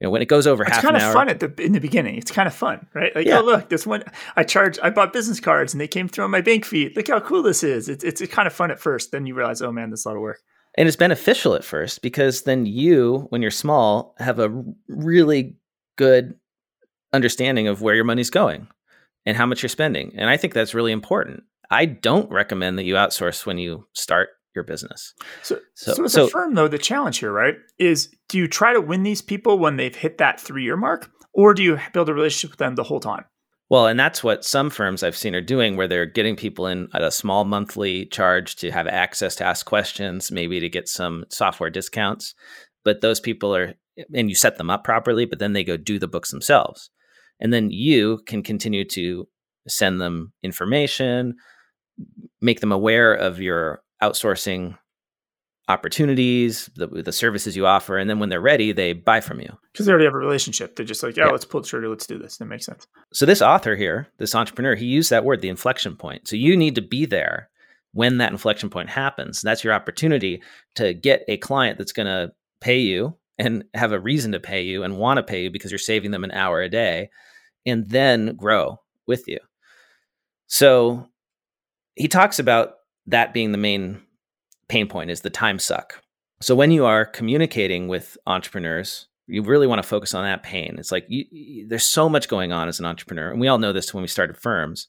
you 0.00 0.06
know 0.06 0.10
when 0.10 0.20
it 0.20 0.28
goes 0.28 0.46
over 0.46 0.62
half. 0.62 0.74
it's 0.74 0.76
half 0.76 0.84
kind 0.84 0.96
of 0.96 1.02
hour. 1.02 1.12
fun 1.14 1.28
at 1.30 1.40
the 1.40 1.52
in 1.64 1.72
the 1.72 1.80
beginning. 1.80 2.16
It's 2.16 2.30
kind 2.30 2.46
of 2.46 2.54
fun 2.54 2.86
right? 2.94 3.14
Like 3.16 3.26
oh, 3.26 3.30
Yeah. 3.30 3.38
oh 3.38 3.44
look 3.44 3.68
this 3.70 3.86
one 3.86 4.04
i 4.36 4.44
charged 4.44 4.78
i 4.82 4.90
bought 4.90 5.12
business 5.14 5.40
cards 5.40 5.72
and 5.72 5.80
they 5.80 5.88
came 5.88 6.06
through 6.06 6.24
on 6.24 6.30
my 6.30 6.42
bank 6.42 6.66
feed. 6.66 6.94
Look 6.96 7.08
how 7.08 7.20
cool 7.20 7.42
this 7.42 7.64
is. 7.64 7.88
It's, 7.88 8.04
it's 8.04 8.24
kind 8.26 8.46
of 8.46 8.52
fun 8.52 8.70
at 8.70 8.78
first. 8.78 9.10
Then 9.10 9.24
you 9.24 9.34
realize 9.34 9.62
oh 9.62 9.72
man 9.72 9.90
this 9.90 10.00
is 10.00 10.06
a 10.06 10.10
lot 10.10 10.16
of 10.16 10.22
work. 10.22 10.40
And 10.76 10.86
it's 10.86 10.96
beneficial 10.96 11.54
at 11.54 11.64
first 11.64 12.02
because 12.02 12.42
then 12.42 12.66
you 12.66 13.26
when 13.30 13.40
you're 13.40 13.50
small 13.50 14.14
have 14.18 14.38
a 14.38 14.62
really 14.88 15.56
good 15.96 16.34
understanding 17.12 17.68
of 17.68 17.80
where 17.82 17.94
your 17.94 18.04
money's 18.04 18.30
going 18.30 18.68
and 19.26 19.36
how 19.36 19.46
much 19.46 19.62
you're 19.62 19.68
spending 19.68 20.12
and 20.16 20.28
i 20.30 20.36
think 20.36 20.52
that's 20.54 20.74
really 20.74 20.92
important 20.92 21.42
i 21.70 21.84
don't 21.84 22.30
recommend 22.30 22.78
that 22.78 22.84
you 22.84 22.94
outsource 22.94 23.46
when 23.46 23.58
you 23.58 23.86
start 23.94 24.28
your 24.54 24.64
business 24.64 25.14
So, 25.42 25.58
So- 25.74 25.92
so, 25.94 26.04
as 26.04 26.12
so- 26.12 26.26
a 26.26 26.28
firm, 26.30 26.54
though, 26.54 26.68
the 26.68 26.78
challenge 26.78 27.18
here, 27.18 27.30
right, 27.32 27.54
is 27.78 28.08
do 28.28 28.38
you 28.38 28.48
try 28.48 28.72
to 28.72 28.80
win 28.80 29.02
these 29.04 29.22
people 29.22 29.58
when 29.58 29.76
they've 29.76 29.94
hit 29.94 30.18
that 30.18 30.40
three 30.40 30.64
year 30.64 30.76
mark, 30.76 31.10
or 31.32 31.54
do 31.54 31.62
you 31.62 31.78
build 31.92 32.08
a 32.08 32.14
relationship 32.14 32.50
with 32.52 32.58
them 32.58 32.74
the 32.74 32.82
whole 32.82 32.98
time? 32.98 33.24
Well, 33.70 33.86
and 33.86 34.00
that's 34.00 34.24
what 34.24 34.44
some 34.44 34.70
firms 34.70 35.02
I've 35.02 35.16
seen 35.16 35.34
are 35.34 35.42
doing, 35.42 35.76
where 35.76 35.86
they're 35.86 36.06
getting 36.06 36.34
people 36.34 36.66
in 36.66 36.88
at 36.94 37.02
a 37.02 37.10
small 37.12 37.44
monthly 37.44 38.06
charge 38.06 38.56
to 38.56 38.70
have 38.72 38.86
access 38.88 39.36
to 39.36 39.44
ask 39.44 39.64
questions, 39.66 40.32
maybe 40.32 40.58
to 40.58 40.68
get 40.70 40.88
some 40.88 41.24
software 41.28 41.70
discounts. 41.70 42.34
But 42.84 43.02
those 43.02 43.20
people 43.20 43.54
are, 43.54 43.74
and 44.14 44.28
you 44.30 44.34
set 44.34 44.56
them 44.56 44.70
up 44.70 44.82
properly, 44.82 45.26
but 45.26 45.38
then 45.38 45.52
they 45.52 45.62
go 45.64 45.76
do 45.76 45.98
the 45.98 46.08
books 46.08 46.30
themselves. 46.30 46.90
And 47.40 47.52
then 47.52 47.70
you 47.70 48.20
can 48.26 48.42
continue 48.42 48.84
to 48.86 49.28
send 49.66 50.00
them 50.00 50.32
information, 50.42 51.36
make 52.40 52.60
them 52.60 52.72
aware 52.72 53.12
of 53.14 53.40
your 53.40 53.82
outsourcing 54.02 54.76
opportunities, 55.68 56.70
the, 56.76 56.86
the 56.86 57.12
services 57.12 57.56
you 57.56 57.66
offer. 57.66 57.98
And 57.98 58.08
then 58.08 58.18
when 58.18 58.30
they're 58.30 58.40
ready, 58.40 58.72
they 58.72 58.94
buy 58.94 59.20
from 59.20 59.40
you. 59.40 59.50
Because 59.72 59.84
they 59.86 59.92
already 59.92 60.06
have 60.06 60.14
a 60.14 60.18
relationship. 60.18 60.74
They're 60.74 60.86
just 60.86 61.02
like, 61.02 61.16
yeah, 61.16 61.26
Yeah. 61.26 61.32
let's 61.32 61.44
pull 61.44 61.60
the 61.60 61.66
trigger, 61.68 61.88
let's 61.88 62.06
do 62.06 62.18
this. 62.18 62.38
That 62.38 62.46
makes 62.46 62.64
sense. 62.64 62.86
So 63.12 63.26
this 63.26 63.42
author 63.42 63.76
here, 63.76 64.08
this 64.18 64.34
entrepreneur, 64.34 64.74
he 64.74 64.86
used 64.86 65.10
that 65.10 65.24
word, 65.24 65.42
the 65.42 65.50
inflection 65.50 65.94
point. 65.96 66.26
So 66.26 66.36
you 66.36 66.56
need 66.56 66.74
to 66.76 66.82
be 66.82 67.04
there 67.04 67.50
when 67.92 68.18
that 68.18 68.32
inflection 68.32 68.70
point 68.70 68.88
happens. 68.88 69.42
That's 69.42 69.62
your 69.62 69.74
opportunity 69.74 70.42
to 70.76 70.94
get 70.94 71.24
a 71.28 71.36
client 71.36 71.76
that's 71.76 71.92
going 71.92 72.06
to 72.06 72.32
pay 72.60 72.78
you 72.78 73.16
and 73.38 73.64
have 73.74 73.92
a 73.92 74.00
reason 74.00 74.32
to 74.32 74.40
pay 74.40 74.62
you 74.62 74.82
and 74.82 74.96
want 74.96 75.18
to 75.18 75.22
pay 75.22 75.42
you 75.44 75.50
because 75.50 75.70
you're 75.70 75.78
saving 75.78 76.10
them 76.10 76.24
an 76.24 76.30
hour 76.32 76.62
a 76.62 76.68
day 76.68 77.10
and 77.68 77.88
then 77.88 78.34
grow 78.36 78.80
with 79.06 79.24
you. 79.28 79.38
So 80.46 81.08
he 81.94 82.08
talks 82.08 82.38
about 82.38 82.74
that 83.06 83.32
being 83.32 83.52
the 83.52 83.58
main 83.58 84.02
pain 84.68 84.86
point 84.88 85.10
is 85.10 85.20
the 85.20 85.30
time 85.30 85.58
suck. 85.58 86.02
So 86.40 86.54
when 86.54 86.70
you 86.70 86.84
are 86.86 87.04
communicating 87.04 87.88
with 87.88 88.16
entrepreneurs, 88.26 89.08
you 89.26 89.42
really 89.42 89.66
want 89.66 89.82
to 89.82 89.88
focus 89.88 90.14
on 90.14 90.24
that 90.24 90.42
pain. 90.42 90.76
It's 90.78 90.92
like 90.92 91.04
you, 91.08 91.24
you- 91.30 91.68
there's 91.68 91.84
so 91.84 92.08
much 92.08 92.28
going 92.28 92.52
on 92.52 92.68
as 92.68 92.78
an 92.78 92.86
entrepreneur, 92.86 93.30
and 93.30 93.40
we 93.40 93.48
all 93.48 93.58
know 93.58 93.72
this 93.72 93.92
when 93.92 94.02
we 94.02 94.08
started 94.08 94.36
firms 94.36 94.86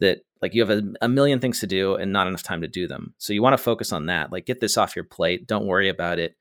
that 0.00 0.20
like 0.40 0.54
you 0.54 0.64
have 0.64 0.70
a, 0.70 0.82
a 1.02 1.08
million 1.08 1.38
things 1.40 1.60
to 1.60 1.66
do 1.66 1.94
and 1.94 2.12
not 2.12 2.26
enough 2.26 2.42
time 2.42 2.62
to 2.62 2.68
do 2.68 2.88
them. 2.88 3.14
So 3.18 3.32
you 3.32 3.42
want 3.42 3.52
to 3.54 3.62
focus 3.62 3.92
on 3.92 4.06
that. 4.06 4.32
Like 4.32 4.46
get 4.46 4.60
this 4.60 4.76
off 4.76 4.96
your 4.96 5.04
plate. 5.04 5.46
Don't 5.46 5.66
worry 5.66 5.88
about 5.88 6.18
it. 6.18 6.34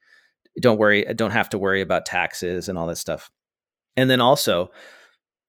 Don't 0.60 0.80
worry. 0.80 1.04
Don't 1.14 1.32
have 1.32 1.50
to 1.50 1.58
worry 1.58 1.82
about 1.82 2.06
taxes 2.06 2.70
and 2.70 2.78
all 2.78 2.88
that 2.88 2.98
stuff. 2.98 3.30
And 3.98 4.10
then 4.10 4.22
also, 4.22 4.72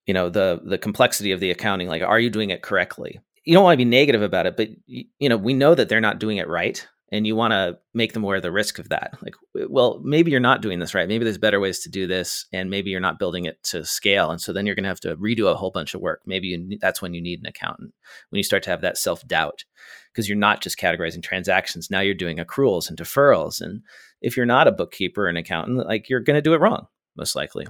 you 0.07 0.15
know 0.15 0.29
the 0.29 0.61
the 0.65 0.79
complexity 0.79 1.33
of 1.33 1.41
the 1.41 1.51
accounting. 1.51 1.89
Like, 1.89 2.03
are 2.03 2.21
you 2.21 2.31
doing 2.31 2.51
it 2.51 2.63
correctly? 2.63 3.21
You 3.45 3.55
don't 3.55 3.65
want 3.65 3.75
to 3.75 3.85
be 3.85 3.91
negative 3.91 4.23
about 4.23 4.47
it, 4.47 4.57
but 4.57 4.69
you 4.87 5.29
know 5.29 5.37
we 5.37 5.55
know 5.55 5.75
that 5.75 5.89
they're 5.89 6.01
not 6.01 6.19
doing 6.19 6.39
it 6.39 6.49
right 6.49 6.87
and 7.13 7.27
you 7.27 7.37
want 7.37 7.53
to 7.53 7.79
make 7.93 8.15
them 8.15 8.25
aware 8.25 8.37
of 8.37 8.43
the 8.43 8.51
risk 8.51 8.79
of 8.79 8.89
that. 8.89 9.13
Like, 9.21 9.35
well, 9.69 10.01
maybe 10.03 10.31
you're 10.31 10.41
not 10.41 10.63
doing 10.63 10.79
this 10.79 10.95
right. 10.95 11.07
Maybe 11.07 11.25
there's 11.25 11.37
better 11.37 11.61
ways 11.61 11.81
to 11.81 11.91
do 11.91 12.07
this, 12.07 12.47
and 12.53 12.71
maybe 12.71 12.91
you're 12.91 13.01
not 13.01 13.19
building 13.19 13.45
it 13.45 13.63
to 13.65 13.85
scale. 13.85 14.31
And 14.31 14.41
so 14.41 14.53
then 14.53 14.65
you're 14.65 14.75
going 14.75 14.85
to 14.85 14.89
have 14.89 15.01
to 15.01 15.17
redo 15.19 15.51
a 15.51 15.55
whole 15.55 15.71
bunch 15.71 15.95
of 15.95 16.01
work. 16.01 16.23
Maybe 16.25 16.49
you, 16.49 16.79
that's 16.81 17.03
when 17.03 17.13
you 17.13 17.21
need 17.21 17.41
an 17.41 17.47
accountant 17.47 17.93
when 18.31 18.39
you 18.39 18.43
start 18.43 18.63
to 18.65 18.71
have 18.71 18.81
that 18.81 18.97
self 18.97 19.27
doubt 19.29 19.65
because 20.11 20.27
you're 20.27 20.39
not 20.39 20.63
just 20.63 20.79
categorizing 20.79 21.23
transactions. 21.23 21.91
Now 21.91 22.01
you're 22.01 22.15
doing 22.15 22.39
accruals 22.39 22.89
and 22.89 22.99
deferrals, 22.99 23.61
and 23.61 23.83
if 24.23 24.37
you're 24.37 24.47
not 24.47 24.67
a 24.67 24.73
bookkeeper 24.73 25.29
an 25.29 25.37
accountant, 25.37 25.87
like 25.87 26.09
you're 26.09 26.21
going 26.21 26.37
to 26.37 26.43
do 26.43 26.55
it 26.55 26.61
wrong 26.61 26.87
most 27.15 27.37
likely. 27.37 27.67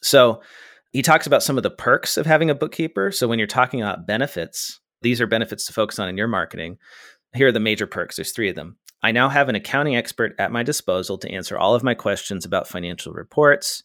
So 0.00 0.42
he 0.96 1.02
talks 1.02 1.26
about 1.26 1.42
some 1.42 1.58
of 1.58 1.62
the 1.62 1.68
perks 1.68 2.16
of 2.16 2.24
having 2.24 2.48
a 2.48 2.54
bookkeeper. 2.54 3.12
So 3.12 3.28
when 3.28 3.38
you're 3.38 3.46
talking 3.46 3.82
about 3.82 4.06
benefits, 4.06 4.80
these 5.02 5.20
are 5.20 5.26
benefits 5.26 5.66
to 5.66 5.74
focus 5.74 5.98
on 5.98 6.08
in 6.08 6.16
your 6.16 6.26
marketing. 6.26 6.78
Here 7.34 7.48
are 7.48 7.52
the 7.52 7.60
major 7.60 7.86
perks. 7.86 8.16
There's 8.16 8.32
three 8.32 8.48
of 8.48 8.56
them. 8.56 8.78
I 9.02 9.12
now 9.12 9.28
have 9.28 9.50
an 9.50 9.56
accounting 9.56 9.94
expert 9.94 10.34
at 10.38 10.52
my 10.52 10.62
disposal 10.62 11.18
to 11.18 11.30
answer 11.30 11.58
all 11.58 11.74
of 11.74 11.82
my 11.82 11.92
questions 11.92 12.46
about 12.46 12.66
financial 12.66 13.12
reports. 13.12 13.82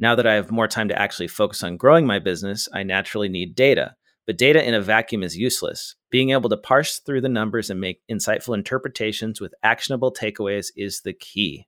Now 0.00 0.14
that 0.14 0.26
I 0.26 0.32
have 0.32 0.50
more 0.50 0.66
time 0.66 0.88
to 0.88 0.98
actually 0.98 1.28
focus 1.28 1.62
on 1.62 1.76
growing 1.76 2.06
my 2.06 2.18
business, 2.18 2.70
I 2.72 2.84
naturally 2.84 3.28
need 3.28 3.54
data. 3.54 3.94
But 4.26 4.38
data 4.38 4.66
in 4.66 4.72
a 4.72 4.80
vacuum 4.80 5.22
is 5.22 5.36
useless. 5.36 5.94
Being 6.10 6.30
able 6.30 6.48
to 6.48 6.56
parse 6.56 7.00
through 7.00 7.20
the 7.20 7.28
numbers 7.28 7.68
and 7.68 7.82
make 7.82 8.00
insightful 8.10 8.54
interpretations 8.54 9.42
with 9.42 9.52
actionable 9.62 10.10
takeaways 10.10 10.68
is 10.74 11.02
the 11.02 11.12
key. 11.12 11.66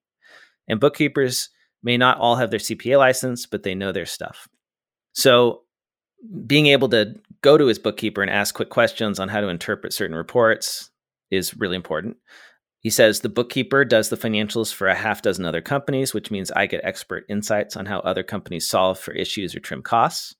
And 0.66 0.80
bookkeepers 0.80 1.50
may 1.82 1.98
not 1.98 2.16
all 2.16 2.36
have 2.36 2.50
their 2.50 2.58
CPA 2.58 2.96
license, 2.96 3.44
but 3.44 3.64
they 3.64 3.74
know 3.74 3.92
their 3.92 4.06
stuff. 4.06 4.48
So, 5.18 5.62
being 6.46 6.66
able 6.66 6.88
to 6.90 7.16
go 7.42 7.58
to 7.58 7.66
his 7.66 7.80
bookkeeper 7.80 8.22
and 8.22 8.30
ask 8.30 8.54
quick 8.54 8.70
questions 8.70 9.18
on 9.18 9.28
how 9.28 9.40
to 9.40 9.48
interpret 9.48 9.92
certain 9.92 10.14
reports 10.14 10.90
is 11.32 11.56
really 11.56 11.74
important. 11.74 12.18
He 12.78 12.90
says 12.90 13.18
the 13.18 13.28
bookkeeper 13.28 13.84
does 13.84 14.10
the 14.10 14.16
financials 14.16 14.72
for 14.72 14.86
a 14.86 14.94
half 14.94 15.22
dozen 15.22 15.44
other 15.44 15.60
companies, 15.60 16.14
which 16.14 16.30
means 16.30 16.52
I 16.52 16.66
get 16.66 16.84
expert 16.84 17.24
insights 17.28 17.76
on 17.76 17.86
how 17.86 17.98
other 17.98 18.22
companies 18.22 18.68
solve 18.68 18.96
for 18.96 19.10
issues 19.10 19.56
or 19.56 19.60
trim 19.60 19.82
costs. 19.82 20.36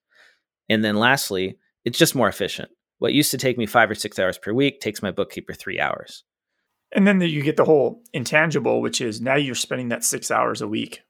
And 0.69 0.85
then 0.85 0.95
lastly, 0.95 1.59
it's 1.85 1.99
just 1.99 2.15
more 2.15 2.29
efficient. 2.29 2.71
What 2.99 3.15
used 3.15 3.33
to 3.33 3.39
take 3.39 3.59
me 3.59 3.67
five 3.67 3.91
or 3.91 3.97
six 3.97 4.17
hours 4.17 4.39
per 4.39 4.53
week 4.53 4.81
takes 4.81 5.03
my 5.03 5.11
bookkeeper 5.11 5.55
three 5.55 5.81
hours. 5.81 6.23
And 6.93 7.05
then 7.05 7.21
you 7.21 7.43
get 7.43 7.57
the 7.57 7.65
whole 7.65 8.01
intangible, 8.13 8.81
which 8.81 9.01
is 9.01 9.21
now 9.21 9.35
you're 9.35 9.57
spending 9.57 9.89
that 9.89 10.05
six 10.05 10.31
hours 10.31 10.63
a 10.63 10.69
week 10.69 11.03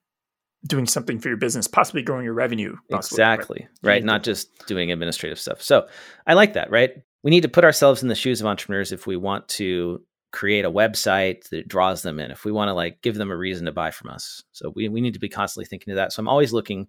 doing 0.67 0.87
something 0.87 1.19
for 1.19 1.29
your 1.29 1.37
business, 1.37 1.67
possibly 1.67 2.03
growing 2.03 2.25
your 2.25 2.35
revenue. 2.35 2.75
Possibly, 2.91 3.23
right? 3.23 3.33
Exactly. 3.35 3.69
Right. 3.83 4.05
Not 4.05 4.25
just 4.25 4.67
doing 4.67 4.91
administrative 4.91 5.39
stuff. 5.39 5.63
So 5.63 5.87
I 6.27 6.35
like 6.35 6.55
that, 6.55 6.71
right? 6.71 6.93
We 7.23 7.31
need 7.31 7.43
to 7.43 7.49
put 7.49 7.65
ourselves 7.65 8.03
in 8.03 8.09
the 8.09 8.15
shoes 8.15 8.41
of 8.41 8.47
entrepreneurs 8.47 8.93
if 8.93 9.07
we 9.07 9.17
want 9.17 9.49
to 9.49 10.03
create 10.31 10.65
a 10.65 10.71
website 10.71 11.49
that 11.51 11.69
draws 11.69 12.03
them 12.03 12.19
in, 12.19 12.31
if 12.31 12.45
we 12.45 12.53
want 12.53 12.69
to 12.69 12.75
like 12.75 13.01
give 13.03 13.15
them 13.15 13.31
a 13.31 13.37
reason 13.37 13.67
to 13.67 13.73
buy 13.73 13.91
from 13.91 14.11
us. 14.11 14.43
So 14.53 14.73
we, 14.75 14.89
we 14.89 15.01
need 15.01 15.15
to 15.15 15.21
be 15.21 15.29
constantly 15.29 15.67
thinking 15.67 15.93
of 15.93 15.97
that. 15.97 16.13
So 16.13 16.21
I'm 16.21 16.29
always 16.29 16.53
looking 16.53 16.89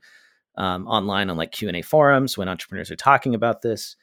um, 0.58 0.88
online 0.88 1.30
on 1.30 1.38
like 1.38 1.52
Q&A 1.52 1.82
forums 1.82 2.38
when 2.38 2.50
entrepreneurs 2.50 2.91
are 2.91 2.98
talking 2.98 3.34
about 3.34 3.62
this. 3.62 3.96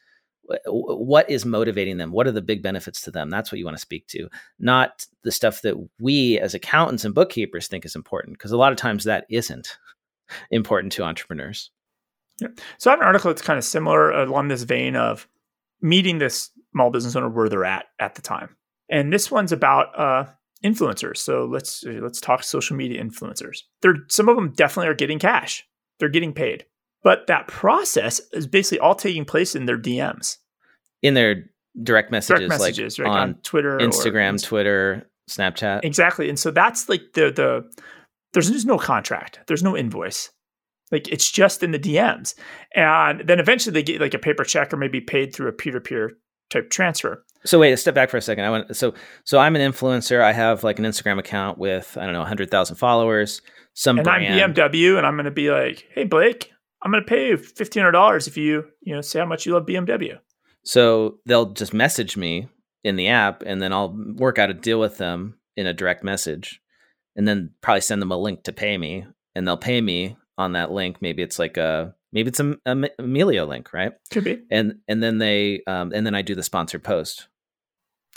Wh- 0.48 0.66
What 1.00 1.28
is 1.30 1.44
motivating 1.44 1.96
them? 1.96 2.12
What 2.12 2.26
are 2.26 2.32
the 2.32 2.42
big 2.42 2.62
benefits 2.62 3.00
to 3.02 3.10
them? 3.10 3.30
That's 3.30 3.50
what 3.52 3.58
you 3.58 3.64
want 3.64 3.76
to 3.76 3.80
speak 3.80 4.06
to, 4.08 4.28
not 4.58 5.06
the 5.22 5.32
stuff 5.32 5.62
that 5.62 5.76
we 6.00 6.38
as 6.38 6.54
accountants 6.54 7.04
and 7.04 7.14
bookkeepers 7.14 7.68
think 7.68 7.84
is 7.84 7.94
important, 7.96 8.38
because 8.38 8.52
a 8.52 8.56
lot 8.56 8.72
of 8.72 8.78
times 8.78 9.04
that 9.04 9.26
isn't 9.30 9.76
important 10.50 10.92
to 10.94 11.02
entrepreneurs. 11.04 11.70
yeah. 12.40 12.48
So 12.78 12.90
I 12.90 12.92
have 12.92 13.00
an 13.00 13.06
article 13.06 13.30
that's 13.30 13.42
kind 13.42 13.58
of 13.58 13.64
similar 13.64 14.10
along 14.12 14.48
this 14.48 14.62
vein 14.64 14.96
of 14.96 15.28
meeting 15.82 16.18
this 16.18 16.50
small 16.72 16.90
business 16.90 17.16
owner 17.16 17.28
where 17.28 17.48
they're 17.48 17.64
at 17.64 17.86
at 17.98 18.14
the 18.14 18.22
time. 18.22 18.56
And 18.88 19.12
this 19.12 19.30
one's 19.30 19.52
about 19.52 19.98
uh, 19.98 20.24
influencers. 20.64 21.16
So 21.18 21.44
let's 21.44 21.82
let's 21.84 22.20
talk 22.20 22.42
social 22.44 22.76
media 22.76 23.02
influencers. 23.02 23.58
They're 23.82 23.96
some 24.08 24.28
of 24.28 24.36
them 24.36 24.52
definitely 24.54 24.88
are 24.88 24.94
getting 24.94 25.18
cash. 25.18 25.66
They're 25.98 26.08
getting 26.08 26.32
paid. 26.32 26.66
But 27.06 27.28
that 27.28 27.46
process 27.46 28.20
is 28.32 28.48
basically 28.48 28.80
all 28.80 28.96
taking 28.96 29.24
place 29.24 29.54
in 29.54 29.66
their 29.66 29.78
DMs. 29.78 30.38
In 31.02 31.14
their 31.14 31.48
direct 31.80 32.10
messages, 32.10 32.48
direct 32.48 32.60
messages 32.60 32.98
like 32.98 33.06
right, 33.06 33.16
on, 33.16 33.28
on 33.28 33.34
Twitter, 33.44 33.78
Instagram, 33.78 34.42
or, 34.42 34.44
Twitter, 34.44 35.08
Snapchat. 35.30 35.84
Exactly. 35.84 36.28
And 36.28 36.36
so 36.36 36.50
that's 36.50 36.88
like 36.88 37.12
the 37.12 37.30
the 37.30 37.84
there's 38.32 38.50
just 38.50 38.66
no 38.66 38.76
contract. 38.76 39.38
There's 39.46 39.62
no 39.62 39.76
invoice. 39.76 40.30
Like 40.90 41.06
it's 41.06 41.30
just 41.30 41.62
in 41.62 41.70
the 41.70 41.78
DMs. 41.78 42.34
And 42.74 43.20
then 43.20 43.38
eventually 43.38 43.72
they 43.72 43.84
get 43.84 44.00
like 44.00 44.14
a 44.14 44.18
paper 44.18 44.42
check 44.42 44.72
or 44.72 44.76
maybe 44.76 45.00
paid 45.00 45.32
through 45.32 45.46
a 45.46 45.52
peer-to-peer 45.52 46.10
type 46.50 46.70
transfer. 46.70 47.24
So 47.44 47.60
wait, 47.60 47.76
step 47.76 47.94
back 47.94 48.10
for 48.10 48.16
a 48.16 48.20
second. 48.20 48.42
I 48.42 48.50
want 48.50 48.76
so 48.76 48.94
so 49.22 49.38
I'm 49.38 49.54
an 49.54 49.62
influencer. 49.62 50.22
I 50.22 50.32
have 50.32 50.64
like 50.64 50.80
an 50.80 50.84
Instagram 50.84 51.20
account 51.20 51.56
with 51.56 51.96
I 51.96 52.02
don't 52.02 52.14
know 52.14 52.18
100,000 52.18 52.74
followers. 52.74 53.42
Some 53.74 53.98
and 53.98 54.04
brand. 54.04 54.40
I'm 54.40 54.54
BMW, 54.54 54.98
and 54.98 55.06
I'm 55.06 55.14
going 55.14 55.26
to 55.26 55.30
be 55.30 55.52
like, 55.52 55.86
"Hey 55.92 56.04
Blake, 56.04 56.50
I'm 56.82 56.90
going 56.90 57.02
to 57.02 57.08
pay 57.08 57.28
you 57.28 57.36
fifteen 57.36 57.82
hundred 57.82 57.92
dollars 57.92 58.26
if 58.26 58.36
you 58.36 58.64
you 58.80 58.94
know 58.94 59.00
say 59.00 59.18
how 59.18 59.26
much 59.26 59.46
you 59.46 59.52
love 59.54 59.66
BMW." 59.66 60.18
So 60.64 61.18
they'll 61.26 61.52
just 61.52 61.72
message 61.72 62.16
me 62.16 62.48
in 62.82 62.96
the 62.96 63.08
app, 63.08 63.42
and 63.44 63.60
then 63.62 63.72
I'll 63.72 63.96
work 64.16 64.38
out 64.38 64.50
a 64.50 64.54
deal 64.54 64.80
with 64.80 64.98
them 64.98 65.38
in 65.56 65.66
a 65.66 65.72
direct 65.72 66.04
message, 66.04 66.60
and 67.14 67.26
then 67.26 67.50
probably 67.60 67.80
send 67.80 68.02
them 68.02 68.12
a 68.12 68.16
link 68.16 68.44
to 68.44 68.52
pay 68.52 68.76
me, 68.76 69.06
and 69.34 69.46
they'll 69.46 69.56
pay 69.56 69.80
me 69.80 70.16
on 70.38 70.52
that 70.52 70.72
link. 70.72 71.00
Maybe 71.00 71.22
it's 71.22 71.38
like 71.38 71.56
a 71.56 71.94
maybe 72.12 72.28
it's 72.28 72.40
a, 72.40 72.56
a 72.66 72.74
Melio 73.00 73.46
link, 73.46 73.72
right? 73.72 73.92
Could 74.10 74.24
be. 74.24 74.42
And 74.50 74.80
and 74.88 75.02
then 75.02 75.18
they 75.18 75.62
um, 75.66 75.92
and 75.94 76.06
then 76.06 76.14
I 76.14 76.22
do 76.22 76.34
the 76.34 76.42
sponsored 76.42 76.84
post. 76.84 77.28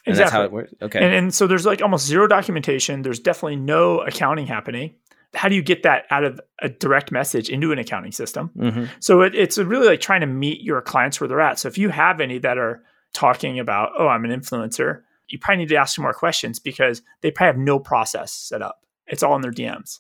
And 0.06 0.14
exactly. 0.14 0.24
that's 0.24 0.32
how 0.32 0.44
it 0.44 0.52
works. 0.52 0.74
Okay. 0.82 1.04
And, 1.04 1.14
and 1.14 1.34
so 1.34 1.46
there's 1.46 1.66
like 1.66 1.82
almost 1.82 2.08
zero 2.08 2.26
documentation. 2.26 3.02
There's 3.02 3.20
definitely 3.20 3.58
no 3.58 4.00
accounting 4.00 4.48
happening. 4.48 4.96
How 5.36 5.48
do 5.48 5.56
you 5.56 5.62
get 5.62 5.84
that 5.84 6.06
out 6.10 6.24
of 6.24 6.40
a 6.62 6.70
direct 6.70 7.12
message 7.12 7.50
into 7.50 7.72
an 7.72 7.80
accounting 7.80 8.12
system? 8.12 8.52
mm-hmm. 8.58 8.86
So 9.00 9.22
it, 9.22 9.36
it's 9.36 9.58
really 9.58 9.88
like 9.88 10.02
trying 10.02 10.22
to 10.22 10.28
meet 10.28 10.62
your 10.62 10.82
clients 10.82 11.20
where 11.20 11.28
they're 11.28 11.42
at. 11.42 11.60
So 11.60 11.68
if 11.68 11.78
you 11.78 11.90
have 11.90 12.20
any 12.20 12.40
that 12.40 12.58
are 12.58 12.84
talking 13.14 13.60
about, 13.60 13.92
oh, 13.98 14.08
I'm 14.08 14.26
an 14.26 14.32
influencer, 14.32 15.02
you 15.28 15.38
probably 15.40 15.64
need 15.64 15.70
to 15.70 15.76
ask 15.76 15.96
some 15.96 16.04
more 16.04 16.14
questions 16.14 16.60
because 16.60 17.02
they 17.22 17.32
probably 17.32 17.54
have 17.54 17.66
no 17.66 17.80
process 17.80 18.34
set 18.34 18.62
up. 18.62 18.80
It's 19.08 19.24
all 19.24 19.36
in 19.36 19.42
their 19.42 19.52
DMs. 19.52 20.00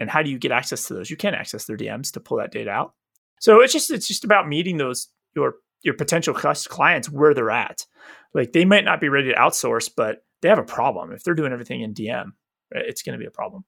And 0.00 0.08
how 0.08 0.22
do 0.22 0.30
you 0.30 0.38
get 0.38 0.52
access 0.52 0.86
to 0.86 0.94
those? 0.94 1.10
You 1.10 1.16
can't 1.16 1.34
access 1.34 1.64
their 1.64 1.76
DMs 1.76 2.12
to 2.12 2.20
pull 2.20 2.38
that 2.38 2.52
data 2.52 2.70
out. 2.70 2.94
So 3.40 3.60
it's 3.60 3.72
just 3.72 3.90
it's 3.90 4.08
just 4.08 4.24
about 4.24 4.48
meeting 4.48 4.76
those 4.76 5.08
your 5.34 5.54
your 5.82 5.94
potential 5.94 6.34
clients 6.34 7.10
where 7.10 7.34
they're 7.34 7.50
at. 7.50 7.86
Like 8.34 8.52
they 8.52 8.64
might 8.64 8.84
not 8.84 9.00
be 9.00 9.08
ready 9.08 9.30
to 9.30 9.38
outsource, 9.38 9.90
but 9.94 10.24
they 10.42 10.48
have 10.48 10.58
a 10.58 10.64
problem. 10.64 11.12
If 11.12 11.24
they're 11.24 11.34
doing 11.34 11.52
everything 11.52 11.82
in 11.82 11.94
DM, 11.94 12.32
it's 12.70 13.02
going 13.02 13.18
to 13.18 13.22
be 13.22 13.26
a 13.26 13.32
problem. 13.32 13.64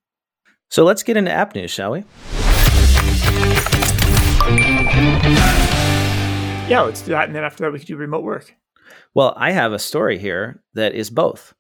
So 0.71 0.85
let's 0.85 1.03
get 1.03 1.17
into 1.17 1.33
app 1.33 1.55
news, 1.57 1.71
shall 1.73 1.91
we? 1.91 2.05
Yeah, 6.69 6.83
let's 6.83 7.03
do 7.03 7.11
that. 7.11 7.27
And 7.27 7.35
then 7.35 7.43
after 7.43 7.65
that, 7.65 7.73
we 7.73 7.81
can 7.81 7.89
do 7.89 7.97
remote 7.97 8.23
work. 8.23 8.55
Well, 9.15 9.35
I 9.37 9.51
have 9.51 9.73
a 9.73 9.79
story 9.81 10.17
here 10.19 10.63
that 10.75 10.95
is 10.95 11.11
both. 11.11 11.53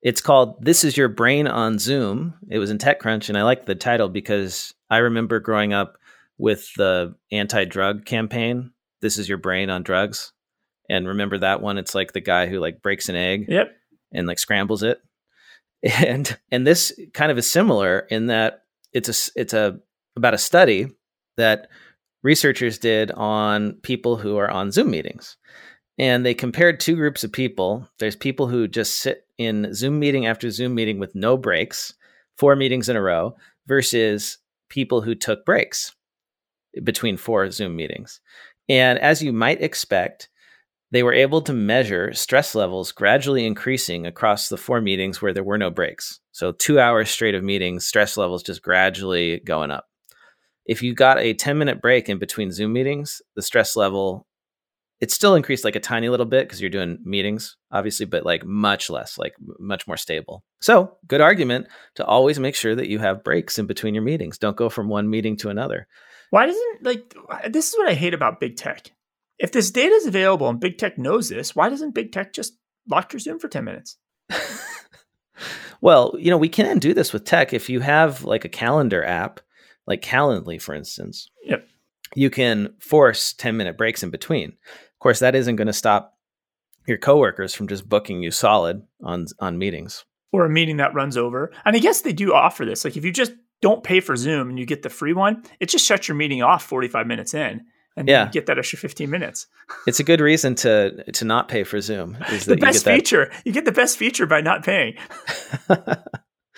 It's 0.00 0.22
called 0.22 0.64
This 0.64 0.82
Is 0.84 0.96
Your 0.96 1.08
Brain 1.08 1.46
on 1.46 1.78
Zoom. 1.78 2.32
It 2.48 2.58
was 2.58 2.70
in 2.70 2.78
TechCrunch, 2.78 3.28
and 3.28 3.36
I 3.36 3.42
like 3.42 3.66
the 3.66 3.74
title 3.74 4.08
because 4.08 4.72
I 4.88 4.98
remember 4.98 5.40
growing 5.40 5.74
up 5.74 5.98
with 6.38 6.72
the 6.76 7.14
anti 7.30 7.66
drug 7.66 8.06
campaign. 8.06 8.70
This 9.02 9.18
is 9.18 9.28
your 9.28 9.38
brain 9.38 9.68
on 9.68 9.82
drugs. 9.82 10.32
And 10.88 11.06
remember 11.06 11.36
that 11.38 11.60
one? 11.60 11.76
It's 11.76 11.94
like 11.94 12.12
the 12.12 12.20
guy 12.22 12.46
who 12.46 12.60
like 12.60 12.80
breaks 12.80 13.10
an 13.10 13.16
egg 13.16 13.44
Yep. 13.48 13.72
and 14.12 14.26
like 14.26 14.38
scrambles 14.38 14.82
it. 14.82 15.02
And 15.82 16.36
and 16.50 16.66
this 16.66 16.98
kind 17.14 17.30
of 17.30 17.38
is 17.38 17.48
similar 17.48 18.00
in 18.10 18.26
that 18.26 18.64
it's 18.92 19.08
a 19.08 19.40
it's 19.40 19.52
a 19.52 19.78
about 20.16 20.34
a 20.34 20.38
study 20.38 20.88
that 21.36 21.68
researchers 22.22 22.78
did 22.78 23.10
on 23.12 23.74
people 23.82 24.16
who 24.16 24.36
are 24.36 24.50
on 24.50 24.72
Zoom 24.72 24.90
meetings. 24.90 25.36
And 25.98 26.24
they 26.24 26.34
compared 26.34 26.78
two 26.78 26.96
groups 26.96 27.24
of 27.24 27.32
people. 27.32 27.88
There's 27.98 28.16
people 28.16 28.46
who 28.48 28.68
just 28.68 28.98
sit 28.98 29.26
in 29.36 29.72
Zoom 29.74 29.98
meeting 29.98 30.26
after 30.26 30.50
Zoom 30.50 30.74
meeting 30.74 30.98
with 30.98 31.14
no 31.14 31.36
breaks, 31.36 31.94
four 32.36 32.54
meetings 32.56 32.88
in 32.88 32.96
a 32.96 33.02
row, 33.02 33.36
versus 33.66 34.38
people 34.68 35.00
who 35.00 35.14
took 35.14 35.44
breaks 35.44 35.94
between 36.84 37.16
four 37.16 37.50
Zoom 37.50 37.74
meetings. 37.74 38.20
And 38.68 38.98
as 38.98 39.22
you 39.22 39.32
might 39.32 39.62
expect, 39.62 40.28
they 40.90 41.02
were 41.02 41.12
able 41.12 41.42
to 41.42 41.52
measure 41.52 42.12
stress 42.14 42.54
levels 42.54 42.92
gradually 42.92 43.44
increasing 43.46 44.06
across 44.06 44.48
the 44.48 44.56
four 44.56 44.80
meetings 44.80 45.20
where 45.20 45.32
there 45.32 45.44
were 45.44 45.58
no 45.58 45.70
breaks. 45.70 46.20
So, 46.32 46.52
two 46.52 46.80
hours 46.80 47.10
straight 47.10 47.34
of 47.34 47.44
meetings, 47.44 47.86
stress 47.86 48.16
levels 48.16 48.42
just 48.42 48.62
gradually 48.62 49.40
going 49.40 49.70
up. 49.70 49.86
If 50.64 50.82
you 50.82 50.94
got 50.94 51.18
a 51.18 51.34
10 51.34 51.58
minute 51.58 51.80
break 51.80 52.08
in 52.08 52.18
between 52.18 52.52
Zoom 52.52 52.72
meetings, 52.72 53.20
the 53.36 53.42
stress 53.42 53.76
level, 53.76 54.26
it 55.00 55.10
still 55.10 55.34
increased 55.34 55.64
like 55.64 55.76
a 55.76 55.80
tiny 55.80 56.08
little 56.08 56.26
bit 56.26 56.46
because 56.46 56.60
you're 56.60 56.70
doing 56.70 56.98
meetings, 57.04 57.56
obviously, 57.70 58.06
but 58.06 58.24
like 58.24 58.44
much 58.44 58.90
less, 58.90 59.16
like 59.18 59.34
much 59.58 59.86
more 59.86 59.96
stable. 59.96 60.42
So, 60.60 60.96
good 61.06 61.20
argument 61.20 61.68
to 61.96 62.04
always 62.04 62.38
make 62.38 62.54
sure 62.54 62.74
that 62.74 62.88
you 62.88 62.98
have 62.98 63.24
breaks 63.24 63.58
in 63.58 63.66
between 63.66 63.94
your 63.94 64.02
meetings. 64.02 64.38
Don't 64.38 64.56
go 64.56 64.68
from 64.68 64.88
one 64.88 65.10
meeting 65.10 65.36
to 65.38 65.50
another. 65.50 65.86
Why 66.30 66.46
doesn't, 66.46 66.82
like, 66.82 67.14
this 67.48 67.68
is 67.70 67.78
what 67.78 67.88
I 67.88 67.94
hate 67.94 68.12
about 68.12 68.40
big 68.40 68.56
tech 68.56 68.90
if 69.38 69.52
this 69.52 69.70
data 69.70 69.94
is 69.94 70.06
available 70.06 70.48
and 70.48 70.60
big 70.60 70.78
tech 70.78 70.98
knows 70.98 71.28
this, 71.28 71.54
why 71.54 71.68
doesn't 71.68 71.94
big 71.94 72.12
tech 72.12 72.32
just 72.32 72.56
lock 72.88 73.12
your 73.12 73.20
Zoom 73.20 73.38
for 73.38 73.48
10 73.48 73.64
minutes? 73.64 73.96
well, 75.80 76.14
you 76.18 76.30
know, 76.30 76.38
we 76.38 76.48
can 76.48 76.78
do 76.78 76.92
this 76.92 77.12
with 77.12 77.24
tech. 77.24 77.52
If 77.52 77.68
you 77.68 77.80
have 77.80 78.24
like 78.24 78.44
a 78.44 78.48
calendar 78.48 79.04
app, 79.04 79.40
like 79.86 80.02
Calendly, 80.02 80.60
for 80.60 80.74
instance, 80.74 81.30
yep. 81.42 81.66
you 82.14 82.30
can 82.30 82.74
force 82.78 83.32
10 83.32 83.56
minute 83.56 83.78
breaks 83.78 84.02
in 84.02 84.10
between. 84.10 84.50
Of 84.50 84.98
course, 85.00 85.20
that 85.20 85.34
isn't 85.34 85.56
going 85.56 85.66
to 85.66 85.72
stop 85.72 86.18
your 86.86 86.98
coworkers 86.98 87.54
from 87.54 87.68
just 87.68 87.88
booking 87.88 88.22
you 88.22 88.30
solid 88.30 88.82
on 89.02 89.26
on 89.38 89.58
meetings. 89.58 90.04
Or 90.32 90.44
a 90.44 90.50
meeting 90.50 90.76
that 90.76 90.94
runs 90.94 91.16
over. 91.16 91.52
And 91.64 91.74
I 91.74 91.78
guess 91.78 92.02
they 92.02 92.12
do 92.12 92.34
offer 92.34 92.66
this. 92.66 92.84
Like 92.84 92.96
if 92.96 93.04
you 93.04 93.12
just 93.12 93.32
don't 93.62 93.82
pay 93.82 94.00
for 94.00 94.14
Zoom 94.14 94.50
and 94.50 94.58
you 94.58 94.66
get 94.66 94.82
the 94.82 94.90
free 94.90 95.14
one, 95.14 95.42
it 95.58 95.70
just 95.70 95.86
shuts 95.86 96.06
your 96.06 96.16
meeting 96.16 96.42
off 96.42 96.64
45 96.64 97.06
minutes 97.06 97.32
in 97.32 97.64
and 97.98 98.08
yeah. 98.08 98.28
get 98.28 98.46
that 98.46 98.58
extra 98.58 98.78
15 98.78 99.10
minutes. 99.10 99.46
it's 99.86 100.00
a 100.00 100.04
good 100.04 100.20
reason 100.20 100.54
to 100.56 101.04
to 101.12 101.24
not 101.24 101.48
pay 101.48 101.64
for 101.64 101.80
Zoom. 101.80 102.16
Is 102.30 102.46
the 102.46 102.56
best 102.56 102.86
you 102.86 102.92
feature. 102.92 103.30
You 103.44 103.52
get 103.52 103.64
the 103.64 103.72
best 103.72 103.98
feature 103.98 104.26
by 104.26 104.40
not 104.40 104.64
paying. 104.64 104.96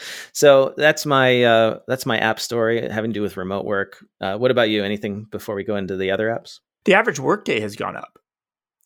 so 0.32 0.74
that's 0.76 1.06
my 1.06 1.42
uh, 1.42 1.78
that's 1.86 2.06
my 2.06 2.18
app 2.18 2.40
story 2.40 2.88
having 2.88 3.10
to 3.10 3.14
do 3.14 3.22
with 3.22 3.36
remote 3.36 3.64
work. 3.64 4.04
Uh, 4.20 4.36
what 4.36 4.50
about 4.50 4.68
you? 4.70 4.84
Anything 4.84 5.24
before 5.24 5.54
we 5.54 5.64
go 5.64 5.76
into 5.76 5.96
the 5.96 6.10
other 6.10 6.28
apps? 6.28 6.60
The 6.84 6.94
average 6.94 7.20
workday 7.20 7.60
has 7.60 7.76
gone 7.76 7.96
up, 7.96 8.18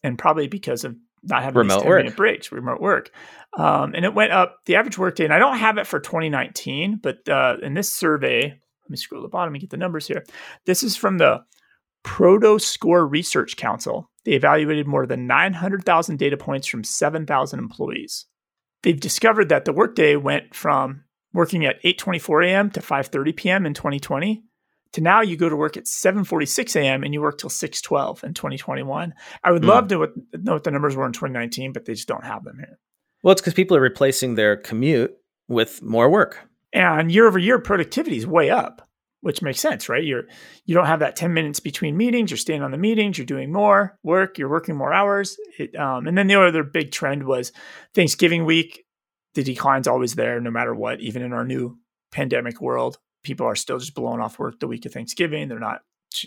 and 0.02 0.18
probably 0.18 0.48
because 0.48 0.84
of 0.84 0.96
not 1.22 1.42
having 1.42 1.58
remote 1.58 1.84
work 1.84 2.04
minute 2.04 2.16
breaks, 2.16 2.52
remote 2.52 2.80
work, 2.80 3.10
um, 3.56 3.94
and 3.94 4.04
it 4.04 4.14
went 4.14 4.32
up. 4.32 4.58
The 4.66 4.76
average 4.76 4.98
workday, 4.98 5.24
and 5.24 5.34
I 5.34 5.38
don't 5.38 5.58
have 5.58 5.78
it 5.78 5.86
for 5.86 6.00
2019, 6.00 7.00
but 7.02 7.28
uh, 7.28 7.56
in 7.62 7.74
this 7.74 7.92
survey, 7.92 8.42
let 8.42 8.90
me 8.90 8.96
scroll 8.96 9.22
to 9.22 9.26
the 9.26 9.30
bottom 9.30 9.54
and 9.54 9.60
get 9.60 9.70
the 9.70 9.76
numbers 9.76 10.06
here. 10.06 10.24
This 10.66 10.82
is 10.82 10.96
from 10.96 11.18
the 11.18 11.44
Prodoscore 12.04 13.10
Research 13.10 13.56
Council. 13.56 14.10
They 14.24 14.32
evaluated 14.32 14.86
more 14.86 15.06
than 15.06 15.26
900,000 15.26 16.18
data 16.18 16.36
points 16.36 16.66
from 16.66 16.84
7,000 16.84 17.58
employees. 17.58 18.26
They've 18.82 18.98
discovered 18.98 19.48
that 19.48 19.64
the 19.64 19.72
workday 19.72 20.16
went 20.16 20.54
from 20.54 21.04
working 21.32 21.64
at 21.64 21.82
8:24 21.82 22.46
a.m. 22.46 22.70
to 22.70 22.80
5:30 22.80 23.36
p.m. 23.36 23.66
in 23.66 23.74
2020 23.74 24.44
to 24.92 25.00
now 25.00 25.22
you 25.22 25.36
go 25.36 25.48
to 25.48 25.56
work 25.56 25.76
at 25.76 25.84
7:46 25.84 26.76
a.m. 26.76 27.02
and 27.02 27.12
you 27.12 27.20
work 27.20 27.38
till 27.38 27.50
6:12 27.50 28.24
in 28.24 28.34
2021. 28.34 29.14
I 29.42 29.50
would 29.50 29.62
mm. 29.62 29.66
love 29.66 29.88
to 29.88 30.12
know 30.34 30.52
what 30.52 30.64
the 30.64 30.70
numbers 30.70 30.96
were 30.96 31.06
in 31.06 31.12
2019, 31.12 31.72
but 31.72 31.84
they 31.84 31.94
just 31.94 32.08
don't 32.08 32.24
have 32.24 32.44
them 32.44 32.58
here. 32.58 32.78
Well, 33.22 33.32
it's 33.32 33.40
because 33.40 33.54
people 33.54 33.76
are 33.76 33.80
replacing 33.80 34.34
their 34.34 34.56
commute 34.56 35.16
with 35.48 35.82
more 35.82 36.08
work. 36.10 36.40
And 36.72 37.10
year 37.10 37.26
over 37.26 37.38
year, 37.38 37.58
productivity 37.58 38.16
is 38.16 38.26
way 38.26 38.50
up 38.50 38.88
which 39.24 39.40
makes 39.40 39.58
sense, 39.58 39.88
right? 39.88 40.04
You're 40.04 40.24
you 40.66 40.74
don't 40.74 40.84
have 40.84 41.00
that 41.00 41.16
10 41.16 41.32
minutes 41.32 41.58
between 41.58 41.96
meetings. 41.96 42.30
You're 42.30 42.36
staying 42.36 42.62
on 42.62 42.72
the 42.72 42.76
meetings. 42.76 43.16
You're 43.16 43.24
doing 43.24 43.50
more 43.50 43.98
work. 44.02 44.36
You're 44.36 44.50
working 44.50 44.76
more 44.76 44.92
hours. 44.92 45.38
It, 45.58 45.74
um, 45.76 46.06
and 46.06 46.16
then 46.16 46.26
the 46.26 46.34
other 46.34 46.62
big 46.62 46.92
trend 46.92 47.24
was 47.24 47.50
Thanksgiving 47.94 48.44
week. 48.44 48.84
The 49.32 49.42
decline's 49.42 49.88
always 49.88 50.14
there, 50.14 50.38
no 50.40 50.50
matter 50.50 50.74
what. 50.74 51.00
Even 51.00 51.22
in 51.22 51.32
our 51.32 51.46
new 51.46 51.78
pandemic 52.12 52.60
world, 52.60 52.98
people 53.22 53.46
are 53.46 53.56
still 53.56 53.78
just 53.78 53.94
blowing 53.94 54.20
off 54.20 54.38
work 54.38 54.60
the 54.60 54.68
week 54.68 54.84
of 54.84 54.92
Thanksgiving. 54.92 55.48
They're 55.48 55.58
not 55.58 55.80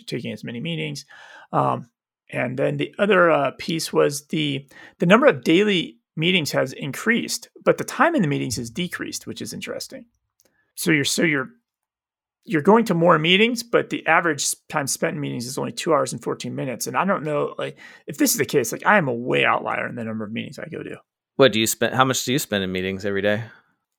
taking 0.08 0.32
as 0.32 0.42
many 0.42 0.58
meetings. 0.58 1.06
Um, 1.52 1.88
and 2.32 2.58
then 2.58 2.78
the 2.78 2.92
other 2.98 3.30
uh, 3.30 3.52
piece 3.58 3.92
was 3.92 4.26
the 4.26 4.68
the 4.98 5.06
number 5.06 5.28
of 5.28 5.44
daily 5.44 5.98
meetings 6.16 6.50
has 6.50 6.72
increased, 6.72 7.48
but 7.64 7.78
the 7.78 7.84
time 7.84 8.16
in 8.16 8.22
the 8.22 8.28
meetings 8.28 8.56
has 8.56 8.70
decreased, 8.70 9.28
which 9.28 9.40
is 9.40 9.52
interesting. 9.52 10.06
So 10.74 10.90
you're 10.90 11.04
so 11.04 11.22
you're 11.22 11.50
you're 12.48 12.62
going 12.62 12.84
to 12.86 12.94
more 12.94 13.18
meetings, 13.18 13.62
but 13.62 13.90
the 13.90 14.06
average 14.06 14.54
time 14.68 14.86
spent 14.86 15.14
in 15.14 15.20
meetings 15.20 15.46
is 15.46 15.58
only 15.58 15.72
two 15.72 15.92
hours 15.92 16.12
and 16.12 16.22
14 16.22 16.54
minutes. 16.54 16.86
And 16.86 16.96
I 16.96 17.04
don't 17.04 17.22
know, 17.22 17.54
like, 17.58 17.76
if 18.06 18.18
this 18.18 18.32
is 18.32 18.38
the 18.38 18.44
case, 18.44 18.72
like, 18.72 18.86
I 18.86 18.96
am 18.98 19.08
a 19.08 19.14
way 19.14 19.44
outlier 19.44 19.86
in 19.86 19.94
the 19.94 20.04
number 20.04 20.24
of 20.24 20.32
meetings 20.32 20.58
I 20.58 20.68
go 20.68 20.82
to. 20.82 20.96
What 21.36 21.52
do 21.52 21.60
you 21.60 21.66
spend? 21.66 21.94
How 21.94 22.04
much 22.04 22.24
do 22.24 22.32
you 22.32 22.38
spend 22.38 22.64
in 22.64 22.72
meetings 22.72 23.04
every 23.04 23.22
day? 23.22 23.44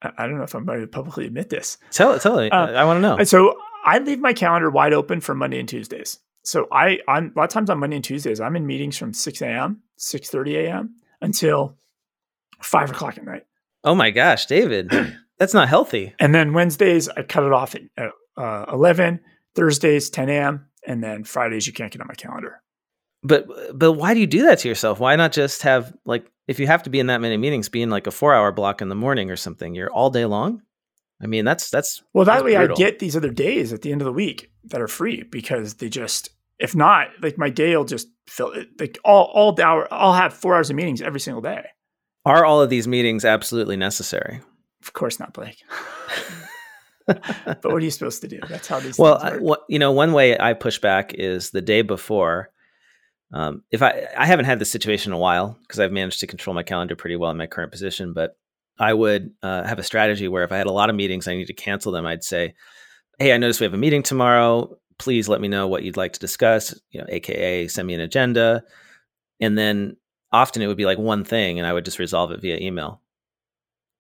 I 0.02 0.28
don't 0.28 0.38
know 0.38 0.44
if 0.44 0.56
I'm 0.56 0.66
ready 0.66 0.82
to 0.82 0.88
publicly 0.88 1.26
admit 1.26 1.50
this. 1.50 1.78
Tell 1.92 2.14
it, 2.14 2.22
tell 2.22 2.40
it. 2.40 2.52
Uh, 2.52 2.72
I 2.74 2.86
want 2.86 2.98
to 2.98 3.02
know. 3.02 3.24
So 3.24 3.58
I 3.86 4.00
leave 4.00 4.20
my 4.20 4.34
calendar 4.34 4.70
wide 4.70 4.94
open 4.94 5.20
for 5.20 5.36
Monday 5.36 5.60
and 5.60 5.68
Tuesdays. 5.68 6.20
So 6.44 6.68
I, 6.72 7.00
I'm 7.08 7.34
a 7.36 7.40
lot 7.40 7.46
of 7.46 7.50
times 7.50 7.70
on 7.70 7.80
Monday 7.80 7.98
and 7.98 8.06
Tuesdays, 8.06 8.40
I'm 8.40 8.56
in 8.56 8.66
meetings 8.66 8.98
from 8.98 9.14
6 9.14 9.42
a.m., 9.42 9.82
6:30 9.98 10.66
a.m. 10.66 10.96
until 11.22 11.76
five 12.62 12.90
o'clock 12.90 13.18
at 13.18 13.26
night. 13.26 13.46
Oh 13.84 13.96
my 13.96 14.12
gosh, 14.12 14.46
David, 14.46 14.90
that's 15.38 15.54
not 15.54 15.68
healthy. 15.68 16.14
And 16.20 16.34
then 16.34 16.54
Wednesdays, 16.54 17.10
I 17.10 17.24
cut 17.24 17.44
it 17.44 17.54
off 17.54 17.76
at 17.76 17.82
uh, 18.40 18.66
11. 18.72 19.20
Thursdays, 19.56 20.10
10 20.10 20.30
a.m. 20.30 20.68
And 20.86 21.04
then 21.04 21.24
Fridays, 21.24 21.68
you 21.68 21.74
can't 21.74 21.92
get 21.92 22.02
on 22.02 22.08
my 22.08 22.14
calendar. 22.14 22.62
But 23.22 23.48
but 23.78 23.94
why 23.94 24.14
do 24.14 24.22
you 24.22 24.28
do 24.28 24.44
that 24.44 24.60
to 24.60 24.70
yourself? 24.70 25.00
Why 25.00 25.18
not 25.18 25.34
just 25.34 25.64
have 25.64 25.94
like 26.06 26.32
if 26.48 26.58
you 26.58 26.68
have 26.68 26.84
to 26.84 26.90
be 26.90 27.02
in 27.02 27.08
that 27.08 27.20
many 27.20 27.36
meetings, 27.36 27.68
be 27.68 27.82
in 27.82 27.90
like 27.90 28.08
a 28.08 28.12
four 28.12 28.34
hour 28.34 28.52
block 28.54 28.82
in 28.82 28.88
the 28.88 28.96
morning 28.96 29.30
or 29.30 29.36
something? 29.36 29.76
You're 29.76 29.92
all 29.92 30.10
day 30.10 30.26
long. 30.26 30.62
I 31.22 31.28
mean, 31.28 31.44
that's 31.44 31.70
that's 31.70 32.02
well. 32.14 32.24
That 32.24 32.36
that's 32.36 32.46
way, 32.46 32.56
brutal. 32.56 32.78
I 32.78 32.78
get 32.78 33.00
these 33.00 33.18
other 33.18 33.32
days 33.32 33.74
at 33.74 33.82
the 33.82 33.92
end 33.92 34.00
of 34.00 34.06
the 34.06 34.14
week 34.14 34.52
that 34.66 34.80
are 34.80 34.88
free 34.88 35.24
because 35.24 35.74
they 35.76 35.90
just 35.90 36.30
if 36.60 36.76
not 36.76 37.10
like 37.22 37.38
my 37.38 37.50
day 37.50 37.76
will 37.76 37.84
just 37.84 38.08
fill 38.28 38.52
it 38.52 38.70
like 38.80 38.98
all 39.04 39.26
all 39.34 39.52
the 39.52 39.66
hour. 39.66 39.86
I'll 39.92 40.14
have 40.14 40.34
four 40.34 40.56
hours 40.56 40.70
of 40.70 40.78
meetings 40.78 41.02
every 41.02 41.20
single 41.20 41.42
day. 41.42 41.66
Are 42.26 42.46
all 42.46 42.62
of 42.62 42.70
these 42.70 42.88
meetings 42.88 43.26
absolutely 43.26 43.76
necessary? 43.76 44.40
Of 44.82 44.94
course 44.94 45.20
not, 45.20 45.34
Blake. 45.34 45.62
but 47.46 47.64
what 47.64 47.76
are 47.76 47.80
you 47.80 47.92
supposed 47.92 48.22
to 48.22 48.28
do? 48.28 48.40
That's 48.48 48.68
how 48.68 48.80
these. 48.80 48.98
Well, 48.98 49.18
I, 49.18 49.40
you 49.68 49.80
know, 49.80 49.92
one 49.92 50.14
way 50.14 50.38
I 50.40 50.54
push 50.54 50.80
back 50.80 51.14
is 51.14 51.52
the 51.52 51.62
day 51.62 51.82
before. 51.82 52.52
Um, 53.34 53.64
if 53.72 53.82
I 53.82 54.08
I 54.18 54.26
haven't 54.26 54.46
had 54.46 54.60
this 54.60 54.72
situation 54.72 55.12
in 55.12 55.16
a 55.16 55.20
while 55.20 55.58
because 55.62 55.80
I've 55.80 55.92
managed 55.92 56.20
to 56.22 56.28
control 56.28 56.54
my 56.54 56.64
calendar 56.64 56.96
pretty 56.96 57.16
well 57.16 57.32
in 57.32 57.38
my 57.38 57.48
current 57.48 57.72
position, 57.72 58.14
but 58.14 58.38
I 58.80 58.94
would 58.94 59.32
uh, 59.44 59.64
have 59.64 59.80
a 59.80 59.84
strategy 59.84 60.28
where 60.28 60.44
if 60.44 60.52
I 60.52 60.58
had 60.58 60.68
a 60.68 60.72
lot 60.72 60.90
of 60.90 60.96
meetings, 60.96 61.28
I 61.28 61.36
need 61.36 61.48
to 61.48 61.54
cancel 61.54 61.92
them. 61.92 62.06
I'd 62.06 62.24
say, 62.24 62.56
"Hey, 63.20 63.34
I 63.34 63.38
noticed 63.38 63.60
we 63.60 63.66
have 63.66 63.74
a 63.74 63.78
meeting 63.78 64.04
tomorrow. 64.04 64.78
Please 64.98 65.30
let 65.30 65.42
me 65.42 65.48
know 65.48 65.68
what 65.68 65.84
you'd 65.84 65.98
like 65.98 66.14
to 66.14 66.20
discuss. 66.20 66.80
You 66.92 67.02
know, 67.02 67.08
AKA 67.10 67.68
send 67.68 67.88
me 67.88 67.94
an 67.94 68.02
agenda." 68.02 68.64
And 69.42 69.58
then 69.58 69.96
often 70.32 70.62
it 70.62 70.68
would 70.68 70.78
be 70.78 70.86
like 70.86 70.98
one 70.98 71.24
thing, 71.24 71.60
and 71.60 71.68
I 71.68 71.74
would 71.74 71.86
just 71.86 72.00
resolve 72.00 72.32
it 72.32 72.42
via 72.42 72.58
email, 72.58 73.02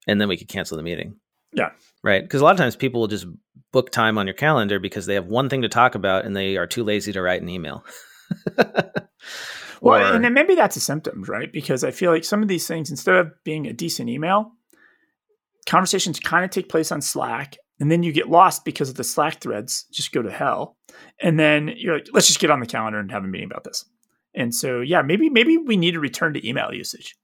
and 0.08 0.20
then 0.20 0.28
we 0.28 0.38
could 0.38 0.50
cancel 0.50 0.78
the 0.78 0.84
meeting. 0.84 1.16
Yeah. 1.54 1.72
Right. 2.04 2.24
Because 2.24 2.42
a 2.42 2.44
lot 2.44 2.52
of 2.52 2.58
times 2.58 2.76
people 2.76 3.02
will 3.02 3.08
just 3.08 3.28
book 3.72 3.92
time 3.92 4.18
on 4.18 4.26
your 4.26 4.34
calendar 4.34 4.80
because 4.80 5.06
they 5.06 5.16
have 5.16 5.26
one 5.26 5.50
thing 5.50 5.62
to 5.62 5.70
talk 5.70 5.96
about 5.96 6.26
and 6.26 6.36
they 6.36 6.58
are 6.58 6.68
too 6.68 6.84
lazy 6.84 7.12
to 7.12 7.22
write 7.22 7.42
an 7.42 7.50
email. 7.50 7.86
well, 9.82 10.12
or, 10.12 10.16
and 10.16 10.24
then 10.24 10.34
maybe 10.34 10.56
that's 10.56 10.76
a 10.76 10.82
symptom, 10.82 11.24
right? 11.24 11.52
Because 11.52 11.84
I 11.84 11.92
feel 11.92 12.12
like 12.12 12.24
some 12.24 12.42
of 12.42 12.48
these 12.48 12.68
things, 12.68 12.90
instead 12.90 13.16
of 13.16 13.32
being 13.44 13.68
a 13.68 13.74
decent 13.74 14.10
email, 14.10 14.54
conversations 15.66 16.20
kind 16.20 16.46
of 16.46 16.52
take 16.52 16.70
place 16.70 16.92
on 16.92 17.02
Slack. 17.02 17.58
And 17.82 17.90
then 17.90 18.04
you 18.04 18.12
get 18.12 18.30
lost 18.30 18.66
because 18.66 18.90
of 18.90 18.96
the 18.96 19.06
Slack 19.06 19.40
threads 19.40 19.86
just 19.92 20.12
go 20.12 20.22
to 20.22 20.32
hell. 20.32 20.78
And 21.22 21.40
then 21.40 21.72
you're 21.78 21.96
like, 21.96 22.08
let's 22.12 22.28
just 22.28 22.40
get 22.40 22.52
on 22.52 22.60
the 22.60 22.66
calendar 22.66 23.00
and 23.00 23.12
have 23.12 23.24
a 23.24 23.28
meeting 23.28 23.50
about 23.50 23.64
this. 23.64 23.86
And 24.34 24.54
so, 24.54 24.82
yeah, 24.82 25.02
maybe 25.02 25.30
maybe 25.30 25.58
we 25.58 25.78
need 25.78 25.92
to 25.92 26.00
return 26.00 26.34
to 26.34 26.48
email 26.48 26.74
usage. 26.74 27.16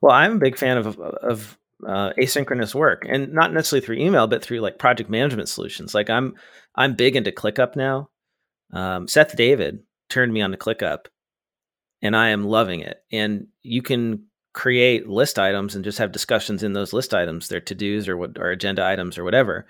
Well, 0.00 0.12
I'm 0.12 0.36
a 0.36 0.38
big 0.38 0.56
fan 0.56 0.76
of 0.76 0.98
of 0.98 1.58
uh, 1.84 2.12
asynchronous 2.18 2.74
work, 2.74 3.04
and 3.08 3.32
not 3.32 3.52
necessarily 3.52 3.84
through 3.84 3.96
email, 3.96 4.26
but 4.26 4.42
through 4.42 4.60
like 4.60 4.78
project 4.78 5.10
management 5.10 5.48
solutions. 5.48 5.94
Like 5.94 6.10
I'm 6.10 6.34
I'm 6.74 6.94
big 6.94 7.16
into 7.16 7.32
ClickUp 7.32 7.76
now. 7.76 8.10
Um, 8.72 9.08
Seth 9.08 9.36
David 9.36 9.80
turned 10.08 10.32
me 10.32 10.42
on 10.42 10.50
to 10.52 10.56
ClickUp, 10.56 11.06
and 12.02 12.16
I 12.16 12.28
am 12.28 12.44
loving 12.44 12.80
it. 12.80 12.98
And 13.12 13.48
you 13.62 13.82
can 13.82 14.24
create 14.52 15.08
list 15.08 15.38
items 15.38 15.74
and 15.74 15.84
just 15.84 15.98
have 15.98 16.12
discussions 16.12 16.62
in 16.62 16.72
those 16.72 16.92
list 16.92 17.12
items, 17.12 17.48
their 17.48 17.60
to 17.60 17.74
dos 17.74 18.08
or 18.08 18.16
what 18.16 18.38
or 18.38 18.50
agenda 18.50 18.84
items 18.84 19.18
or 19.18 19.24
whatever. 19.24 19.66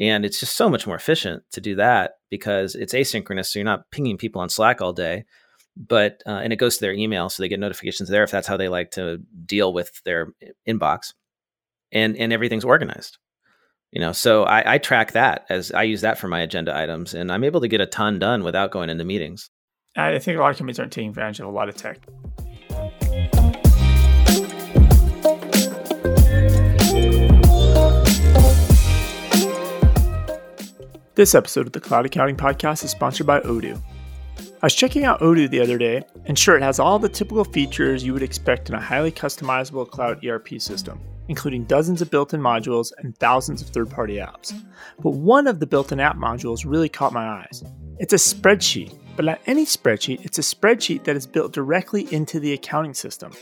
And 0.00 0.24
it's 0.24 0.40
just 0.40 0.56
so 0.56 0.68
much 0.68 0.88
more 0.88 0.96
efficient 0.96 1.44
to 1.52 1.60
do 1.60 1.76
that 1.76 2.14
because 2.28 2.74
it's 2.74 2.94
asynchronous. 2.94 3.46
So 3.46 3.60
you're 3.60 3.64
not 3.64 3.90
pinging 3.92 4.18
people 4.18 4.42
on 4.42 4.48
Slack 4.48 4.80
all 4.80 4.92
day 4.92 5.24
but 5.76 6.22
uh, 6.26 6.40
and 6.42 6.52
it 6.52 6.56
goes 6.56 6.76
to 6.76 6.80
their 6.82 6.92
email 6.92 7.28
so 7.28 7.42
they 7.42 7.48
get 7.48 7.60
notifications 7.60 8.08
there 8.08 8.22
if 8.22 8.30
that's 8.30 8.46
how 8.46 8.56
they 8.56 8.68
like 8.68 8.92
to 8.92 9.18
deal 9.44 9.72
with 9.72 10.02
their 10.04 10.32
inbox 10.68 11.14
and 11.94 12.16
and 12.16 12.32
everything's 12.32 12.64
organized 12.64 13.18
you 13.92 14.00
know? 14.00 14.10
So 14.10 14.42
I, 14.42 14.74
I 14.74 14.78
track 14.78 15.12
that 15.12 15.46
as 15.48 15.70
i 15.72 15.84
use 15.84 16.00
that 16.02 16.18
for 16.18 16.28
my 16.28 16.40
agenda 16.40 16.76
items 16.76 17.14
and 17.14 17.30
i'm 17.30 17.44
able 17.44 17.60
to 17.60 17.68
get 17.68 17.80
a 17.80 17.86
ton 17.86 18.18
done 18.18 18.42
without 18.42 18.72
going 18.72 18.90
into 18.90 19.04
meetings. 19.04 19.48
I 19.96 20.18
think 20.18 20.36
a 20.36 20.40
lot 20.40 20.50
of 20.50 20.56
companies 20.56 20.80
aren't 20.80 20.92
taking 20.92 21.10
advantage 21.10 21.38
of 21.38 21.46
a 21.46 21.50
lot 21.50 21.68
of 21.68 21.76
tech. 21.76 21.98
This 31.14 31.36
episode 31.36 31.66
of 31.68 31.72
the 31.72 31.80
Cloud 31.80 32.06
Accounting 32.06 32.36
Podcast 32.36 32.82
is 32.82 32.90
sponsored 32.90 33.28
by 33.28 33.38
Odoo. 33.42 33.80
I 34.40 34.66
was 34.66 34.74
checking 34.74 35.04
out 35.04 35.20
Odoo 35.20 35.48
the 35.48 35.60
other 35.60 35.78
day, 35.78 36.02
and 36.24 36.36
sure, 36.36 36.56
it 36.56 36.62
has 36.62 36.80
all 36.80 36.98
the 36.98 37.08
typical 37.08 37.44
features 37.44 38.02
you 38.02 38.12
would 38.12 38.22
expect 38.22 38.68
in 38.68 38.74
a 38.74 38.80
highly 38.80 39.12
customizable 39.12 39.88
cloud 39.88 40.24
ERP 40.26 40.60
system, 40.60 40.98
including 41.28 41.64
dozens 41.64 42.02
of 42.02 42.10
built 42.10 42.34
in 42.34 42.40
modules 42.40 42.92
and 42.98 43.16
thousands 43.18 43.62
of 43.62 43.68
third 43.68 43.90
party 43.90 44.16
apps. 44.16 44.52
But 45.00 45.10
one 45.10 45.46
of 45.46 45.60
the 45.60 45.66
built 45.66 45.92
in 45.92 46.00
app 46.00 46.16
modules 46.16 46.64
really 46.66 46.88
caught 46.88 47.12
my 47.12 47.26
eyes. 47.26 47.62
It's 47.98 48.12
a 48.12 48.16
spreadsheet, 48.16 48.98
but 49.16 49.24
not 49.24 49.40
any 49.46 49.64
spreadsheet, 49.64 50.24
it's 50.24 50.38
a 50.38 50.42
spreadsheet 50.42 51.04
that 51.04 51.16
is 51.16 51.26
built 51.26 51.52
directly 51.52 52.12
into 52.12 52.40
the 52.40 52.52
accounting 52.52 52.94
system. 52.94 53.32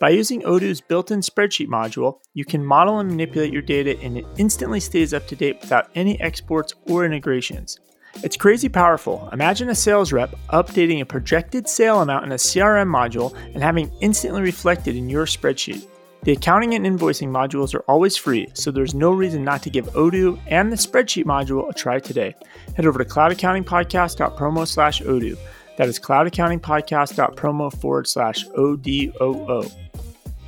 By 0.00 0.10
using 0.10 0.42
Odoo's 0.42 0.80
built 0.80 1.12
in 1.12 1.20
spreadsheet 1.20 1.68
module, 1.68 2.18
you 2.34 2.44
can 2.44 2.64
model 2.64 2.98
and 2.98 3.08
manipulate 3.08 3.52
your 3.52 3.62
data 3.62 3.96
and 4.00 4.18
it 4.18 4.26
instantly 4.36 4.80
stays 4.80 5.14
up 5.14 5.28
to 5.28 5.36
date 5.36 5.60
without 5.60 5.90
any 5.94 6.20
exports 6.20 6.74
or 6.88 7.04
integrations. 7.04 7.78
It's 8.16 8.36
crazy 8.36 8.68
powerful. 8.68 9.28
Imagine 9.32 9.68
a 9.68 9.74
sales 9.74 10.12
rep 10.12 10.34
updating 10.48 11.00
a 11.00 11.06
projected 11.06 11.68
sale 11.68 12.02
amount 12.02 12.24
in 12.24 12.32
a 12.32 12.36
CRM 12.36 12.88
module 12.88 13.32
and 13.54 13.62
having 13.62 13.92
instantly 14.00 14.42
reflected 14.42 14.96
in 14.96 15.08
your 15.08 15.24
spreadsheet. 15.24 15.86
The 16.24 16.32
accounting 16.32 16.74
and 16.74 16.86
invoicing 16.86 17.30
modules 17.30 17.74
are 17.74 17.82
always 17.88 18.16
free, 18.16 18.46
so 18.54 18.70
there's 18.70 18.94
no 18.94 19.10
reason 19.10 19.42
not 19.42 19.60
to 19.64 19.70
give 19.70 19.86
Odoo 19.94 20.38
and 20.46 20.70
the 20.70 20.76
spreadsheet 20.76 21.24
module 21.24 21.68
a 21.68 21.74
try 21.74 21.98
today. 21.98 22.36
Head 22.76 22.86
over 22.86 23.00
to 23.00 23.04
cloudaccountingpodcast.promo 23.04 24.68
slash 24.68 25.02
Odoo. 25.02 25.36
That 25.78 25.88
is 25.88 25.98
cloudaccountingpodcast.promo 25.98 27.80
forward 27.80 28.06
slash 28.06 28.46
O-D-O-O. 28.54 29.68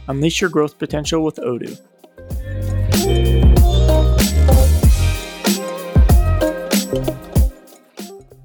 Unleash 0.06 0.40
your 0.40 0.50
growth 0.50 0.78
potential 0.78 1.24
with 1.24 1.36
Odoo. 1.38 1.76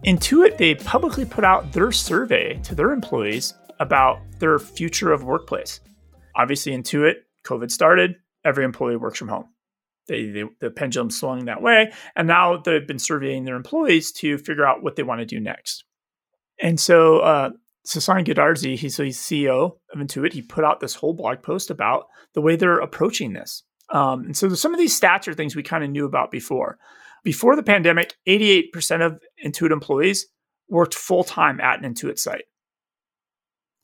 Intuit, 0.03 0.57
they 0.57 0.73
publicly 0.73 1.25
put 1.25 1.43
out 1.43 1.73
their 1.73 1.91
survey 1.91 2.59
to 2.63 2.73
their 2.73 2.89
employees 2.91 3.53
about 3.80 4.19
their 4.39 4.57
future 4.57 5.11
of 5.11 5.23
workplace. 5.23 5.82
Obviously, 6.39 6.71
Intuit, 6.71 7.15
COVID 7.45 7.69
started, 7.69 8.15
every 8.45 8.63
employee 8.63 8.95
works 8.95 9.19
from 9.19 9.27
home. 9.27 9.49
They, 10.07 10.29
they, 10.29 10.43
the 10.61 10.71
pendulum 10.71 11.09
swung 11.09 11.45
that 11.45 11.61
way. 11.61 11.91
And 12.15 12.29
now 12.29 12.57
they've 12.57 12.87
been 12.87 12.97
surveying 12.97 13.43
their 13.43 13.57
employees 13.57 14.13
to 14.13 14.37
figure 14.37 14.65
out 14.65 14.81
what 14.81 14.95
they 14.95 15.03
want 15.03 15.19
to 15.19 15.25
do 15.25 15.41
next. 15.41 15.83
And 16.61 16.79
so, 16.79 17.19
uh, 17.19 17.49
Sasan 17.85 18.25
Goodarzi, 18.25 18.77
he's, 18.77 18.95
he's 18.95 19.19
CEO 19.19 19.77
of 19.93 19.99
Intuit, 19.99 20.31
he 20.31 20.41
put 20.41 20.63
out 20.63 20.79
this 20.79 20.95
whole 20.95 21.13
blog 21.13 21.43
post 21.43 21.69
about 21.69 22.05
the 22.33 22.41
way 22.41 22.55
they're 22.55 22.79
approaching 22.79 23.33
this. 23.33 23.63
Um, 23.89 24.25
and 24.25 24.37
so 24.37 24.47
some 24.49 24.73
of 24.73 24.79
these 24.79 24.97
stats 24.97 25.27
are 25.27 25.33
things 25.33 25.55
we 25.55 25.63
kind 25.63 25.83
of 25.83 25.89
knew 25.89 26.05
about 26.05 26.31
before. 26.31 26.77
Before 27.23 27.55
the 27.57 27.63
pandemic, 27.63 28.15
88% 28.27 29.05
of 29.05 29.19
Intuit 29.45 29.71
employees 29.71 30.27
worked 30.69 30.95
full 30.95 31.23
time 31.23 31.59
at 31.59 31.83
an 31.83 31.93
Intuit 31.93 32.17
site. 32.17 32.45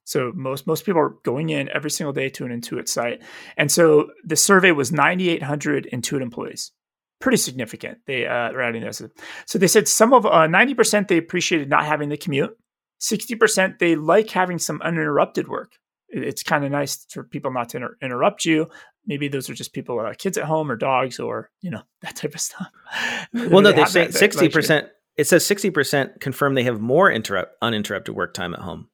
So 0.05 0.31
most 0.35 0.67
most 0.67 0.85
people 0.85 1.01
are 1.01 1.15
going 1.23 1.49
in 1.49 1.69
every 1.69 1.91
single 1.91 2.13
day 2.13 2.29
to 2.29 2.45
an 2.45 2.61
Intuit 2.61 2.87
site, 2.87 3.21
and 3.57 3.71
so 3.71 4.09
the 4.23 4.35
survey 4.35 4.71
was 4.71 4.91
9,800 4.91 5.89
Intuit 5.91 6.21
employees. 6.21 6.71
Pretty 7.19 7.37
significant. 7.37 7.99
They 8.05 8.25
uh, 8.25 8.51
are 8.51 8.61
adding 8.61 8.83
this. 8.83 9.01
So 9.45 9.57
they 9.57 9.67
said 9.67 9.87
some 9.87 10.13
of 10.13 10.25
uh, 10.25 10.47
90% 10.47 11.07
they 11.07 11.17
appreciated 11.17 11.69
not 11.69 11.85
having 11.85 12.09
the 12.09 12.17
commute. 12.17 12.55
60% 13.01 13.79
they 13.79 13.95
like 13.95 14.29
having 14.29 14.59
some 14.59 14.81
uninterrupted 14.81 15.47
work. 15.47 15.73
It's 16.09 16.43
kind 16.43 16.63
of 16.63 16.71
nice 16.71 17.05
for 17.09 17.23
people 17.23 17.51
not 17.51 17.69
to 17.69 17.77
inter- 17.77 17.97
interrupt 18.01 18.45
you 18.45 18.69
maybe 19.07 19.27
those 19.27 19.49
are 19.49 19.53
just 19.53 19.73
people 19.73 19.97
with 19.97 20.05
uh, 20.05 20.13
kids 20.17 20.37
at 20.37 20.45
home 20.45 20.71
or 20.71 20.75
dogs 20.75 21.19
or 21.19 21.49
you 21.61 21.71
know 21.71 21.81
that 22.01 22.15
type 22.15 22.33
of 22.33 22.41
stuff. 22.41 22.67
well, 23.33 23.61
no, 23.61 23.71
they 23.71 23.85
say 23.85 24.11
sixty 24.11 24.49
percent. 24.49 24.89
It 25.17 25.27
says 25.27 25.45
sixty 25.45 25.69
percent 25.69 26.19
confirm 26.19 26.55
they 26.55 26.63
have 26.63 26.81
more 26.81 27.11
interrupt 27.11 27.55
uninterrupted 27.61 28.15
work 28.15 28.33
time 28.33 28.53
at 28.53 28.61
home. 28.61 28.89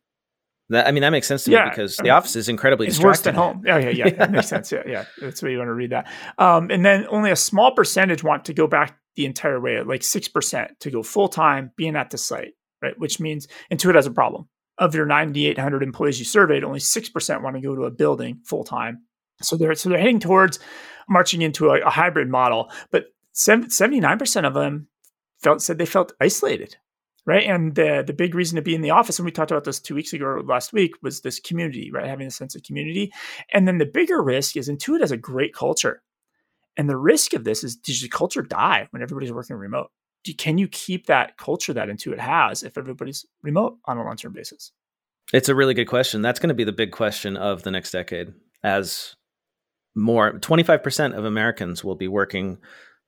That, 0.71 0.87
I 0.87 0.91
mean, 0.91 1.01
that 1.01 1.09
makes 1.09 1.27
sense 1.27 1.43
to 1.43 1.51
yeah, 1.51 1.65
me 1.65 1.69
because 1.69 1.97
the 1.97 2.11
office 2.11 2.35
is 2.35 2.47
incredibly 2.47 2.87
it's 2.87 2.95
distracting. 2.95 3.09
worse 3.09 3.21
than 3.21 3.35
home. 3.35 3.63
Yeah, 3.65 3.77
yeah, 3.77 3.89
yeah. 3.89 4.09
that 4.15 4.31
makes 4.31 4.47
sense. 4.47 4.71
Yeah, 4.71 4.83
yeah. 4.87 5.05
That's 5.21 5.43
why 5.43 5.49
you 5.49 5.57
want 5.57 5.67
to 5.67 5.73
read 5.73 5.91
that. 5.91 6.09
Um, 6.37 6.71
and 6.71 6.85
then 6.85 7.05
only 7.09 7.29
a 7.29 7.35
small 7.35 7.73
percentage 7.73 8.23
want 8.23 8.45
to 8.45 8.53
go 8.53 8.67
back 8.67 8.97
the 9.15 9.25
entire 9.25 9.59
way, 9.59 9.81
like 9.83 10.01
six 10.01 10.29
percent 10.29 10.79
to 10.79 10.89
go 10.89 11.03
full 11.03 11.27
time 11.27 11.71
being 11.75 11.97
at 11.97 12.09
the 12.09 12.17
site, 12.17 12.53
right? 12.81 12.97
Which 12.97 13.19
means 13.19 13.47
Intuit 13.71 13.95
has 13.95 14.05
a 14.05 14.11
problem. 14.11 14.47
Of 14.77 14.95
your 14.95 15.05
9,800 15.05 15.83
employees 15.83 16.17
you 16.17 16.25
surveyed, 16.25 16.63
only 16.63 16.79
six 16.79 17.09
percent 17.09 17.43
want 17.43 17.55
to 17.57 17.61
go 17.61 17.75
to 17.75 17.83
a 17.83 17.91
building 17.91 18.39
full 18.45 18.63
time 18.63 19.03
So 19.41 19.57
they're 19.57 19.75
so 19.75 19.89
they're 19.89 19.99
heading 19.99 20.19
towards 20.19 20.59
marching 21.09 21.41
into 21.41 21.69
a, 21.69 21.81
a 21.81 21.89
hybrid 21.89 22.29
model. 22.29 22.71
But 22.89 23.07
79% 23.35 24.47
of 24.47 24.53
them 24.53 24.87
felt 25.41 25.61
said 25.61 25.77
they 25.77 25.85
felt 25.85 26.13
isolated 26.19 26.77
right? 27.25 27.45
And 27.45 27.75
the 27.75 28.03
the 28.05 28.13
big 28.13 28.35
reason 28.35 28.55
to 28.55 28.61
be 28.61 28.75
in 28.75 28.81
the 28.81 28.89
office, 28.91 29.19
and 29.19 29.25
we 29.25 29.31
talked 29.31 29.51
about 29.51 29.63
this 29.63 29.79
two 29.79 29.95
weeks 29.95 30.13
ago 30.13 30.25
or 30.25 30.43
last 30.43 30.73
week, 30.73 30.93
was 31.01 31.21
this 31.21 31.39
community, 31.39 31.91
right? 31.91 32.07
Having 32.07 32.27
a 32.27 32.31
sense 32.31 32.55
of 32.55 32.63
community. 32.63 33.11
And 33.53 33.67
then 33.67 33.77
the 33.77 33.85
bigger 33.85 34.21
risk 34.21 34.57
is 34.57 34.69
Intuit 34.69 35.01
has 35.01 35.11
a 35.11 35.17
great 35.17 35.53
culture. 35.53 36.01
And 36.77 36.89
the 36.89 36.97
risk 36.97 37.33
of 37.33 37.43
this 37.43 37.63
is 37.63 37.75
does 37.75 38.01
the 38.01 38.09
culture 38.09 38.41
die 38.41 38.87
when 38.91 39.01
everybody's 39.01 39.33
working 39.33 39.55
remote? 39.55 39.91
Can 40.37 40.57
you 40.57 40.67
keep 40.67 41.07
that 41.07 41.37
culture 41.37 41.73
that 41.73 41.89
Intuit 41.89 42.19
has 42.19 42.63
if 42.63 42.77
everybody's 42.77 43.25
remote 43.41 43.77
on 43.85 43.97
a 43.97 44.03
long 44.03 44.15
term 44.15 44.33
basis? 44.33 44.71
It's 45.33 45.49
a 45.49 45.55
really 45.55 45.73
good 45.73 45.85
question. 45.85 46.21
That's 46.21 46.39
going 46.39 46.49
to 46.49 46.55
be 46.55 46.63
the 46.63 46.71
big 46.71 46.91
question 46.91 47.37
of 47.37 47.63
the 47.63 47.71
next 47.71 47.91
decade 47.91 48.33
as 48.63 49.15
more 49.95 50.33
25% 50.33 51.17
of 51.17 51.25
Americans 51.25 51.83
will 51.83 51.95
be 51.95 52.07
working 52.07 52.57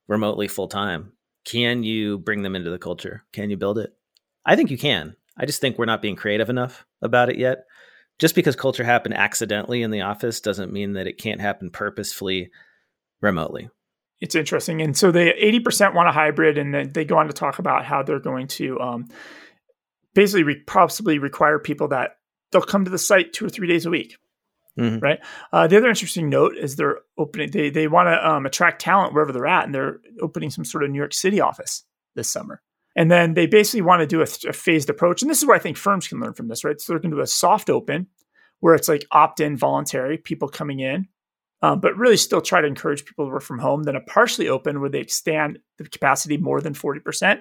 remotely 0.08 0.48
full 0.48 0.68
time. 0.68 1.12
Can 1.44 1.82
you 1.82 2.18
bring 2.18 2.42
them 2.42 2.56
into 2.56 2.70
the 2.70 2.78
culture? 2.78 3.24
Can 3.32 3.50
you 3.50 3.56
build 3.56 3.78
it? 3.78 3.92
I 4.44 4.56
think 4.56 4.70
you 4.70 4.78
can. 4.78 5.16
I 5.36 5.46
just 5.46 5.60
think 5.60 5.78
we're 5.78 5.84
not 5.84 6.02
being 6.02 6.16
creative 6.16 6.50
enough 6.50 6.84
about 7.02 7.28
it 7.28 7.38
yet. 7.38 7.64
Just 8.18 8.34
because 8.34 8.54
culture 8.54 8.84
happened 8.84 9.14
accidentally 9.14 9.82
in 9.82 9.90
the 9.90 10.02
office 10.02 10.40
doesn't 10.40 10.72
mean 10.72 10.92
that 10.92 11.08
it 11.08 11.18
can't 11.18 11.40
happen 11.40 11.70
purposefully 11.70 12.50
remotely. 13.20 13.68
It's 14.20 14.36
interesting. 14.36 14.80
And 14.80 14.96
so 14.96 15.10
they 15.10 15.32
80% 15.32 15.94
want 15.94 16.08
a 16.08 16.12
hybrid, 16.12 16.56
and 16.56 16.72
then 16.72 16.92
they 16.92 17.04
go 17.04 17.18
on 17.18 17.26
to 17.26 17.32
talk 17.32 17.58
about 17.58 17.84
how 17.84 18.02
they're 18.02 18.20
going 18.20 18.46
to 18.48 18.80
um, 18.80 19.08
basically 20.14 20.44
re- 20.44 20.62
possibly 20.66 21.18
require 21.18 21.58
people 21.58 21.88
that 21.88 22.18
they'll 22.52 22.62
come 22.62 22.84
to 22.84 22.90
the 22.90 22.98
site 22.98 23.32
two 23.32 23.44
or 23.44 23.48
three 23.48 23.66
days 23.66 23.86
a 23.86 23.90
week. 23.90 24.16
Mm-hmm. 24.78 24.98
Right. 24.98 25.20
Uh, 25.52 25.68
the 25.68 25.76
other 25.76 25.88
interesting 25.88 26.28
note 26.28 26.56
is 26.56 26.74
they're 26.74 26.98
opening. 27.16 27.50
They 27.52 27.70
they 27.70 27.86
want 27.86 28.08
to 28.08 28.28
um, 28.28 28.44
attract 28.44 28.80
talent 28.80 29.14
wherever 29.14 29.30
they're 29.30 29.46
at, 29.46 29.66
and 29.66 29.74
they're 29.74 30.00
opening 30.20 30.50
some 30.50 30.64
sort 30.64 30.82
of 30.82 30.90
New 30.90 30.98
York 30.98 31.14
City 31.14 31.40
office 31.40 31.84
this 32.16 32.28
summer. 32.28 32.60
And 32.96 33.10
then 33.10 33.34
they 33.34 33.46
basically 33.46 33.82
want 33.82 34.00
to 34.00 34.06
do 34.06 34.20
a, 34.20 34.48
a, 34.48 34.52
phased 34.52 34.88
approach. 34.88 35.22
And 35.22 35.30
this 35.30 35.38
is 35.38 35.46
where 35.46 35.56
I 35.56 35.60
think 35.60 35.76
firms 35.76 36.06
can 36.06 36.20
learn 36.20 36.34
from 36.34 36.48
this, 36.48 36.64
right? 36.64 36.80
So 36.80 36.92
they're 36.92 37.00
going 37.00 37.10
to 37.10 37.16
do 37.16 37.22
a 37.22 37.26
soft 37.26 37.68
open 37.68 38.06
where 38.60 38.74
it's 38.74 38.88
like 38.88 39.04
opt 39.10 39.40
in, 39.40 39.56
voluntary, 39.56 40.16
people 40.16 40.48
coming 40.48 40.80
in, 40.80 41.08
um, 41.60 41.80
but 41.80 41.96
really 41.96 42.16
still 42.16 42.40
try 42.40 42.60
to 42.60 42.66
encourage 42.66 43.04
people 43.04 43.26
to 43.26 43.32
work 43.32 43.42
from 43.42 43.58
home. 43.58 43.82
Then 43.82 43.96
a 43.96 44.00
partially 44.00 44.48
open 44.48 44.80
where 44.80 44.90
they 44.90 45.00
extend 45.00 45.58
the 45.78 45.88
capacity 45.88 46.36
more 46.36 46.60
than 46.60 46.74
40%, 46.74 47.40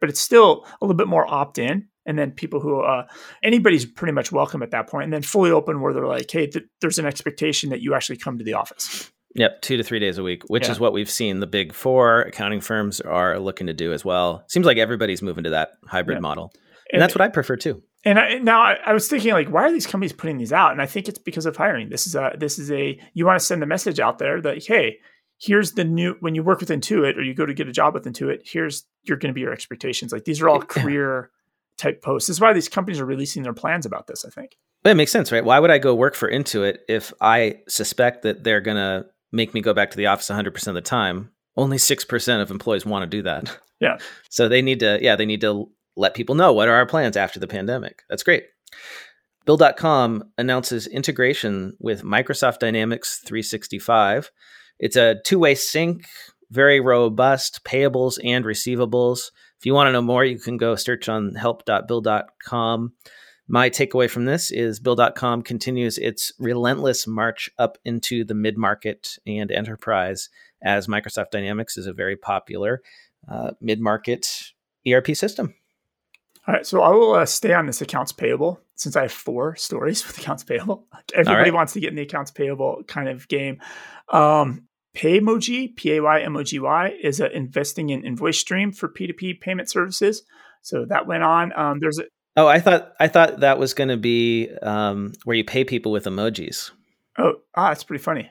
but 0.00 0.10
it's 0.10 0.20
still 0.20 0.66
a 0.66 0.84
little 0.84 0.96
bit 0.96 1.08
more 1.08 1.26
opt 1.26 1.58
in. 1.58 1.88
And 2.06 2.18
then 2.18 2.32
people 2.32 2.60
who, 2.60 2.80
uh, 2.80 3.06
anybody's 3.42 3.84
pretty 3.84 4.12
much 4.12 4.32
welcome 4.32 4.62
at 4.62 4.70
that 4.70 4.88
point. 4.88 5.04
And 5.04 5.12
then 5.12 5.22
fully 5.22 5.50
open 5.50 5.80
where 5.80 5.92
they're 5.92 6.06
like, 6.06 6.30
hey, 6.30 6.46
th- 6.46 6.64
there's 6.80 6.98
an 6.98 7.06
expectation 7.06 7.70
that 7.70 7.82
you 7.82 7.94
actually 7.94 8.16
come 8.16 8.38
to 8.38 8.44
the 8.44 8.54
office. 8.54 9.12
Yep, 9.36 9.62
two 9.62 9.76
to 9.76 9.82
three 9.84 10.00
days 10.00 10.18
a 10.18 10.22
week, 10.22 10.42
which 10.48 10.64
yeah. 10.64 10.72
is 10.72 10.80
what 10.80 10.92
we've 10.92 11.10
seen 11.10 11.38
the 11.38 11.46
big 11.46 11.72
four 11.72 12.22
accounting 12.22 12.60
firms 12.60 13.00
are 13.00 13.38
looking 13.38 13.68
to 13.68 13.72
do 13.72 13.92
as 13.92 14.04
well. 14.04 14.44
Seems 14.48 14.66
like 14.66 14.78
everybody's 14.78 15.22
moving 15.22 15.44
to 15.44 15.50
that 15.50 15.72
hybrid 15.86 16.16
yeah. 16.16 16.20
model, 16.20 16.52
and, 16.54 16.94
and, 16.94 17.02
that's 17.02 17.14
what 17.14 17.22
I 17.22 17.28
prefer 17.28 17.56
too. 17.56 17.82
And 18.04 18.18
I, 18.18 18.38
now 18.38 18.60
I, 18.60 18.78
I, 18.86 18.92
was 18.92 19.08
thinking, 19.08 19.32
like, 19.32 19.48
why 19.48 19.62
are 19.62 19.72
these 19.72 19.86
companies 19.86 20.12
putting 20.12 20.38
these 20.38 20.52
out? 20.52 20.72
And 20.72 20.80
I 20.82 20.86
think 20.86 21.06
it's 21.06 21.18
because 21.18 21.46
of 21.46 21.56
hiring. 21.56 21.90
This 21.90 22.06
is 22.06 22.16
a 22.16 22.34
this 22.38 22.58
is 22.58 22.72
a 22.72 22.98
you 23.14 23.24
want 23.24 23.38
to 23.38 23.44
send 23.44 23.62
a 23.62 23.66
message 23.66 24.00
out 24.00 24.18
there 24.18 24.40
that 24.40 24.64
hey, 24.66 24.98
here's 25.38 25.72
the 25.72 25.84
new 25.84 26.16
when 26.20 26.34
you 26.34 26.42
work 26.42 26.58
with 26.58 26.70
Intuit 26.70 27.16
or 27.16 27.22
you 27.22 27.34
go 27.34 27.46
to 27.46 27.54
get 27.54 27.68
a 27.68 27.72
job 27.72 27.94
with 27.94 28.04
Intuit, 28.04 28.40
here's 28.44 28.84
you're 29.04 29.16
going 29.16 29.30
to 29.30 29.34
be 29.34 29.42
your 29.42 29.52
expectations. 29.52 30.12
Like 30.12 30.24
these 30.24 30.42
are 30.42 30.48
all 30.48 30.60
career 30.60 31.30
type 31.76 32.02
posts. 32.02 32.26
This 32.26 32.36
is 32.36 32.40
why 32.40 32.52
these 32.52 32.68
companies 32.68 33.00
are 33.00 33.06
releasing 33.06 33.44
their 33.44 33.54
plans 33.54 33.86
about 33.86 34.06
this. 34.06 34.24
I 34.24 34.30
think. 34.30 34.56
It 34.82 34.94
makes 34.94 35.12
sense, 35.12 35.30
right? 35.30 35.44
Why 35.44 35.58
would 35.58 35.70
I 35.70 35.78
go 35.78 35.94
work 35.94 36.14
for 36.14 36.30
Intuit 36.30 36.78
if 36.88 37.12
I 37.20 37.60
suspect 37.68 38.22
that 38.22 38.44
they're 38.44 38.62
going 38.62 38.78
to 38.78 39.06
make 39.32 39.54
me 39.54 39.60
go 39.60 39.74
back 39.74 39.90
to 39.90 39.96
the 39.96 40.06
office 40.06 40.30
100% 40.30 40.66
of 40.66 40.74
the 40.74 40.80
time. 40.80 41.30
Only 41.56 41.76
6% 41.76 42.42
of 42.42 42.50
employees 42.50 42.86
want 42.86 43.02
to 43.02 43.16
do 43.16 43.22
that. 43.22 43.56
Yeah. 43.80 43.96
So 44.28 44.46
they 44.46 44.60
need 44.60 44.80
to, 44.80 44.98
yeah, 45.00 45.16
they 45.16 45.24
need 45.24 45.40
to 45.40 45.70
let 45.96 46.12
people 46.12 46.34
know 46.34 46.52
what 46.52 46.68
are 46.68 46.74
our 46.74 46.84
plans 46.84 47.16
after 47.16 47.40
the 47.40 47.46
pandemic. 47.46 48.02
That's 48.10 48.22
great. 48.22 48.44
Bill.com 49.46 50.24
announces 50.36 50.86
integration 50.86 51.78
with 51.80 52.02
Microsoft 52.02 52.58
Dynamics 52.58 53.22
365. 53.24 54.30
It's 54.78 54.96
a 54.96 55.16
two 55.24 55.38
way 55.38 55.54
sync, 55.54 56.04
very 56.50 56.78
robust, 56.78 57.64
payables 57.64 58.18
and 58.22 58.44
receivables. 58.44 59.30
If 59.58 59.66
you 59.66 59.74
want 59.74 59.88
to 59.88 59.92
know 59.92 60.02
more, 60.02 60.24
you 60.24 60.38
can 60.38 60.56
go 60.56 60.74
search 60.74 61.08
on 61.08 61.34
help.bill.com. 61.34 62.92
My 63.52 63.68
takeaway 63.68 64.08
from 64.08 64.26
this 64.26 64.52
is 64.52 64.78
Bill.com 64.78 65.42
continues 65.42 65.98
its 65.98 66.32
relentless 66.38 67.08
march 67.08 67.50
up 67.58 67.78
into 67.84 68.22
the 68.22 68.32
mid 68.32 68.56
market 68.56 69.18
and 69.26 69.50
enterprise 69.50 70.28
as 70.62 70.86
Microsoft 70.86 71.30
Dynamics 71.32 71.76
is 71.76 71.88
a 71.88 71.92
very 71.92 72.14
popular 72.14 72.80
uh, 73.28 73.50
mid 73.60 73.80
market 73.80 74.52
ERP 74.86 75.16
system. 75.16 75.52
All 76.46 76.54
right, 76.54 76.64
so 76.64 76.80
I 76.80 76.90
will 76.90 77.14
uh, 77.14 77.26
stay 77.26 77.52
on 77.52 77.66
this 77.66 77.80
accounts 77.80 78.12
payable 78.12 78.60
since 78.76 78.94
I 78.94 79.02
have 79.02 79.12
four 79.12 79.56
stories 79.56 80.06
with 80.06 80.16
accounts 80.18 80.44
payable. 80.44 80.86
Everybody 81.12 81.50
right. 81.50 81.54
wants 81.54 81.72
to 81.72 81.80
get 81.80 81.90
in 81.90 81.96
the 81.96 82.02
accounts 82.02 82.30
payable 82.30 82.84
kind 82.86 83.08
of 83.08 83.26
game. 83.26 83.60
Um, 84.12 84.68
Paymogy, 84.94 85.74
P 85.74 85.94
A 85.94 86.02
Y 86.04 86.20
M 86.20 86.36
O 86.36 86.44
G 86.44 86.60
Y, 86.60 86.94
is 87.02 87.20
uh, 87.20 87.30
investing 87.30 87.90
in 87.90 88.02
InvoiceStream 88.02 88.76
for 88.76 88.88
P2P 88.88 89.40
payment 89.40 89.68
services. 89.68 90.22
So 90.62 90.84
that 90.84 91.08
went 91.08 91.24
on. 91.24 91.52
Um, 91.58 91.80
there's 91.80 91.98
a 91.98 92.04
Oh, 92.36 92.46
I 92.46 92.60
thought 92.60 92.92
I 93.00 93.08
thought 93.08 93.40
that 93.40 93.58
was 93.58 93.74
going 93.74 93.88
to 93.88 93.96
be 93.96 94.50
um, 94.62 95.12
where 95.24 95.36
you 95.36 95.44
pay 95.44 95.64
people 95.64 95.92
with 95.92 96.04
emojis. 96.04 96.70
Oh, 97.18 97.34
ah, 97.54 97.72
it's 97.72 97.84
pretty 97.84 98.02
funny. 98.02 98.30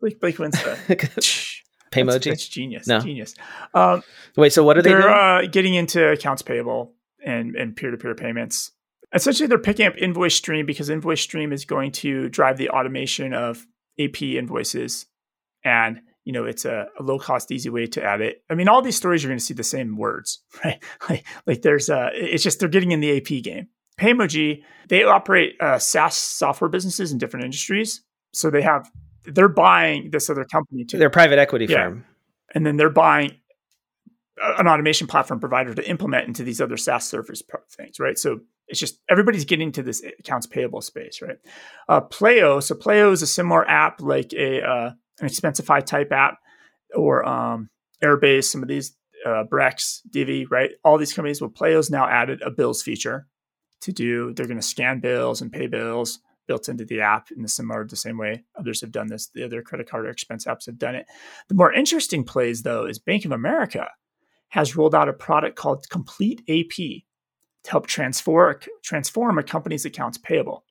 Blake 0.00 0.20
Blake 0.20 0.38
wins 0.38 0.54
Paymoji. 1.90 2.12
That's, 2.12 2.26
that's 2.26 2.48
genius. 2.48 2.86
No. 2.86 3.00
Genius. 3.00 3.34
Um, 3.74 4.02
Wait, 4.36 4.52
so 4.52 4.62
what 4.62 4.76
are 4.76 4.82
they? 4.82 4.90
They're 4.90 5.08
uh, 5.08 5.46
getting 5.46 5.74
into 5.74 6.06
accounts 6.10 6.42
payable 6.42 6.92
and 7.24 7.56
and 7.56 7.74
peer 7.74 7.90
to 7.90 7.96
peer 7.96 8.14
payments. 8.14 8.72
Essentially, 9.14 9.46
they're 9.46 9.58
picking 9.58 9.86
up 9.86 9.94
InvoiceStream 9.94 10.66
because 10.66 10.90
InvoiceStream 10.90 11.52
is 11.52 11.64
going 11.64 11.92
to 11.92 12.28
drive 12.28 12.58
the 12.58 12.68
automation 12.68 13.32
of 13.32 13.66
AP 13.98 14.20
invoices 14.22 15.06
and 15.64 16.00
you 16.28 16.34
know, 16.34 16.44
it's 16.44 16.66
a, 16.66 16.88
a, 17.00 17.02
low 17.02 17.18
cost, 17.18 17.50
easy 17.50 17.70
way 17.70 17.86
to 17.86 18.04
add 18.04 18.20
it. 18.20 18.42
I 18.50 18.54
mean, 18.54 18.68
all 18.68 18.82
these 18.82 18.96
stories 18.96 19.22
you're 19.22 19.30
going 19.30 19.38
to 19.38 19.44
see 19.44 19.54
the 19.54 19.64
same 19.64 19.96
words, 19.96 20.42
right? 20.64 20.78
Like, 21.08 21.26
like 21.46 21.62
there's 21.62 21.88
a, 21.88 22.10
it's 22.12 22.42
just 22.42 22.60
they're 22.60 22.68
getting 22.68 22.92
in 22.92 23.00
the 23.00 23.16
AP 23.16 23.42
game. 23.42 23.68
Paymogy, 23.98 24.62
they 24.90 25.04
operate 25.04 25.54
uh, 25.58 25.78
SaaS 25.78 26.16
software 26.16 26.68
businesses 26.68 27.12
in 27.12 27.18
different 27.18 27.44
industries. 27.44 28.02
So 28.34 28.50
they 28.50 28.60
have, 28.60 28.90
they're 29.24 29.48
buying 29.48 30.10
this 30.10 30.28
other 30.28 30.44
company 30.44 30.84
too. 30.84 30.98
They're 30.98 31.08
private 31.08 31.38
equity 31.38 31.64
yeah. 31.64 31.84
firm. 31.84 32.04
And 32.54 32.66
then 32.66 32.76
they're 32.76 32.90
buying 32.90 33.32
an 34.38 34.68
automation 34.68 35.06
platform 35.06 35.40
provider 35.40 35.72
to 35.72 35.88
implement 35.88 36.28
into 36.28 36.42
these 36.42 36.60
other 36.60 36.76
SaaS 36.76 37.06
service 37.06 37.42
things, 37.70 37.98
right? 37.98 38.18
So 38.18 38.40
it's 38.66 38.78
just 38.78 39.00
everybody's 39.08 39.46
getting 39.46 39.72
to 39.72 39.82
this 39.82 40.04
accounts 40.18 40.46
payable 40.46 40.82
space, 40.82 41.22
right? 41.22 41.38
Uh, 41.88 42.02
Pleo, 42.02 42.60
so 42.60 42.74
Pleo 42.74 43.12
is 43.12 43.22
a 43.22 43.26
similar 43.26 43.66
app 43.66 44.02
like 44.02 44.34
a 44.34 44.62
uh, 44.62 44.90
an 45.20 45.28
Expensify 45.28 45.84
type 45.84 46.12
app 46.12 46.38
or 46.94 47.26
um, 47.26 47.70
Airbase, 48.02 48.44
some 48.44 48.62
of 48.62 48.68
these 48.68 48.96
uh, 49.26 49.44
Brex, 49.50 50.00
Divvy, 50.10 50.46
right? 50.46 50.70
All 50.84 50.98
these 50.98 51.12
companies 51.12 51.40
will 51.40 51.50
Pleo's 51.50 51.90
now 51.90 52.08
added 52.08 52.40
a 52.42 52.50
bills 52.50 52.82
feature 52.82 53.26
to 53.80 53.92
do. 53.92 54.32
They're 54.32 54.46
going 54.46 54.60
to 54.60 54.66
scan 54.66 55.00
bills 55.00 55.40
and 55.40 55.52
pay 55.52 55.66
bills 55.66 56.20
built 56.46 56.68
into 56.68 56.84
the 56.84 57.00
app 57.00 57.30
in 57.30 57.42
the 57.42 57.48
similar 57.48 57.86
the 57.86 57.94
same 57.94 58.18
way 58.18 58.44
others 58.58 58.80
have 58.80 58.90
done 58.90 59.06
this. 59.06 59.28
The 59.28 59.44
other 59.44 59.62
credit 59.62 59.88
card 59.88 60.06
or 60.06 60.10
expense 60.10 60.46
apps 60.46 60.66
have 60.66 60.78
done 60.78 60.94
it. 60.94 61.06
The 61.48 61.54
more 61.54 61.72
interesting 61.72 62.24
plays 62.24 62.62
though 62.62 62.86
is 62.86 62.98
Bank 62.98 63.24
of 63.24 63.32
America 63.32 63.86
has 64.48 64.74
rolled 64.74 64.94
out 64.94 65.10
a 65.10 65.12
product 65.12 65.56
called 65.56 65.88
Complete 65.90 66.40
AP 66.48 67.04
to 67.64 67.70
help 67.70 67.86
transform 67.86 68.56
transform 68.82 69.38
a 69.38 69.42
company's 69.42 69.84
accounts 69.84 70.16
payable 70.16 70.64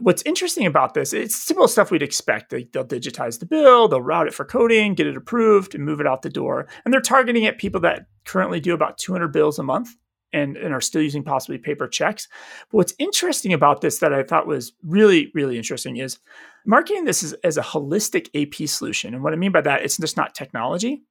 what's 0.00 0.22
interesting 0.22 0.66
about 0.66 0.94
this, 0.94 1.12
it's 1.12 1.36
simple 1.36 1.68
stuff 1.68 1.90
we'd 1.90 2.02
expect. 2.02 2.50
They, 2.50 2.68
will 2.74 2.84
digitize 2.84 3.38
the 3.38 3.46
bill, 3.46 3.88
they'll 3.88 4.02
route 4.02 4.26
it 4.26 4.34
for 4.34 4.44
coding, 4.44 4.94
get 4.94 5.06
it 5.06 5.16
approved, 5.16 5.74
and 5.74 5.84
move 5.84 6.00
it 6.00 6.06
out 6.06 6.22
the 6.22 6.30
door. 6.30 6.68
And 6.84 6.92
they're 6.92 7.00
targeting 7.00 7.46
at 7.46 7.58
people 7.58 7.80
that 7.82 8.06
currently 8.24 8.60
do 8.60 8.74
about 8.74 8.98
200 8.98 9.28
bills 9.28 9.58
a 9.58 9.62
month 9.62 9.90
and, 10.32 10.56
and 10.56 10.74
are 10.74 10.80
still 10.80 11.02
using 11.02 11.22
possibly 11.22 11.58
paper 11.58 11.88
checks. 11.88 12.28
But 12.70 12.78
what's 12.78 12.94
interesting 12.98 13.52
about 13.52 13.80
this 13.80 13.98
that 13.98 14.12
I 14.12 14.22
thought 14.22 14.46
was 14.46 14.72
really, 14.82 15.30
really 15.34 15.56
interesting 15.56 15.96
is 15.96 16.18
marketing 16.66 17.04
this 17.04 17.22
as, 17.22 17.32
as 17.44 17.56
a 17.56 17.62
holistic 17.62 18.28
AP 18.34 18.68
solution. 18.68 19.14
And 19.14 19.22
what 19.22 19.32
I 19.32 19.36
mean 19.36 19.52
by 19.52 19.62
that, 19.62 19.82
it's 19.82 19.96
just 19.96 20.16
not 20.16 20.34
technology. 20.34 21.02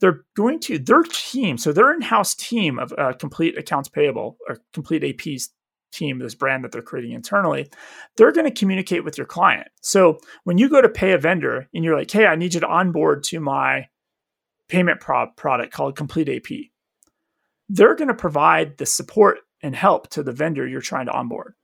They're 0.00 0.24
going 0.36 0.60
to 0.60 0.78
their 0.78 1.02
team, 1.02 1.56
so 1.56 1.72
their 1.72 1.94
in-house 1.94 2.34
team 2.34 2.78
of 2.78 2.92
uh, 2.98 3.12
complete 3.14 3.56
accounts 3.56 3.88
payable 3.88 4.36
or 4.48 4.58
complete 4.72 5.02
APs 5.02 5.48
team, 5.94 6.18
this 6.18 6.34
brand 6.34 6.64
that 6.64 6.72
they're 6.72 6.82
creating 6.82 7.12
internally, 7.12 7.70
they're 8.16 8.32
going 8.32 8.46
to 8.46 8.58
communicate 8.58 9.04
with 9.04 9.16
your 9.16 9.26
client. 9.26 9.68
So 9.80 10.18
when 10.44 10.58
you 10.58 10.68
go 10.68 10.80
to 10.80 10.88
pay 10.88 11.12
a 11.12 11.18
vendor 11.18 11.68
and 11.74 11.84
you're 11.84 11.96
like, 11.96 12.10
hey, 12.10 12.26
I 12.26 12.36
need 12.36 12.54
you 12.54 12.60
to 12.60 12.68
onboard 12.68 13.24
to 13.24 13.40
my 13.40 13.88
payment 14.68 15.00
pro- 15.00 15.30
product 15.36 15.72
called 15.72 15.96
Complete 15.96 16.28
AP, 16.28 16.58
they're 17.68 17.94
going 17.94 18.08
to 18.08 18.14
provide 18.14 18.76
the 18.78 18.86
support 18.86 19.38
and 19.62 19.74
help 19.74 20.08
to 20.10 20.22
the 20.22 20.32
vendor 20.32 20.66
you're 20.66 20.80
trying 20.80 21.06
to 21.06 21.12
onboard. 21.12 21.54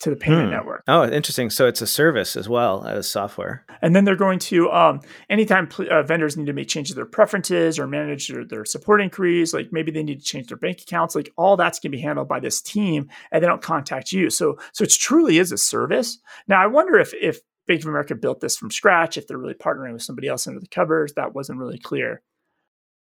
To 0.00 0.10
the 0.10 0.16
payment 0.16 0.46
hmm. 0.46 0.50
network. 0.50 0.82
Oh, 0.86 1.08
interesting. 1.08 1.48
So 1.50 1.66
it's 1.66 1.80
a 1.80 1.86
service 1.86 2.36
as 2.36 2.48
well 2.48 2.84
as 2.86 3.08
software. 3.08 3.64
And 3.80 3.96
then 3.96 4.04
they're 4.04 4.16
going 4.16 4.38
to, 4.40 4.70
um, 4.70 5.00
anytime 5.30 5.68
uh, 5.90 6.02
vendors 6.02 6.36
need 6.36 6.46
to 6.46 6.52
make 6.52 6.68
changes 6.68 6.90
to 6.90 6.96
their 6.96 7.06
preferences 7.06 7.78
or 7.78 7.86
manage 7.86 8.28
their, 8.28 8.44
their, 8.44 8.64
support 8.64 9.00
inquiries, 9.00 9.54
like 9.54 9.72
maybe 9.72 9.90
they 9.90 10.02
need 10.02 10.18
to 10.18 10.24
change 10.24 10.48
their 10.48 10.56
bank 10.56 10.82
accounts, 10.82 11.14
like 11.14 11.32
all 11.36 11.56
that's 11.56 11.78
going 11.78 11.92
to 11.92 11.96
be 11.96 12.02
handled 12.02 12.28
by 12.28 12.40
this 12.40 12.60
team, 12.60 13.08
and 13.30 13.42
they 13.42 13.46
don't 13.46 13.62
contact 13.62 14.12
you. 14.12 14.28
So, 14.28 14.58
so 14.72 14.84
it 14.84 14.90
truly 14.90 15.38
is 15.38 15.52
a 15.52 15.58
service. 15.58 16.18
Now, 16.48 16.62
I 16.62 16.66
wonder 16.66 16.98
if 16.98 17.14
if 17.14 17.40
Bank 17.66 17.80
of 17.80 17.88
America 17.88 18.14
built 18.14 18.40
this 18.40 18.56
from 18.56 18.70
scratch, 18.70 19.16
if 19.16 19.26
they're 19.26 19.38
really 19.38 19.54
partnering 19.54 19.92
with 19.92 20.02
somebody 20.02 20.28
else 20.28 20.46
under 20.46 20.60
the 20.60 20.68
covers, 20.68 21.14
that 21.14 21.34
wasn't 21.34 21.58
really 21.58 21.78
clear. 21.78 22.22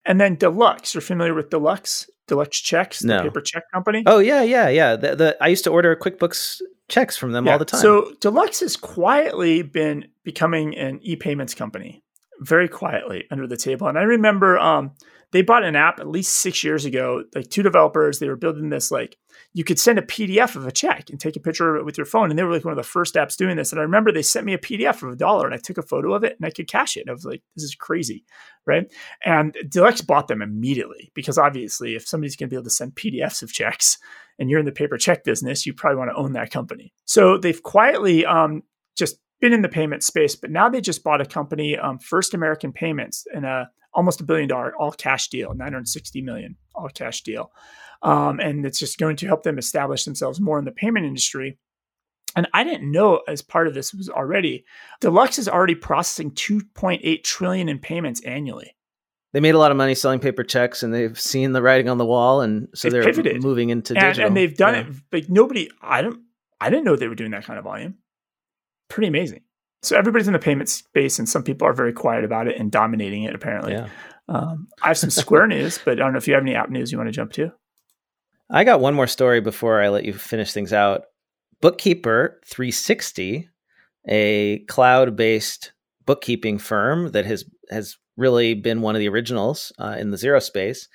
And 0.07 0.21
then 0.21 0.37
Deluxe, 0.37 0.95
you're 0.95 1.01
familiar 1.01 1.35
with 1.35 1.51
Deluxe? 1.51 2.09
Deluxe 2.27 2.61
Checks, 2.61 3.01
the 3.01 3.09
no. 3.09 3.23
paper 3.23 3.41
check 3.41 3.65
company. 3.73 4.03
Oh 4.07 4.19
yeah, 4.19 4.43
yeah, 4.43 4.69
yeah. 4.69 4.97
The, 4.97 5.15
the 5.17 5.37
I 5.41 5.49
used 5.49 5.65
to 5.65 5.71
order 5.71 5.95
QuickBooks 5.95 6.61
checks 6.89 7.17
from 7.17 7.33
them 7.33 7.47
yeah. 7.47 7.53
all 7.53 7.59
the 7.59 7.65
time. 7.65 7.81
So 7.81 8.13
Deluxe 8.21 8.61
has 8.61 8.77
quietly 8.77 9.63
been 9.63 10.09
becoming 10.25 10.77
an 10.77 10.99
e-payments 11.03 11.55
company, 11.55 12.03
very 12.41 12.69
quietly 12.69 13.27
under 13.31 13.47
the 13.47 13.57
table. 13.57 13.87
And 13.87 13.99
I 13.99 14.03
remember 14.03 14.59
um, 14.59 14.93
they 15.33 15.43
bought 15.43 15.65
an 15.65 15.77
app 15.77 15.99
at 15.99 16.09
least 16.09 16.37
six 16.37 16.63
years 16.63 16.85
ago. 16.85 17.25
Like 17.35 17.51
two 17.51 17.63
developers, 17.63 18.19
they 18.19 18.29
were 18.29 18.37
building 18.37 18.71
this 18.71 18.91
like 18.91 19.17
you 19.53 19.65
could 19.65 19.79
send 19.79 19.99
a 19.99 20.03
PDF 20.03 20.55
of 20.57 20.67
a 20.67 20.73
check 20.73 21.11
and 21.11 21.19
take 21.19 21.37
a 21.37 21.41
picture 21.41 21.75
of 21.75 21.81
it 21.81 21.85
with 21.85 21.99
your 21.99 22.07
phone. 22.07 22.31
And 22.31 22.39
they 22.39 22.43
were 22.43 22.53
like 22.53 22.65
one 22.65 22.73
of 22.73 22.77
the 22.77 22.83
first 22.83 23.15
apps 23.15 23.37
doing 23.37 23.57
this. 23.57 23.73
And 23.73 23.81
I 23.81 23.83
remember 23.83 24.13
they 24.13 24.23
sent 24.23 24.47
me 24.47 24.55
a 24.55 24.59
PDF 24.59 25.03
of 25.03 25.13
a 25.13 25.17
dollar 25.17 25.47
and 25.47 25.55
I 25.55 25.59
took 25.59 25.79
a 25.79 25.83
photo 25.83 26.15
of 26.15 26.25
it 26.25 26.37
and 26.39 26.47
I 26.47 26.51
could 26.51 26.69
cash 26.69 26.97
it. 26.97 27.01
And 27.01 27.11
I 27.11 27.13
was 27.13 27.25
like, 27.25 27.43
this 27.55 27.65
is 27.65 27.75
crazy. 27.75 28.25
Right. 28.67 28.93
And 29.25 29.57
Deluxe 29.69 30.01
bought 30.01 30.29
them 30.29 30.43
immediately 30.43 31.11
because 31.15 31.39
obviously, 31.39 31.97
if 31.97 32.07
somebody's 32.07 32.37
going 32.37 32.49
to 32.49 32.51
be 32.51 32.57
able 32.57 32.65
to 32.65 32.71
send 32.71 32.95
PDFs 32.95 33.43
of 33.43 33.53
checks 33.53 33.99
and 34.39 34.51
you're 34.51 34.61
in 34.61 34.67
the 34.67 34.73
paper 34.73 34.97
check 34.97 35.25
business, 35.25 35.67
you 35.67 35.73
probably 35.73 35.99
want 35.99 36.11
to 36.11 36.17
own 36.17 36.33
that 36.33 36.51
company. 36.51 36.93
So 37.05 37.39
they've 37.39 37.63
quietly 37.63 38.27
um, 38.27 38.63
just 38.97 39.19
been 39.41 39.53
in 39.53 39.63
the 39.63 39.69
payment 39.69 40.03
space, 40.03 40.35
but 40.35 40.51
now 40.51 40.69
they 40.69 40.81
just 40.81 41.05
bought 41.05 41.21
a 41.21 41.27
company, 41.27 41.77
um, 41.77 41.99
First 41.99 42.35
American 42.35 42.73
Payments, 42.73 43.27
in 43.35 43.45
a 43.45 43.71
almost 43.97 44.21
a 44.21 44.25
billion 44.25 44.49
dollar 44.49 44.77
all 44.77 44.93
cash 44.93 45.29
deal, 45.29 45.53
960 45.55 46.23
million 46.23 46.57
all 46.75 46.89
cash 46.89 47.23
deal. 47.23 47.51
Um, 48.03 48.39
and 48.39 48.65
it's 48.65 48.79
just 48.79 48.99
going 48.99 49.17
to 49.17 49.27
help 49.27 49.43
them 49.43 49.59
establish 49.59 50.05
themselves 50.05 50.41
more 50.41 50.59
in 50.59 50.67
the 50.67 50.71
payment 50.71 51.07
industry. 51.07 51.59
And 52.37 52.47
I 52.53 52.63
didn't 52.63 52.93
know 52.93 53.23
as 53.27 53.41
part 53.41 53.67
of 53.67 53.73
this 53.75 53.95
was 53.95 54.11
already 54.11 54.67
Deluxe 55.01 55.39
is 55.39 55.49
already 55.49 55.75
processing 55.75 56.31
2.8 56.33 57.25
trillion 57.25 57.69
in 57.71 57.79
payments 57.79 58.23
annually. 58.25 58.77
They 59.33 59.41
made 59.41 59.55
a 59.55 59.59
lot 59.59 59.71
of 59.71 59.77
money 59.77 59.95
selling 59.95 60.21
paper 60.21 60.45
checks, 60.45 60.83
and 60.83 60.95
they've 60.95 61.19
seen 61.19 61.53
the 61.53 61.61
writing 61.61 61.89
on 61.89 61.99
the 61.99 62.07
wall, 62.07 62.41
and 62.41 62.69
so 62.75 62.89
they've 62.89 63.03
they're 63.03 63.13
pivoted. 63.13 63.43
moving 63.43 63.71
into 63.71 63.95
and, 63.95 64.01
digital. 64.01 64.29
And 64.29 64.37
they've 64.37 64.57
done 64.57 64.75
yeah. 64.75 64.81
it. 64.81 64.95
Like 65.13 65.29
nobody, 65.29 65.71
I 65.83 66.01
don't, 66.01 66.21
I 66.61 66.71
didn't 66.71 66.85
know 66.85 66.97
they 66.97 67.09
were 67.09 67.15
doing 67.15 67.33
that 67.33 67.45
kind 67.45 67.59
of 67.59 67.65
volume. 67.65 67.97
Pretty 68.89 69.09
amazing. 69.09 69.43
So 69.87 69.97
everybody's 69.97 70.27
in 70.27 70.33
the 70.33 70.41
payment 70.41 70.69
space, 70.69 71.19
and 71.19 71.29
some 71.29 71.45
people 71.45 71.67
are 71.69 71.73
very 71.73 71.93
quiet 71.93 72.25
about 72.25 72.49
it 72.49 72.59
and 72.59 72.73
dominating 72.73 73.23
it. 73.23 73.35
Apparently, 73.35 73.73
yeah. 73.73 73.89
um, 74.29 74.67
I 74.83 74.89
have 74.89 74.99
some 74.99 75.11
Square 75.11 75.47
news, 75.49 75.79
but 75.85 75.93
I 75.93 75.95
don't 75.97 76.13
know 76.13 76.19
if 76.19 76.27
you 76.27 76.35
have 76.35 76.43
any 76.43 76.57
app 76.57 76.71
news 76.71 76.91
you 76.91 76.99
want 76.99 77.09
to 77.09 77.13
jump 77.13 77.33
to. 77.35 77.53
I 78.51 78.65
got 78.65 78.81
one 78.81 78.95
more 78.95 79.07
story 79.07 79.41
before 79.41 79.81
I 79.81 79.89
let 79.89 80.05
you 80.05 80.13
finish 80.13 80.53
things 80.53 80.73
out. 80.73 81.03
Bookkeeper 81.61 82.41
360, 82.45 83.49
a 84.09 84.59
cloud-based 84.67 85.73
bookkeeping 86.05 86.59
firm 86.59 87.13
that 87.13 87.25
has 87.25 87.45
has 87.71 87.97
really 88.17 88.55
been 88.55 88.81
one 88.81 88.97
of 88.97 89.01
the 89.01 89.09
originals 89.09 89.73
uh, 89.79 89.97
in 89.99 90.11
the 90.11 90.17
Xero 90.17 90.43
space, 90.43 90.89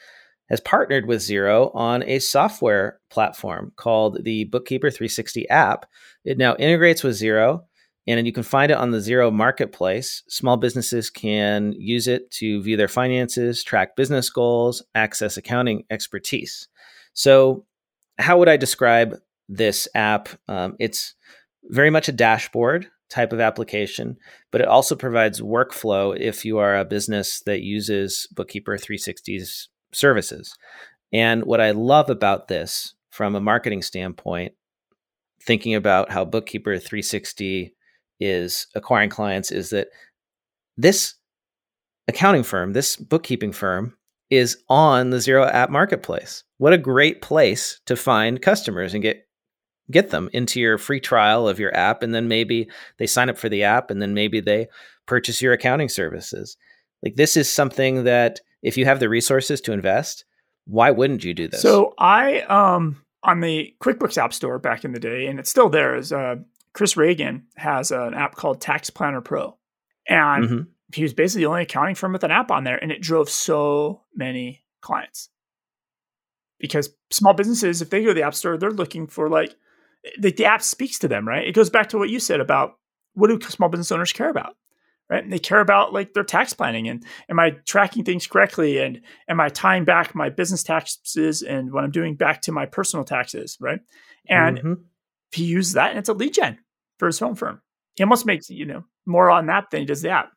has 0.49 0.59
partnered 0.59 1.05
with 1.05 1.21
Xero 1.21 1.73
on 1.73 2.03
a 2.03 2.19
software 2.19 2.99
platform 3.09 3.71
called 3.77 4.23
the 4.23 4.45
Bookkeeper 4.45 4.89
360 4.89 5.47
app. 5.49 5.85
It 6.25 6.37
now 6.37 6.55
integrates 6.55 7.03
with 7.03 7.19
Xero, 7.19 7.61
and 8.07 8.25
you 8.25 8.33
can 8.33 8.43
find 8.43 8.71
it 8.71 8.77
on 8.77 8.91
the 8.91 8.97
Xero 8.97 9.31
marketplace. 9.31 10.23
Small 10.27 10.57
businesses 10.57 11.09
can 11.09 11.73
use 11.73 12.07
it 12.07 12.31
to 12.31 12.61
view 12.61 12.75
their 12.75 12.87
finances, 12.87 13.63
track 13.63 13.95
business 13.95 14.29
goals, 14.29 14.83
access 14.95 15.37
accounting 15.37 15.83
expertise. 15.89 16.67
So, 17.13 17.65
how 18.17 18.37
would 18.39 18.49
I 18.49 18.57
describe 18.57 19.15
this 19.47 19.87
app? 19.95 20.29
Um, 20.47 20.75
it's 20.79 21.15
very 21.65 21.89
much 21.89 22.09
a 22.09 22.13
dashboard 22.13 22.87
type 23.09 23.33
of 23.33 23.39
application, 23.39 24.17
but 24.51 24.61
it 24.61 24.67
also 24.67 24.95
provides 24.95 25.41
workflow 25.41 26.17
if 26.17 26.45
you 26.45 26.57
are 26.57 26.77
a 26.77 26.85
business 26.85 27.41
that 27.45 27.61
uses 27.61 28.27
Bookkeeper 28.31 28.77
360's 28.77 29.69
services. 29.93 30.55
And 31.13 31.43
what 31.43 31.61
I 31.61 31.71
love 31.71 32.09
about 32.09 32.47
this 32.47 32.95
from 33.09 33.35
a 33.35 33.41
marketing 33.41 33.81
standpoint, 33.81 34.53
thinking 35.43 35.75
about 35.75 36.11
how 36.11 36.23
Bookkeeper 36.23 36.77
360 36.77 37.73
is 38.21 38.67
acquiring 38.75 39.09
clients, 39.09 39.51
is 39.51 39.71
that 39.71 39.89
this 40.77 41.15
accounting 42.07 42.43
firm, 42.43 42.73
this 42.73 42.95
bookkeeping 42.95 43.51
firm, 43.51 43.97
is 44.29 44.57
on 44.69 45.09
the 45.09 45.17
Xero 45.17 45.51
app 45.51 45.69
marketplace. 45.69 46.43
What 46.57 46.71
a 46.71 46.77
great 46.77 47.21
place 47.21 47.81
to 47.85 47.95
find 47.95 48.41
customers 48.41 48.93
and 48.93 49.03
get 49.03 49.27
get 49.89 50.11
them 50.11 50.29
into 50.31 50.57
your 50.61 50.77
free 50.77 51.01
trial 51.01 51.49
of 51.49 51.59
your 51.59 51.75
app 51.75 52.01
and 52.01 52.15
then 52.15 52.29
maybe 52.29 52.69
they 52.97 53.05
sign 53.05 53.29
up 53.29 53.37
for 53.37 53.49
the 53.49 53.63
app 53.63 53.91
and 53.91 54.01
then 54.01 54.13
maybe 54.13 54.39
they 54.39 54.67
purchase 55.05 55.41
your 55.41 55.51
accounting 55.51 55.89
services. 55.89 56.55
Like 57.03 57.15
this 57.15 57.35
is 57.35 57.51
something 57.51 58.05
that 58.05 58.39
if 58.61 58.77
you 58.77 58.85
have 58.85 59.01
the 59.01 59.09
resources 59.09 59.59
to 59.61 59.73
invest, 59.73 60.23
why 60.65 60.91
wouldn't 60.91 61.25
you 61.25 61.33
do 61.33 61.49
this? 61.49 61.61
So 61.61 61.93
I 61.97 62.41
um 62.41 63.03
on 63.23 63.41
the 63.41 63.73
QuickBooks 63.81 64.17
App 64.17 64.33
Store 64.33 64.59
back 64.59 64.83
in 64.83 64.93
the 64.93 64.99
day, 64.99 65.27
and 65.27 65.39
it's 65.39 65.49
still 65.49 65.69
there. 65.69 65.95
Is 65.95 66.11
uh, 66.11 66.35
Chris 66.73 66.95
Reagan 66.95 67.47
has 67.55 67.91
an 67.91 68.13
app 68.13 68.35
called 68.35 68.61
Tax 68.61 68.89
Planner 68.89 69.21
Pro, 69.21 69.57
and 70.07 70.45
mm-hmm 70.45 70.61
he 70.95 71.03
was 71.03 71.13
basically 71.13 71.43
the 71.43 71.49
only 71.49 71.63
accounting 71.63 71.95
firm 71.95 72.13
with 72.13 72.23
an 72.23 72.31
app 72.31 72.51
on 72.51 72.63
there, 72.63 72.77
and 72.77 72.91
it 72.91 73.01
drove 73.01 73.29
so 73.29 74.01
many 74.15 74.63
clients. 74.81 75.29
Because 76.59 76.89
small 77.09 77.33
businesses, 77.33 77.81
if 77.81 77.89
they 77.89 78.01
go 78.01 78.09
to 78.09 78.13
the 78.13 78.23
app 78.23 78.35
store, 78.35 78.57
they're 78.57 78.71
looking 78.71 79.07
for 79.07 79.29
like 79.29 79.55
the, 80.17 80.31
the 80.31 80.45
app 80.45 80.61
speaks 80.61 80.99
to 80.99 81.07
them, 81.07 81.27
right? 81.27 81.47
It 81.47 81.55
goes 81.55 81.69
back 81.69 81.89
to 81.89 81.97
what 81.97 82.09
you 82.09 82.19
said 82.19 82.39
about 82.39 82.77
what 83.13 83.27
do 83.27 83.39
small 83.49 83.69
business 83.69 83.91
owners 83.91 84.13
care 84.13 84.29
about, 84.29 84.55
right? 85.09 85.23
And 85.23 85.33
they 85.33 85.39
care 85.39 85.59
about 85.59 85.91
like 85.91 86.13
their 86.13 86.23
tax 86.23 86.53
planning 86.53 86.87
and 86.87 87.03
am 87.29 87.39
I 87.39 87.51
tracking 87.65 88.03
things 88.03 88.27
correctly 88.27 88.77
and 88.77 89.01
am 89.27 89.39
I 89.39 89.49
tying 89.49 89.85
back 89.85 90.13
my 90.13 90.29
business 90.29 90.63
taxes 90.63 91.41
and 91.41 91.71
what 91.71 91.83
I'm 91.83 91.91
doing 91.91 92.15
back 92.15 92.41
to 92.43 92.51
my 92.51 92.67
personal 92.67 93.05
taxes, 93.05 93.57
right? 93.59 93.79
And 94.29 94.57
mm-hmm. 94.57 94.73
He 95.31 95.45
uses 95.45 95.73
that 95.73 95.91
and 95.91 95.99
it's 95.99 96.09
a 96.09 96.13
lead 96.13 96.33
gen 96.33 96.59
for 96.99 97.07
his 97.07 97.19
home 97.19 97.35
firm. 97.35 97.61
He 97.95 98.03
almost 98.03 98.25
makes 98.25 98.49
you 98.49 98.65
know 98.65 98.85
more 99.05 99.29
on 99.29 99.47
that 99.47 99.65
than 99.71 99.81
he 99.81 99.85
does 99.85 100.01
the 100.01 100.09
app. 100.09 100.31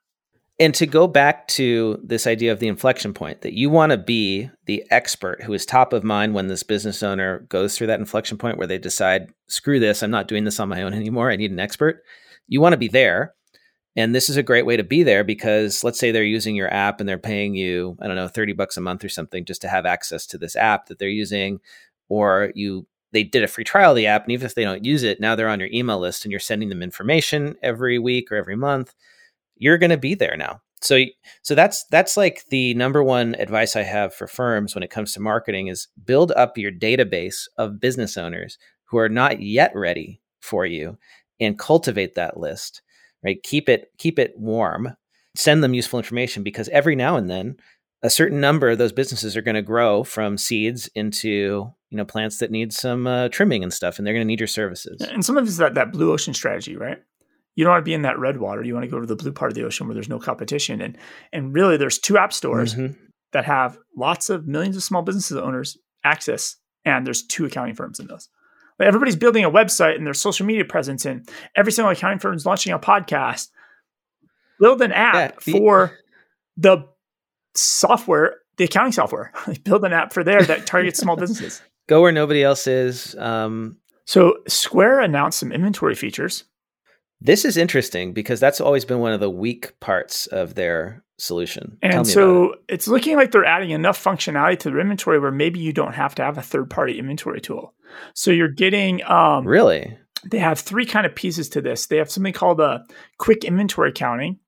And 0.61 0.73
to 0.77 0.87
go 0.87 1.09
back 1.09 1.49
to 1.49 1.99
this 2.05 2.29
idea 2.29 2.53
of 2.53 2.61
the 2.61 2.69
inflection 2.69 3.13
point, 3.13 3.41
that 3.41 3.55
you 3.55 3.71
want 3.71 3.91
to 3.91 3.99
be 3.99 4.51
the 4.67 4.85
expert 4.91 5.43
who 5.43 5.53
is 5.53 5.67
top 5.67 5.93
of 5.93 6.05
mind 6.05 6.33
when 6.33 6.47
this 6.47 6.63
business 6.63 7.03
owner 7.03 7.41
goes 7.49 7.77
through 7.77 7.89
that 7.89 7.99
inflection 7.99 8.39
point 8.39 8.57
where 8.57 8.67
they 8.69 8.79
decide, 8.79 9.33
screw 9.49 9.81
this, 9.81 10.03
I'm 10.03 10.13
not 10.13 10.29
doing 10.29 10.45
this 10.45 10.61
on 10.61 10.69
my 10.69 10.83
own 10.83 10.95
anymore. 10.95 11.31
I 11.31 11.37
need 11.37 11.51
an 11.51 11.59
expert. 11.59 12.05
You 12.47 12.61
want 12.61 12.73
to 12.73 12.79
be 12.79 12.87
there. 12.87 13.35
And 13.97 14.15
this 14.15 14.29
is 14.29 14.37
a 14.37 14.45
great 14.45 14.67
way 14.67 14.77
to 14.77 14.85
be 14.85 15.03
there 15.03 15.25
because 15.25 15.83
let's 15.83 15.99
say 15.99 16.13
they're 16.13 16.23
using 16.23 16.55
your 16.55 16.73
app 16.73 17.01
and 17.01 17.09
they're 17.09 17.19
paying 17.19 17.55
you, 17.55 17.97
I 18.01 18.07
don't 18.07 18.17
know, 18.17 18.29
30 18.29 18.53
bucks 18.53 18.77
a 18.77 18.81
month 18.81 19.05
or 19.05 19.09
something 19.09 19.45
just 19.45 19.63
to 19.63 19.69
have 19.69 19.87
access 19.87 20.27
to 20.29 20.39
this 20.39 20.55
app 20.55 20.87
that 20.87 20.99
they're 21.01 21.09
using. 21.09 21.61
Or 22.09 22.53
you 22.55 22.87
they 23.15 23.25
did 23.25 23.43
a 23.43 23.49
free 23.49 23.65
trial 23.65 23.93
of 23.93 23.97
the 23.97 24.07
app, 24.07 24.25
and 24.25 24.33
even 24.33 24.45
if 24.45 24.55
they 24.55 24.65
don't 24.65 24.85
use 24.85 25.03
it, 25.03 25.21
now 25.21 25.35
they're 25.35 25.49
on 25.49 25.61
your 25.61 25.71
email 25.73 25.99
list 25.99 26.25
and 26.25 26.33
you're 26.33 26.39
sending 26.39 26.69
them 26.69 26.83
information 26.83 27.57
every 27.63 27.99
week 27.99 28.31
or 28.31 28.37
every 28.37 28.57
month 28.57 28.95
you're 29.57 29.79
going 29.79 29.91
to 29.91 29.97
be 29.97 30.15
there 30.15 30.37
now. 30.37 30.61
So 30.81 31.03
so 31.43 31.55
that's 31.55 31.85
that's 31.91 32.17
like 32.17 32.45
the 32.51 32.75
number 32.75 33.03
one 33.03 33.35
advice 33.37 33.75
I 33.75 33.83
have 33.83 34.15
for 34.15 34.27
firms 34.27 34.75
when 34.75 34.83
it 34.83 34.91
comes 34.91 35.13
to 35.13 35.21
marketing 35.21 35.69
is 35.69 35.89
build 36.05 36.31
up 36.33 36.59
your 36.59 36.73
database 36.73 37.49
of 37.57 37.81
business 37.81 38.19
owners 38.19 38.59
who 38.85 38.99
are 38.99 39.09
not 39.09 39.41
yet 39.41 39.73
ready 39.75 40.21
for 40.41 40.67
you 40.67 40.99
and 41.41 41.59
cultivate 41.59 42.15
that 42.15 42.39
list. 42.39 42.83
Right? 43.23 43.43
Keep 43.43 43.71
it 43.71 43.93
keep 43.97 44.19
it 44.19 44.35
warm. 44.37 44.95
Send 45.35 45.65
them 45.65 45.75
useful 45.75 45.99
information 45.99 46.43
because 46.43 46.69
every 46.69 46.97
now 46.97 47.17
and 47.17 47.31
then 47.31 47.57
a 48.03 48.11
certain 48.11 48.39
number 48.39 48.69
of 48.69 48.77
those 48.77 48.93
businesses 48.93 49.39
are 49.39 49.43
going 49.43 49.55
to 49.55 49.63
grow 49.63 50.05
from 50.05 50.37
seeds 50.37 50.91
into 50.95 51.73
you 51.95 51.99
know 51.99 52.05
plants 52.05 52.39
that 52.39 52.51
need 52.51 52.73
some 52.73 53.07
uh, 53.07 53.29
trimming 53.29 53.63
and 53.63 53.73
stuff 53.73 53.99
and 53.99 54.07
they're 54.07 54.15
going 54.15 54.27
to 54.27 54.29
need 54.29 54.41
your 54.41 54.47
services 54.49 55.01
and 55.01 55.25
some 55.25 55.39
of 55.39 55.47
it's 55.47 55.59
that, 55.59 55.75
that 55.75 55.93
blue 55.93 56.13
ocean 56.13 56.35
strategy 56.35 56.77
right 56.77 56.99
you 57.57 57.65
don't 57.65 57.73
want 57.73 57.83
to 57.83 57.89
be 57.89 57.95
in 57.95 58.03
that 58.03 58.19
red 58.19 58.39
water. 58.39 58.63
You 58.63 58.75
want 58.75 58.85
to 58.85 58.91
go 58.91 59.01
to 59.01 59.07
the 59.07 59.17
blue 59.17 59.33
part 59.33 59.51
of 59.51 59.55
the 59.55 59.65
ocean 59.65 59.87
where 59.87 59.95
there's 59.95 60.09
no 60.09 60.19
competition. 60.19 60.81
And 60.81 60.99
and 61.33 61.55
really, 61.55 61.77
there's 61.77 61.99
two 61.99 62.19
app 62.19 62.33
stores 62.33 62.75
mm-hmm. 62.75 62.95
that 63.33 63.45
have 63.45 63.79
lots 63.97 64.31
of 64.31 64.47
millions 64.47 64.77
of 64.77 64.83
small 64.83 65.03
businesses 65.03 65.37
owners 65.37 65.79
access, 66.03 66.57
and 66.85 67.07
there's 67.07 67.23
two 67.23 67.45
accounting 67.45 67.75
firms 67.75 68.01
in 68.01 68.07
those. 68.07 68.29
But 68.77 68.89
everybody's 68.89 69.17
building 69.17 69.45
a 69.45 69.51
website 69.51 69.97
and 69.97 70.05
their 70.05 70.15
social 70.15 70.47
media 70.47 70.65
presence, 70.65 71.05
and 71.05 71.29
every 71.57 71.71
single 71.71 71.93
accounting 71.93 72.19
firm 72.19 72.35
is 72.35 72.47
launching 72.47 72.73
a 72.73 72.79
podcast. 72.79 73.49
Build 74.59 74.83
an 74.83 74.93
app 74.93 75.15
yeah, 75.15 75.31
the- 75.45 75.53
for 75.53 75.99
the 76.57 76.89
software, 77.55 78.39
the 78.57 78.65
accounting 78.65 78.93
software. 78.93 79.33
build 79.65 79.85
an 79.85 79.93
app 79.93 80.13
for 80.13 80.25
there 80.25 80.43
that 80.43 80.67
targets 80.67 80.99
small 80.99 81.17
businesses. 81.17 81.63
Go 81.87 82.03
where 82.03 82.13
nobody 82.13 82.43
else 82.43 82.67
is. 82.67 83.15
Um, 83.17 83.79
So 84.07 84.39
Square 84.49 85.01
announced 85.01 85.39
some 85.39 85.53
inventory 85.53 85.95
features. 85.95 86.45
This 87.21 87.45
is 87.45 87.57
interesting 87.57 88.13
because 88.13 88.41
that's 88.41 88.61
always 88.61 88.85
been 88.85 88.99
one 88.99 89.13
of 89.13 89.21
the 89.21 89.31
weak 89.31 89.79
parts 89.81 90.27
of 90.27 90.55
their 90.55 91.05
solution. 91.19 91.79
And 91.83 92.07
so 92.07 92.53
it. 92.53 92.61
it's 92.69 92.89
looking 92.89 93.17
like 93.17 93.31
they're 93.31 93.45
adding 93.45 93.71
enough 93.71 94.03
functionality 94.03 94.59
to 94.61 94.71
their 94.71 94.81
inventory 94.81 95.19
where 95.19 95.31
maybe 95.31 95.61
you 95.61 95.73
don't 95.73 95.95
have 95.95 96.15
to 96.17 96.23
have 96.23 96.39
a 96.39 96.43
third 96.43 96.69
party 96.71 96.99
inventory 96.99 97.41
tool. 97.41 97.73
So 98.15 98.31
you're 98.31 98.49
getting 98.49 99.03
um, 99.05 99.47
really. 99.47 99.97
They 100.31 100.39
have 100.39 100.59
three 100.59 100.87
kind 100.87 101.07
of 101.07 101.15
pieces 101.15 101.49
to 101.51 101.61
this. 101.61 101.87
They 101.87 101.99
have 101.99 102.11
something 102.11 102.33
called 102.33 102.61
a 102.61 102.85
quick 103.19 103.45
inventory 103.45 103.93
counting, 103.93 104.39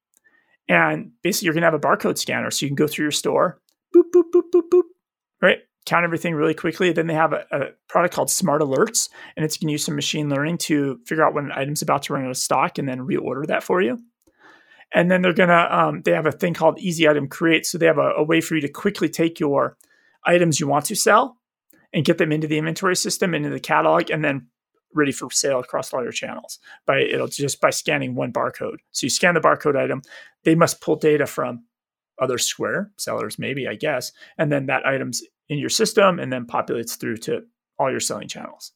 and 0.68 1.12
basically 1.22 1.47
you're 1.47 1.55
gonna 1.55 1.66
have 1.66 1.74
a 1.74 1.78
barcode 1.78 2.18
scanner, 2.18 2.51
so 2.51 2.64
you 2.64 2.70
can 2.70 2.76
go 2.76 2.87
through 2.87 3.05
your 3.05 3.12
store, 3.12 3.61
boop 3.95 4.05
boop 4.14 4.24
boop 4.34 4.51
boop 4.55 4.68
boop, 4.72 4.82
right? 5.43 5.59
Count 5.87 6.05
everything 6.05 6.34
really 6.34 6.55
quickly. 6.55 6.93
Then 6.93 7.07
they 7.07 7.14
have 7.14 7.32
a, 7.32 7.47
a 7.53 7.61
product 7.89 8.14
called 8.14 8.30
Smart 8.30 8.61
Alerts, 8.61 9.09
and 9.37 9.45
it's 9.45 9.57
going 9.57 9.68
to 9.68 9.72
use 9.72 9.84
some 9.84 9.95
machine 9.95 10.28
learning 10.28 10.59
to 10.59 10.99
figure 11.07 11.24
out 11.24 11.34
when 11.34 11.47
an 11.47 11.53
item's 11.53 11.82
about 11.82 12.03
to 12.05 12.12
run 12.12 12.24
out 12.24 12.30
of 12.30 12.37
stock 12.37 12.78
and 12.78 12.89
then 12.89 13.07
reorder 13.07 13.47
that 13.47 13.62
for 13.62 13.80
you. 13.80 13.99
And 14.93 15.11
then 15.11 15.22
they're 15.22 15.32
gonna 15.32 15.68
um, 15.70 16.03
they 16.03 16.12
have 16.12 16.26
a 16.26 16.32
thing 16.32 16.55
called 16.55 16.78
Easy 16.78 17.09
Item 17.09 17.28
Create, 17.28 17.66
so 17.66 17.76
they 17.78 17.87
have 17.87 17.99
a, 17.99 18.12
a 18.16 18.22
way 18.22 18.41
for 18.41 18.55
you 18.55 18.61
to 18.61 18.68
quickly 18.68 19.09
take 19.09 19.41
your 19.41 19.76
items 20.24 20.61
you 20.61 20.66
want 20.66 20.84
to 20.87 20.97
sell 20.97 21.39
and 21.93 22.05
get 22.05 22.18
them 22.18 22.32
into 22.32 22.47
the 22.47 22.59
inventory 22.59 22.97
system, 22.97 23.34
into 23.34 23.51
the 23.51 23.61
catalog, 23.61 24.11
and 24.11 24.24
then 24.24 24.49
ready 24.95 25.12
for 25.12 25.30
sale 25.30 25.61
across 25.61 25.93
all 25.93 26.03
your 26.03 26.12
channels 26.12 26.59
by 26.87 27.01
it'll 27.01 27.26
just 27.26 27.61
by 27.61 27.70
scanning 27.70 28.14
one 28.14 28.32
barcode. 28.32 28.78
So 28.93 29.07
you 29.07 29.11
scan 29.11 29.34
the 29.34 29.41
barcode 29.41 29.76
item, 29.76 30.03
they 30.45 30.55
must 30.55 30.80
pull 30.80 30.97
data 30.97 31.26
from 31.26 31.64
other 32.20 32.39
Square 32.39 32.93
sellers, 32.97 33.39
maybe 33.39 33.68
I 33.68 33.74
guess, 33.74 34.12
and 34.39 34.51
then 34.51 34.66
that 34.66 34.87
item's 34.87 35.22
in 35.49 35.59
your 35.59 35.68
system 35.68 36.18
and 36.18 36.32
then 36.32 36.47
populates 36.47 36.99
through 36.99 37.18
to 37.18 37.42
all 37.78 37.90
your 37.90 38.01
selling 38.01 38.28
channels. 38.28 38.72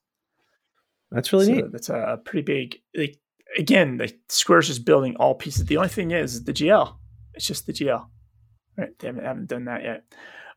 That's 1.11 1.33
really 1.33 1.47
so 1.47 1.53
neat. 1.53 1.73
That's 1.73 1.89
a 1.89 2.21
pretty 2.25 2.43
big. 2.43 2.77
Like, 2.97 3.19
again, 3.59 3.97
the 3.97 4.13
Square's 4.29 4.69
just 4.69 4.85
building 4.85 5.17
all 5.17 5.35
pieces. 5.35 5.65
The 5.67 5.77
only 5.77 5.89
thing 5.89 6.13
is 6.13 6.45
the 6.45 6.53
GL. 6.53 6.95
It's 7.35 7.47
just 7.47 7.67
the 7.67 7.73
GL. 7.73 8.07
Right? 8.77 8.99
They 8.99 9.09
haven't, 9.09 9.25
haven't 9.25 9.49
done 9.49 9.65
that 9.65 9.83
yet. 9.83 10.05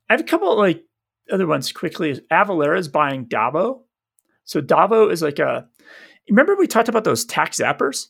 I 0.09 0.13
have 0.13 0.21
a 0.21 0.25
couple 0.25 0.55
like 0.57 0.83
other 1.31 1.47
ones 1.47 1.71
quickly. 1.71 2.19
Avalara 2.31 2.77
is 2.77 2.87
buying 2.87 3.25
Davo. 3.25 3.81
So 4.43 4.61
Davo 4.61 5.11
is 5.11 5.21
like 5.21 5.39
a. 5.39 5.67
Remember 6.29 6.55
we 6.55 6.67
talked 6.67 6.89
about 6.89 7.03
those 7.03 7.25
tax 7.25 7.57
zappers? 7.57 8.07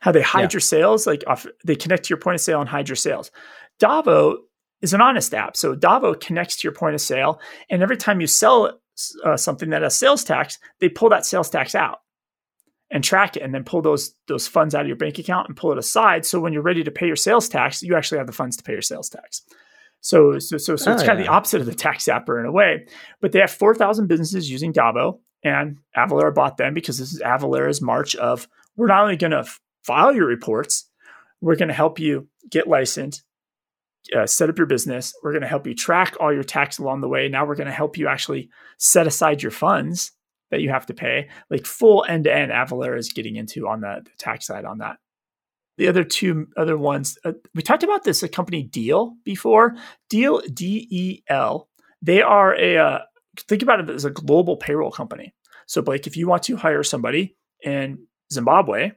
How 0.00 0.12
they 0.12 0.22
hide 0.22 0.42
yeah. 0.42 0.48
your 0.52 0.60
sales, 0.60 1.06
like 1.06 1.24
off, 1.26 1.46
they 1.64 1.74
connect 1.74 2.04
to 2.04 2.10
your 2.10 2.18
point 2.18 2.36
of 2.36 2.40
sale 2.40 2.60
and 2.60 2.68
hide 2.68 2.88
your 2.88 2.96
sales. 2.96 3.32
Davo 3.80 4.36
is 4.82 4.94
an 4.94 5.00
honest 5.00 5.34
app. 5.34 5.56
So 5.56 5.74
Davo 5.74 6.18
connects 6.18 6.56
to 6.56 6.66
your 6.66 6.74
point 6.74 6.94
of 6.94 7.00
sale, 7.00 7.40
and 7.70 7.82
every 7.82 7.96
time 7.96 8.20
you 8.20 8.26
sell 8.26 8.80
uh, 9.24 9.36
something 9.36 9.70
that 9.70 9.82
has 9.82 9.98
sales 9.98 10.24
tax, 10.24 10.58
they 10.80 10.88
pull 10.88 11.08
that 11.10 11.26
sales 11.26 11.50
tax 11.50 11.74
out 11.74 11.98
and 12.90 13.04
track 13.04 13.36
it, 13.36 13.42
and 13.42 13.54
then 13.54 13.64
pull 13.64 13.82
those 13.82 14.14
those 14.28 14.48
funds 14.48 14.74
out 14.74 14.82
of 14.82 14.86
your 14.88 14.96
bank 14.96 15.18
account 15.18 15.48
and 15.48 15.56
pull 15.56 15.72
it 15.72 15.78
aside. 15.78 16.24
So 16.24 16.40
when 16.40 16.52
you're 16.52 16.62
ready 16.62 16.84
to 16.84 16.90
pay 16.90 17.06
your 17.06 17.16
sales 17.16 17.48
tax, 17.48 17.82
you 17.82 17.96
actually 17.96 18.18
have 18.18 18.26
the 18.26 18.32
funds 18.32 18.56
to 18.56 18.62
pay 18.62 18.72
your 18.72 18.82
sales 18.82 19.08
tax. 19.08 19.42
So 20.00 20.38
so 20.38 20.56
so, 20.56 20.76
so 20.76 20.90
oh, 20.90 20.94
it's 20.94 21.02
kind 21.02 21.18
yeah. 21.18 21.24
of 21.24 21.26
the 21.26 21.32
opposite 21.32 21.60
of 21.60 21.66
the 21.66 21.74
tax 21.74 22.04
zapper 22.04 22.40
in 22.40 22.46
a 22.46 22.52
way. 22.52 22.86
But 23.20 23.32
they 23.32 23.40
have 23.40 23.50
four 23.50 23.74
thousand 23.74 24.06
businesses 24.06 24.50
using 24.50 24.72
Davo, 24.72 25.20
and 25.44 25.78
Avalara 25.96 26.34
bought 26.34 26.56
them 26.56 26.74
because 26.74 26.98
this 26.98 27.12
is 27.12 27.20
Avalara's 27.20 27.82
march 27.82 28.16
of 28.16 28.48
we're 28.76 28.86
not 28.86 29.02
only 29.02 29.16
going 29.16 29.32
to 29.32 29.44
file 29.82 30.14
your 30.14 30.26
reports, 30.26 30.88
we're 31.40 31.56
going 31.56 31.68
to 31.68 31.74
help 31.74 31.98
you 31.98 32.28
get 32.50 32.68
licensed, 32.68 33.22
uh, 34.16 34.26
set 34.26 34.48
up 34.48 34.58
your 34.58 34.66
business. 34.66 35.14
We're 35.22 35.32
going 35.32 35.42
to 35.42 35.48
help 35.48 35.66
you 35.66 35.74
track 35.74 36.16
all 36.20 36.32
your 36.32 36.44
tax 36.44 36.78
along 36.78 37.00
the 37.00 37.08
way. 37.08 37.28
Now 37.28 37.46
we're 37.46 37.54
going 37.54 37.68
to 37.68 37.72
help 37.72 37.96
you 37.96 38.08
actually 38.08 38.50
set 38.78 39.06
aside 39.06 39.42
your 39.42 39.52
funds 39.52 40.12
that 40.50 40.60
you 40.60 40.70
have 40.70 40.86
to 40.86 40.94
pay. 40.94 41.28
Like 41.50 41.66
full 41.66 42.04
end 42.08 42.24
to 42.24 42.34
end, 42.34 42.52
Avalara 42.52 42.98
is 42.98 43.12
getting 43.12 43.36
into 43.36 43.68
on 43.68 43.80
the, 43.80 44.00
the, 44.04 44.10
tax 44.18 44.46
side 44.46 44.64
on 44.64 44.78
that. 44.78 44.96
The 45.76 45.88
other 45.88 46.04
two 46.04 46.48
other 46.56 46.76
ones, 46.76 47.18
uh, 47.24 47.32
we 47.54 47.62
talked 47.62 47.82
about 47.82 48.04
this 48.04 48.22
a 48.22 48.28
company 48.28 48.62
Deel 48.62 49.14
before. 49.24 49.76
Deel 50.08 50.40
D 50.52 50.88
E 50.90 51.22
L. 51.28 51.68
They 52.02 52.22
are 52.22 52.54
a 52.58 52.76
uh, 52.78 52.98
think 53.46 53.62
about 53.62 53.80
it 53.80 53.90
as 53.90 54.04
a 54.04 54.10
global 54.10 54.56
payroll 54.56 54.90
company. 54.90 55.34
So, 55.66 55.82
Blake, 55.82 56.06
if 56.06 56.16
you 56.16 56.26
want 56.26 56.44
to 56.44 56.56
hire 56.56 56.82
somebody 56.82 57.36
in 57.62 58.06
Zimbabwe, 58.32 58.92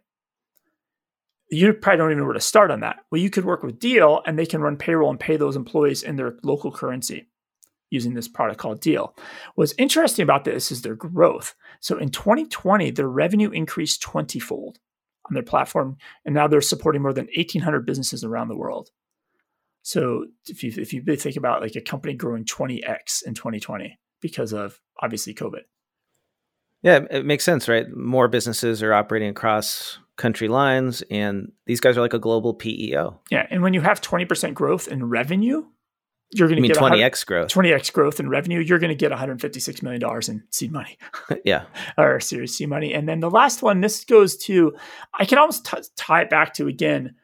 you 1.52 1.74
probably 1.74 1.98
don't 1.98 2.12
even 2.12 2.20
know 2.20 2.26
where 2.26 2.34
to 2.34 2.40
start 2.40 2.72
on 2.72 2.80
that. 2.80 3.00
Well, 3.12 3.22
you 3.22 3.30
could 3.30 3.46
work 3.46 3.62
with 3.62 3.78
Deel 3.78 4.22
and 4.26 4.40
they 4.40 4.46
can 4.46 4.62
run 4.62 4.78
payroll 4.78 5.10
and 5.10 5.20
pay 5.20 5.36
those 5.36 5.58
employees 5.58 6.02
in 6.02 6.16
their 6.16 6.36
local 6.44 6.72
currency 6.72 7.28
using 7.90 8.14
this 8.14 8.30
product 8.30 8.58
called 8.58 8.80
Deel. 8.80 9.14
What's 9.56 9.74
interesting 9.78 10.24
about 10.24 10.46
this 10.46 10.72
is 10.72 10.82
their 10.82 10.96
growth. 10.96 11.54
So 11.82 11.98
in 11.98 12.10
2020, 12.10 12.92
their 12.92 13.10
revenue 13.10 13.50
increased 13.50 14.02
20 14.02 14.40
fold 14.40 14.80
on 15.30 15.34
their 15.34 15.44
platform, 15.44 15.98
and 16.26 16.34
now 16.34 16.48
they're 16.48 16.62
supporting 16.62 17.02
more 17.02 17.14
than 17.14 17.28
1,800 17.36 17.86
businesses 17.86 18.24
around 18.24 18.48
the 18.48 18.56
world. 18.56 18.90
So 19.84 20.28
if 20.48 20.64
you 20.64 20.72
if 20.78 20.94
you 20.94 21.04
think 21.04 21.36
about 21.36 21.62
like 21.62 21.76
a 21.76 21.82
company 21.82 22.14
growing 22.14 22.46
20x 22.46 23.26
in 23.26 23.34
2020 23.34 24.00
because 24.22 24.54
of 24.54 24.80
obviously 25.02 25.34
COVID. 25.34 25.62
Yeah, 26.84 27.02
it 27.10 27.26
makes 27.26 27.44
sense, 27.44 27.68
right? 27.68 27.86
More 27.96 28.28
businesses 28.28 28.82
are 28.82 28.94
operating 28.94 29.30
across 29.30 30.00
country 30.22 30.48
lines, 30.48 31.02
and 31.10 31.52
these 31.66 31.80
guys 31.80 31.98
are 31.98 32.02
like 32.02 32.14
a 32.14 32.20
global 32.20 32.54
PEO. 32.54 33.20
Yeah, 33.30 33.48
and 33.50 33.62
when 33.62 33.74
you 33.74 33.82
have 33.82 34.00
20% 34.00 34.54
growth 34.54 34.88
in 34.88 35.10
revenue, 35.10 35.66
you're 36.34 36.48
going 36.48 36.62
to 36.62 36.68
get 36.68 36.78
20x 36.78 37.26
growth. 37.26 37.50
20x 37.50 37.92
growth 37.92 38.20
in 38.20 38.30
revenue. 38.30 38.60
You're 38.60 38.80
going 38.80 38.90
to 38.90 38.96
get 38.96 39.10
156 39.10 39.82
million 39.82 40.00
dollars 40.00 40.30
in 40.30 40.44
seed 40.50 40.72
money. 40.72 40.98
yeah, 41.44 41.66
or 41.98 42.20
Series 42.20 42.56
C 42.56 42.66
money. 42.66 42.94
And 42.94 43.10
then 43.10 43.20
the 43.20 43.30
last 43.30 43.62
one, 43.62 43.82
this 43.82 44.06
goes 44.06 44.38
to, 44.46 44.74
I 45.14 45.26
can 45.26 45.38
almost 45.38 45.66
t- 45.66 45.78
tie 45.98 46.22
it 46.22 46.30
back 46.30 46.54
to 46.54 46.68
again 46.68 47.16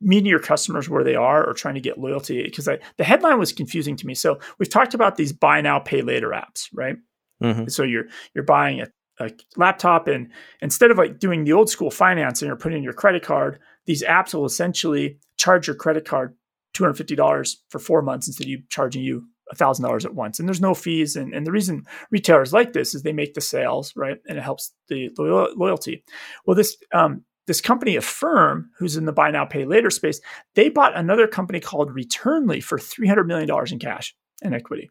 meeting 0.00 0.30
your 0.30 0.38
customers 0.38 0.88
where 0.88 1.04
they 1.04 1.16
are 1.16 1.46
or 1.46 1.52
trying 1.52 1.74
to 1.74 1.82
get 1.82 1.98
loyalty 1.98 2.42
because 2.42 2.64
the 2.64 3.04
headline 3.04 3.38
was 3.38 3.52
confusing 3.52 3.94
to 3.96 4.06
me. 4.06 4.14
So 4.14 4.38
we've 4.58 4.70
talked 4.70 4.94
about 4.94 5.16
these 5.16 5.34
buy 5.34 5.60
now 5.60 5.80
pay 5.80 6.00
later 6.00 6.30
apps, 6.30 6.68
right? 6.72 6.96
Mm-hmm. 7.42 7.68
So 7.68 7.82
you're 7.82 8.06
you're 8.34 8.44
buying 8.44 8.80
a, 8.80 8.86
a 9.18 9.30
laptop 9.56 10.08
and 10.08 10.30
instead 10.60 10.90
of 10.90 10.98
like 10.98 11.18
doing 11.18 11.44
the 11.44 11.52
old 11.52 11.70
school 11.70 11.90
financing 11.90 12.50
or 12.50 12.56
putting 12.56 12.78
in 12.78 12.84
your 12.84 12.92
credit 12.92 13.22
card, 13.22 13.58
these 13.86 14.02
apps 14.02 14.34
will 14.34 14.44
essentially 14.44 15.18
charge 15.36 15.66
your 15.66 15.76
credit 15.76 16.04
card 16.04 16.34
$250 16.74 17.56
for 17.68 17.78
four 17.78 18.02
months 18.02 18.26
instead 18.26 18.44
of 18.44 18.50
you 18.50 18.62
charging 18.68 19.02
you 19.02 19.26
$1,000 19.54 20.04
at 20.04 20.14
once. 20.14 20.38
And 20.38 20.48
there's 20.48 20.60
no 20.60 20.74
fees. 20.74 21.16
And, 21.16 21.32
and 21.32 21.46
the 21.46 21.52
reason 21.52 21.84
retailers 22.10 22.52
like 22.52 22.72
this 22.72 22.94
is 22.94 23.02
they 23.02 23.12
make 23.12 23.34
the 23.34 23.40
sales, 23.40 23.92
right? 23.96 24.18
And 24.28 24.38
it 24.38 24.42
helps 24.42 24.72
the 24.88 25.10
loyalty. 25.16 26.04
Well, 26.44 26.56
this, 26.56 26.76
um, 26.92 27.24
this 27.46 27.60
company 27.60 27.96
Affirm, 27.96 28.70
who's 28.76 28.96
in 28.96 29.04
the 29.04 29.12
buy 29.12 29.30
now, 29.30 29.44
pay 29.44 29.64
later 29.64 29.90
space, 29.90 30.20
they 30.54 30.68
bought 30.68 30.96
another 30.96 31.28
company 31.28 31.60
called 31.60 31.94
Returnly 31.94 32.62
for 32.62 32.76
$300 32.76 33.26
million 33.26 33.48
in 33.70 33.78
cash 33.78 34.14
and 34.42 34.54
equity. 34.54 34.90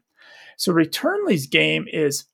So 0.56 0.72
Returnly's 0.72 1.46
game 1.46 1.86
is 1.92 2.24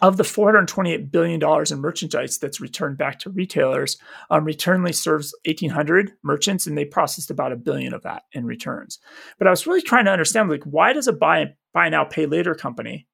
of 0.00 0.16
the 0.16 0.22
$428 0.22 1.10
billion 1.10 1.40
in 1.42 1.80
merchandise 1.80 2.38
that's 2.38 2.60
returned 2.60 2.98
back 2.98 3.18
to 3.20 3.30
retailers, 3.30 3.96
um, 4.30 4.44
Returnly 4.44 4.94
serves 4.94 5.34
1,800 5.44 6.12
merchants 6.22 6.66
and 6.66 6.78
they 6.78 6.84
processed 6.84 7.30
about 7.30 7.52
a 7.52 7.56
billion 7.56 7.92
of 7.92 8.02
that 8.02 8.22
in 8.32 8.46
returns. 8.46 8.98
But 9.38 9.48
I 9.48 9.50
was 9.50 9.66
really 9.66 9.82
trying 9.82 10.04
to 10.04 10.12
understand, 10.12 10.50
like, 10.50 10.64
why 10.64 10.92
does 10.92 11.08
a 11.08 11.12
buy, 11.12 11.54
buy 11.72 11.88
now, 11.88 12.04
pay 12.04 12.26
later 12.26 12.54
company, 12.54 13.08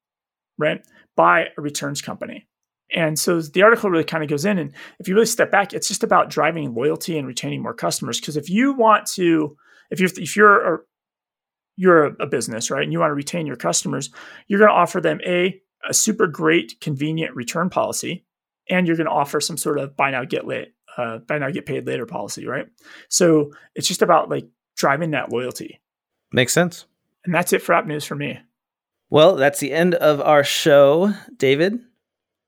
right, 0.57 0.85
buy 1.15 1.47
a 1.57 1.61
returns 1.61 2.01
company? 2.01 2.47
And 2.93 3.17
so 3.17 3.41
the 3.41 3.63
article 3.63 3.89
really 3.89 4.03
kind 4.03 4.23
of 4.23 4.29
goes 4.29 4.45
in, 4.45 4.59
and 4.59 4.71
if 4.99 5.07
you 5.07 5.15
really 5.15 5.25
step 5.25 5.51
back, 5.51 5.73
it's 5.73 5.87
just 5.87 6.03
about 6.03 6.29
driving 6.29 6.75
loyalty 6.75 7.17
and 7.17 7.27
retaining 7.27 7.63
more 7.63 7.73
customers. 7.73 8.19
Because 8.19 8.37
if 8.37 8.47
you 8.47 8.73
want 8.73 9.07
to, 9.13 9.57
if 9.89 9.99
you're 9.99 10.09
if 10.17 10.35
you're 10.35 10.75
a, 10.75 10.79
you're 11.77 12.05
a 12.21 12.27
business, 12.27 12.69
right, 12.69 12.83
and 12.83 12.93
you 12.93 12.99
want 12.99 13.09
to 13.09 13.15
retain 13.15 13.47
your 13.47 13.55
customers, 13.55 14.11
you're 14.47 14.59
going 14.59 14.69
to 14.69 14.75
offer 14.75 15.01
them 15.01 15.19
a 15.25 15.59
a 15.87 15.93
super 15.93 16.27
great, 16.27 16.79
convenient 16.81 17.35
return 17.35 17.69
policy, 17.69 18.25
and 18.69 18.87
you're 18.87 18.97
going 18.97 19.07
to 19.07 19.11
offer 19.11 19.39
some 19.39 19.57
sort 19.57 19.79
of 19.79 19.95
buy 19.95 20.11
now 20.11 20.25
get 20.25 20.47
late, 20.47 20.73
uh, 20.97 21.19
buy 21.19 21.37
now 21.37 21.49
get 21.49 21.65
paid 21.65 21.85
later 21.85 22.05
policy, 22.05 22.45
right? 22.45 22.67
So 23.09 23.51
it's 23.75 23.87
just 23.87 24.01
about 24.01 24.29
like 24.29 24.47
driving 24.75 25.11
that 25.11 25.31
loyalty. 25.31 25.81
Makes 26.31 26.53
sense. 26.53 26.85
And 27.23 27.33
that's 27.33 27.53
it 27.53 27.61
for 27.61 27.73
app 27.73 27.85
news 27.85 28.05
for 28.05 28.15
me. 28.15 28.39
Well, 29.09 29.35
that's 29.35 29.59
the 29.59 29.71
end 29.71 29.95
of 29.95 30.19
our 30.21 30.43
show, 30.43 31.13
David. 31.37 31.79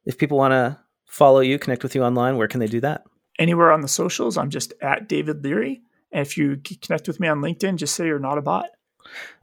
If 0.06 0.18
people 0.18 0.38
want 0.38 0.52
to 0.54 0.80
follow 1.06 1.40
you, 1.40 1.60
connect 1.60 1.84
with 1.84 1.96
you 1.96 2.04
online, 2.04 2.38
where 2.38 2.48
can 2.48 2.60
they 2.60 2.68
do 2.68 2.82
that? 2.82 3.04
Anywhere 3.40 3.72
on 3.72 3.82
the 3.82 3.88
socials, 3.88 4.38
I'm 4.38 4.50
just 4.50 4.74
at 4.82 5.08
David 5.08 5.44
Leary. 5.44 5.82
And 6.12 6.26
if 6.26 6.38
you 6.38 6.58
connect 6.82 7.08
with 7.08 7.20
me 7.20 7.28
on 7.28 7.42
LinkedIn, 7.42 7.76
just 7.76 7.96
say 7.96 8.06
you're 8.08 8.20
not 8.20 8.38
a 8.38 8.42
bot. 8.42 8.70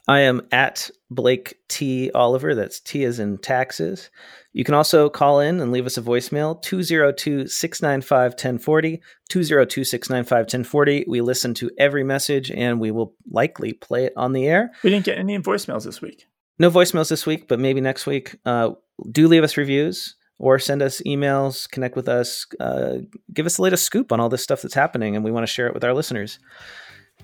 I 0.07 0.21
am 0.21 0.43
at 0.53 0.91
Blake 1.11 1.57
T. 1.69 2.11
Oliver. 2.15 2.55
That's 2.55 2.81
T 2.81 3.05
as 3.05 3.19
in 3.19 3.39
taxes. 3.39 4.11
You 4.53 4.63
can 4.63 4.75
also 4.75 5.09
call 5.09 5.41
in 5.41 5.61
and 5.61 5.73
leave 5.73 5.87
us 5.87 5.97
a 5.97 6.03
voicemail 6.03 6.61
202 6.63 7.47
695 7.49 8.33
1040. 8.33 9.01
202 9.29 9.85
695 9.85 10.39
1040. 10.39 11.05
We 11.09 11.21
listen 11.21 11.55
to 11.55 11.71
every 11.79 12.05
message 12.05 12.51
and 12.51 12.81
we 12.81 12.91
will 12.91 13.15
likely 13.31 13.73
play 13.73 14.05
it 14.05 14.13
on 14.17 14.33
the 14.33 14.47
air. 14.47 14.71
We 14.83 14.91
didn't 14.91 15.07
get 15.07 15.19
any 15.19 15.39
voicemails 15.39 15.85
this 15.85 16.01
week. 16.03 16.27
No 16.59 16.71
voicemails 16.71 17.09
this 17.09 17.27
week, 17.27 17.49
but 17.49 17.59
maybe 17.59 17.81
next 17.81 18.07
week. 18.07 18.37
Uh, 18.45 18.73
do 19.11 19.27
leave 19.27 19.43
us 19.43 19.57
reviews. 19.57 20.17
or 20.39 20.59
send 20.59 20.83
us 20.83 21.01
emails, 21.07 21.71
connect 21.71 21.95
with 21.97 22.09
us, 22.09 22.45
uh, 22.59 22.99
give 23.33 23.47
us 23.47 23.57
the 23.57 23.63
latest 23.63 23.85
scoop 23.85 24.13
on 24.13 24.19
all 24.21 24.29
this 24.29 24.43
stuff 24.43 24.63
that's 24.63 24.75
happening, 24.75 25.15
and 25.15 25.25
we 25.25 25.31
want 25.31 25.47
to 25.47 25.53
share 25.53 25.69
it 25.69 25.75
with 25.75 25.85
our 25.85 25.95
listeners. 25.95 26.39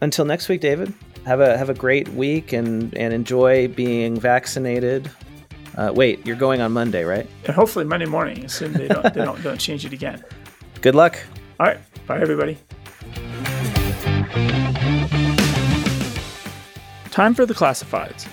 Until 0.03 0.25
next 0.25 0.49
week, 0.49 0.61
David, 0.61 0.93
have 1.27 1.41
a 1.41 1.59
have 1.59 1.69
a 1.69 1.75
great 1.75 2.09
week 2.11 2.53
and 2.53 2.95
and 2.95 3.13
enjoy 3.13 3.69
being 3.69 4.19
vaccinated. 4.19 5.11
Uh, 5.77 5.93
wait, 5.95 6.25
you're 6.27 6.37
going 6.37 6.61
on 6.61 6.73
Monday, 6.73 7.05
right? 7.05 7.29
And 7.45 7.55
hopefully 7.55 7.85
Monday 7.85 8.07
morning. 8.07 8.45
Assume 8.45 8.73
they 8.73 8.89
don't 8.89 9.15
they 9.15 9.25
don't 9.25 9.43
don't 9.43 9.59
change 9.59 9.85
it 9.85 9.93
again. 9.93 10.25
Good 10.81 10.95
luck. 10.95 11.19
All 11.59 11.67
right, 11.67 11.79
bye 12.07 12.21
everybody. 12.21 12.57
Time 17.11 17.35
for 17.35 17.45
the 17.45 17.55
classifieds. 17.55 18.27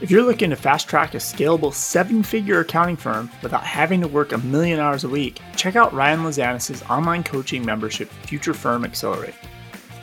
If 0.00 0.12
you're 0.12 0.22
looking 0.22 0.50
to 0.50 0.56
fast 0.56 0.88
track 0.88 1.14
a 1.14 1.16
scalable 1.16 1.72
seven 1.72 2.22
figure 2.22 2.60
accounting 2.60 2.96
firm 2.96 3.30
without 3.42 3.64
having 3.64 4.00
to 4.02 4.08
work 4.08 4.32
a 4.32 4.38
million 4.38 4.78
hours 4.78 5.02
a 5.02 5.08
week, 5.08 5.40
check 5.56 5.74
out 5.74 5.92
Ryan 5.92 6.20
Lazanis' 6.20 6.88
online 6.88 7.24
coaching 7.24 7.64
membership, 7.64 8.08
Future 8.24 8.54
Firm 8.54 8.84
Accelerate. 8.84 9.34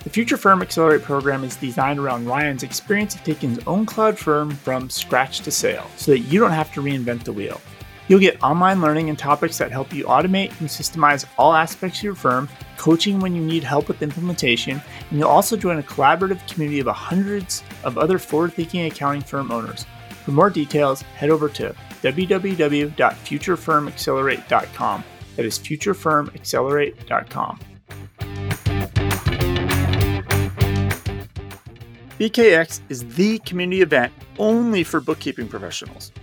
The 0.06 0.12
Future 0.12 0.38
Firm 0.38 0.62
Accelerate 0.62 1.02
program 1.02 1.44
is 1.44 1.56
designed 1.56 1.98
around 1.98 2.28
Ryan's 2.28 2.62
experience 2.62 3.16
of 3.16 3.24
taking 3.24 3.50
his 3.50 3.66
own 3.66 3.88
cloud 3.88 4.20
firm 4.20 4.52
from 4.52 4.88
scratch 4.88 5.40
to 5.40 5.50
sale 5.50 5.90
so 5.98 6.12
that 6.12 6.20
you 6.20 6.40
don't 6.40 6.52
have 6.52 6.72
to 6.76 6.84
reinvent 6.84 7.24
the 7.24 7.34
wheel. 7.34 7.60
You'll 8.08 8.20
get 8.20 8.44
online 8.44 8.82
learning 8.82 9.10
and 9.10 9.18
topics 9.18 9.58
that 9.58 9.72
help 9.72 9.92
you 9.92 10.06
automate 10.06 10.52
and 10.60 10.70
systemize 10.70 11.26
all 11.40 11.54
aspects 11.54 11.98
of 11.98 12.04
your 12.04 12.14
firm, 12.14 12.48
coaching 12.78 13.20
when 13.20 13.36
you 13.36 13.42
need 13.42 13.64
help 13.64 13.88
with 13.88 14.04
implementation, 14.04 14.80
and 15.10 15.20
you'll 15.20 15.28
also 15.28 15.58
join 15.58 15.80
a 15.80 15.84
collaborative 15.84 16.48
community 16.48 16.82
of 16.82 16.86
hundreds 16.86 17.64
of 17.84 17.98
other 17.98 18.20
forward 18.20 18.54
thinking 18.54 18.86
accounting 18.86 19.24
firm 19.24 19.52
owners. 19.52 19.88
For 20.24 20.34
more 20.34 20.52
details, 20.52 21.02
head 21.02 21.32
over 21.32 21.50
to 21.50 21.74
www.futurefirmaccelerate.com. 22.04 25.04
That 25.36 25.46
is 25.46 25.58
futurefirmaccelerate.com. 25.58 27.60
BKX 32.20 32.80
is 32.88 33.04
the 33.16 33.40
community 33.40 33.82
event 33.82 34.14
only 34.40 34.86
for 34.86 35.02
bookkeeping 35.02 35.50
professionals. 35.50 36.14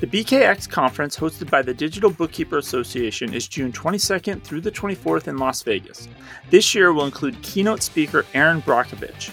The 0.00 0.06
BKX 0.06 0.66
conference, 0.68 1.14
hosted 1.14 1.50
by 1.50 1.60
the 1.60 1.74
Digital 1.74 2.08
Bookkeeper 2.08 2.56
Association, 2.56 3.34
is 3.34 3.48
June 3.48 3.70
22nd 3.70 4.42
through 4.42 4.62
the 4.62 4.70
24th 4.70 5.28
in 5.28 5.36
Las 5.36 5.62
Vegas. 5.62 6.08
This 6.48 6.74
year 6.74 6.94
will 6.94 7.04
include 7.04 7.40
keynote 7.42 7.82
speaker 7.82 8.24
Erin 8.32 8.62
Brockovich. 8.62 9.30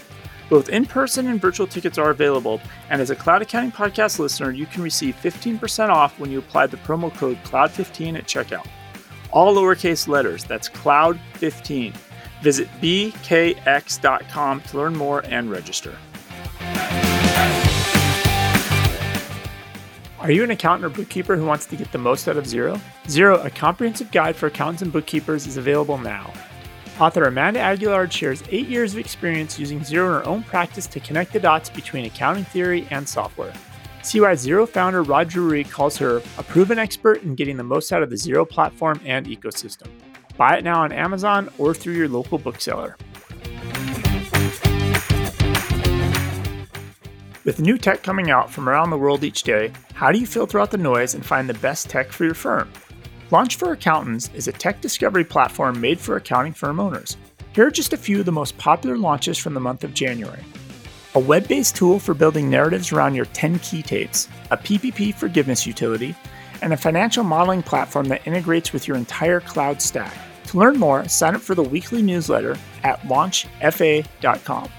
Both 0.49 0.67
in 0.67 0.85
person 0.85 1.27
and 1.27 1.39
virtual 1.39 1.67
tickets 1.67 1.97
are 1.97 2.09
available, 2.09 2.59
and 2.89 3.01
as 3.01 3.11
a 3.11 3.15
Cloud 3.15 3.41
Accounting 3.41 3.71
Podcast 3.71 4.19
listener, 4.19 4.51
you 4.51 4.65
can 4.65 4.83
receive 4.83 5.15
15% 5.23 5.87
off 5.87 6.19
when 6.19 6.31
you 6.31 6.39
apply 6.39 6.67
the 6.67 6.77
promo 6.77 7.15
code 7.15 7.41
CLOUD15 7.45 8.17
at 8.17 8.25
checkout. 8.25 8.67
All 9.31 9.55
lowercase 9.55 10.09
letters, 10.09 10.43
that's 10.43 10.67
CLOUD15. 10.67 11.95
Visit 12.41 12.67
bkx.com 12.81 14.61
to 14.61 14.77
learn 14.77 14.97
more 14.97 15.23
and 15.25 15.49
register. 15.49 15.97
Are 20.19 20.31
you 20.31 20.43
an 20.43 20.51
accountant 20.51 20.85
or 20.85 20.95
bookkeeper 20.95 21.35
who 21.37 21.45
wants 21.45 21.65
to 21.65 21.75
get 21.75 21.91
the 21.91 21.97
most 21.97 22.27
out 22.27 22.37
of 22.37 22.43
Xero? 22.43 22.79
Xero, 23.05 23.43
a 23.43 23.49
comprehensive 23.49 24.11
guide 24.11 24.35
for 24.35 24.45
accountants 24.45 24.83
and 24.83 24.91
bookkeepers, 24.93 25.47
is 25.47 25.57
available 25.57 25.97
now. 25.97 26.31
Author 26.99 27.23
Amanda 27.23 27.59
Aguillard 27.59 28.11
shares 28.11 28.43
eight 28.49 28.67
years 28.67 28.93
of 28.93 28.99
experience 28.99 29.57
using 29.57 29.79
Xero 29.79 30.05
in 30.05 30.21
her 30.21 30.25
own 30.27 30.43
practice 30.43 30.85
to 30.87 30.99
connect 30.99 31.33
the 31.33 31.39
dots 31.39 31.69
between 31.69 32.05
accounting 32.05 32.43
theory 32.43 32.85
and 32.91 33.09
software. 33.09 33.53
See 34.03 34.19
why 34.19 34.33
Xero 34.33 34.67
founder 34.67 35.03
Rod 35.03 35.29
Drury 35.29 35.63
calls 35.63 35.97
her 35.97 36.21
a 36.37 36.43
proven 36.43 36.77
expert 36.77 37.23
in 37.23 37.33
getting 37.33 37.57
the 37.57 37.63
most 37.63 37.91
out 37.91 38.03
of 38.03 38.09
the 38.09 38.15
Xero 38.15 38.47
platform 38.47 38.99
and 39.05 39.25
ecosystem. 39.25 39.87
Buy 40.37 40.57
it 40.57 40.63
now 40.63 40.81
on 40.81 40.91
Amazon 40.91 41.49
or 41.57 41.73
through 41.73 41.95
your 41.95 42.07
local 42.07 42.37
bookseller. 42.37 42.97
With 47.45 47.61
new 47.61 47.77
tech 47.77 48.03
coming 48.03 48.29
out 48.29 48.51
from 48.51 48.67
around 48.67 48.89
the 48.89 48.97
world 48.97 49.23
each 49.23 49.43
day, 49.43 49.71
how 49.93 50.11
do 50.11 50.19
you 50.19 50.27
filter 50.27 50.59
out 50.59 50.71
the 50.71 50.77
noise 50.77 51.13
and 51.13 51.25
find 51.25 51.47
the 51.47 51.53
best 51.55 51.89
tech 51.89 52.11
for 52.11 52.25
your 52.25 52.33
firm? 52.33 52.69
Launch 53.31 53.55
for 53.55 53.71
Accountants 53.71 54.29
is 54.33 54.49
a 54.49 54.51
tech 54.51 54.81
discovery 54.81 55.23
platform 55.23 55.79
made 55.79 56.01
for 56.01 56.17
accounting 56.17 56.51
firm 56.51 56.81
owners. 56.81 57.15
Here 57.53 57.65
are 57.65 57.71
just 57.71 57.93
a 57.93 57.97
few 57.97 58.19
of 58.19 58.25
the 58.25 58.31
most 58.31 58.57
popular 58.57 58.97
launches 58.97 59.37
from 59.37 59.53
the 59.53 59.59
month 59.61 59.85
of 59.85 59.93
January. 59.93 60.43
A 61.15 61.19
web 61.19 61.47
based 61.47 61.77
tool 61.77 61.97
for 61.97 62.13
building 62.13 62.49
narratives 62.49 62.91
around 62.91 63.15
your 63.15 63.25
10 63.25 63.59
key 63.59 63.83
tapes, 63.83 64.27
a 64.51 64.57
PPP 64.57 65.15
forgiveness 65.15 65.65
utility, 65.65 66.15
and 66.61 66.73
a 66.73 66.77
financial 66.77 67.23
modeling 67.23 67.63
platform 67.63 68.09
that 68.09 68.27
integrates 68.27 68.73
with 68.73 68.85
your 68.85 68.97
entire 68.97 69.39
cloud 69.39 69.81
stack. 69.81 70.13
To 70.47 70.57
learn 70.57 70.77
more, 70.77 71.07
sign 71.07 71.35
up 71.35 71.41
for 71.41 71.55
the 71.55 71.63
weekly 71.63 72.01
newsletter 72.01 72.57
at 72.83 72.99
launchfa.com. 73.03 74.69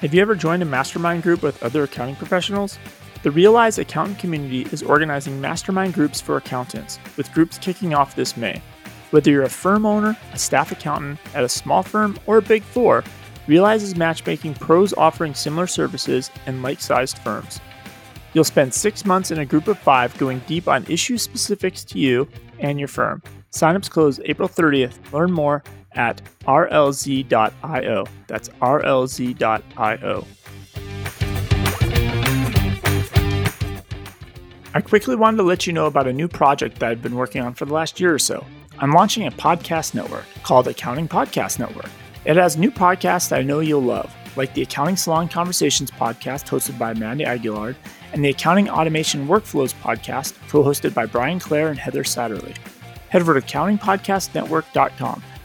Have 0.00 0.14
you 0.14 0.22
ever 0.22 0.34
joined 0.34 0.62
a 0.62 0.64
mastermind 0.64 1.22
group 1.22 1.42
with 1.42 1.62
other 1.62 1.82
accounting 1.82 2.16
professionals? 2.16 2.78
The 3.22 3.30
Realize 3.30 3.76
Accountant 3.76 4.18
community 4.18 4.62
is 4.72 4.82
organizing 4.82 5.42
mastermind 5.42 5.92
groups 5.92 6.22
for 6.22 6.38
accountants, 6.38 6.98
with 7.18 7.30
groups 7.34 7.58
kicking 7.58 7.92
off 7.92 8.16
this 8.16 8.34
May. 8.34 8.62
Whether 9.10 9.30
you're 9.30 9.42
a 9.42 9.50
firm 9.50 9.84
owner, 9.84 10.16
a 10.32 10.38
staff 10.38 10.72
accountant 10.72 11.18
at 11.34 11.44
a 11.44 11.50
small 11.50 11.82
firm, 11.82 12.18
or 12.24 12.38
a 12.38 12.42
big 12.42 12.62
four, 12.62 13.04
Realize 13.46 13.82
is 13.82 13.94
matchmaking 13.94 14.54
pros 14.54 14.94
offering 14.94 15.34
similar 15.34 15.66
services 15.66 16.30
and 16.46 16.62
like 16.62 16.80
sized 16.80 17.18
firms. 17.18 17.60
You'll 18.32 18.44
spend 18.44 18.72
six 18.72 19.04
months 19.04 19.30
in 19.30 19.38
a 19.38 19.44
group 19.44 19.68
of 19.68 19.78
five 19.78 20.16
going 20.16 20.38
deep 20.46 20.66
on 20.66 20.86
issue 20.88 21.18
specifics 21.18 21.84
to 21.84 21.98
you 21.98 22.26
and 22.58 22.78
your 22.78 22.88
firm. 22.88 23.22
Signups 23.52 23.90
close 23.90 24.18
April 24.24 24.48
30th. 24.48 25.12
Learn 25.12 25.30
more 25.30 25.62
at 25.92 26.20
rlz.io. 26.46 28.04
That's 28.26 28.48
rlz.io. 28.48 30.26
I 34.72 34.80
quickly 34.80 35.16
wanted 35.16 35.38
to 35.38 35.42
let 35.42 35.66
you 35.66 35.72
know 35.72 35.86
about 35.86 36.06
a 36.06 36.12
new 36.12 36.28
project 36.28 36.78
that 36.78 36.90
I've 36.90 37.02
been 37.02 37.16
working 37.16 37.42
on 37.42 37.54
for 37.54 37.64
the 37.64 37.74
last 37.74 37.98
year 37.98 38.14
or 38.14 38.20
so. 38.20 38.46
I'm 38.78 38.92
launching 38.92 39.26
a 39.26 39.30
podcast 39.30 39.94
network 39.94 40.24
called 40.44 40.68
Accounting 40.68 41.08
Podcast 41.08 41.58
Network. 41.58 41.90
It 42.24 42.36
has 42.36 42.56
new 42.56 42.70
podcasts 42.70 43.28
that 43.30 43.40
I 43.40 43.42
know 43.42 43.60
you'll 43.60 43.82
love, 43.82 44.14
like 44.36 44.54
the 44.54 44.62
Accounting 44.62 44.96
Salon 44.96 45.28
Conversations 45.28 45.90
podcast 45.90 46.46
hosted 46.48 46.78
by 46.78 46.92
Amanda 46.92 47.24
Aguillard 47.24 47.74
and 48.12 48.24
the 48.24 48.30
Accounting 48.30 48.70
Automation 48.70 49.26
Workflows 49.26 49.74
podcast 49.82 50.34
co 50.48 50.62
hosted 50.62 50.94
by 50.94 51.04
Brian 51.04 51.40
Clare 51.40 51.68
and 51.68 51.78
Heather 51.78 52.04
Satterley. 52.04 52.56
Head 53.08 53.22
over 53.22 53.38
to 53.38 53.46
accountingpodcastnetwork.com. 53.46 55.22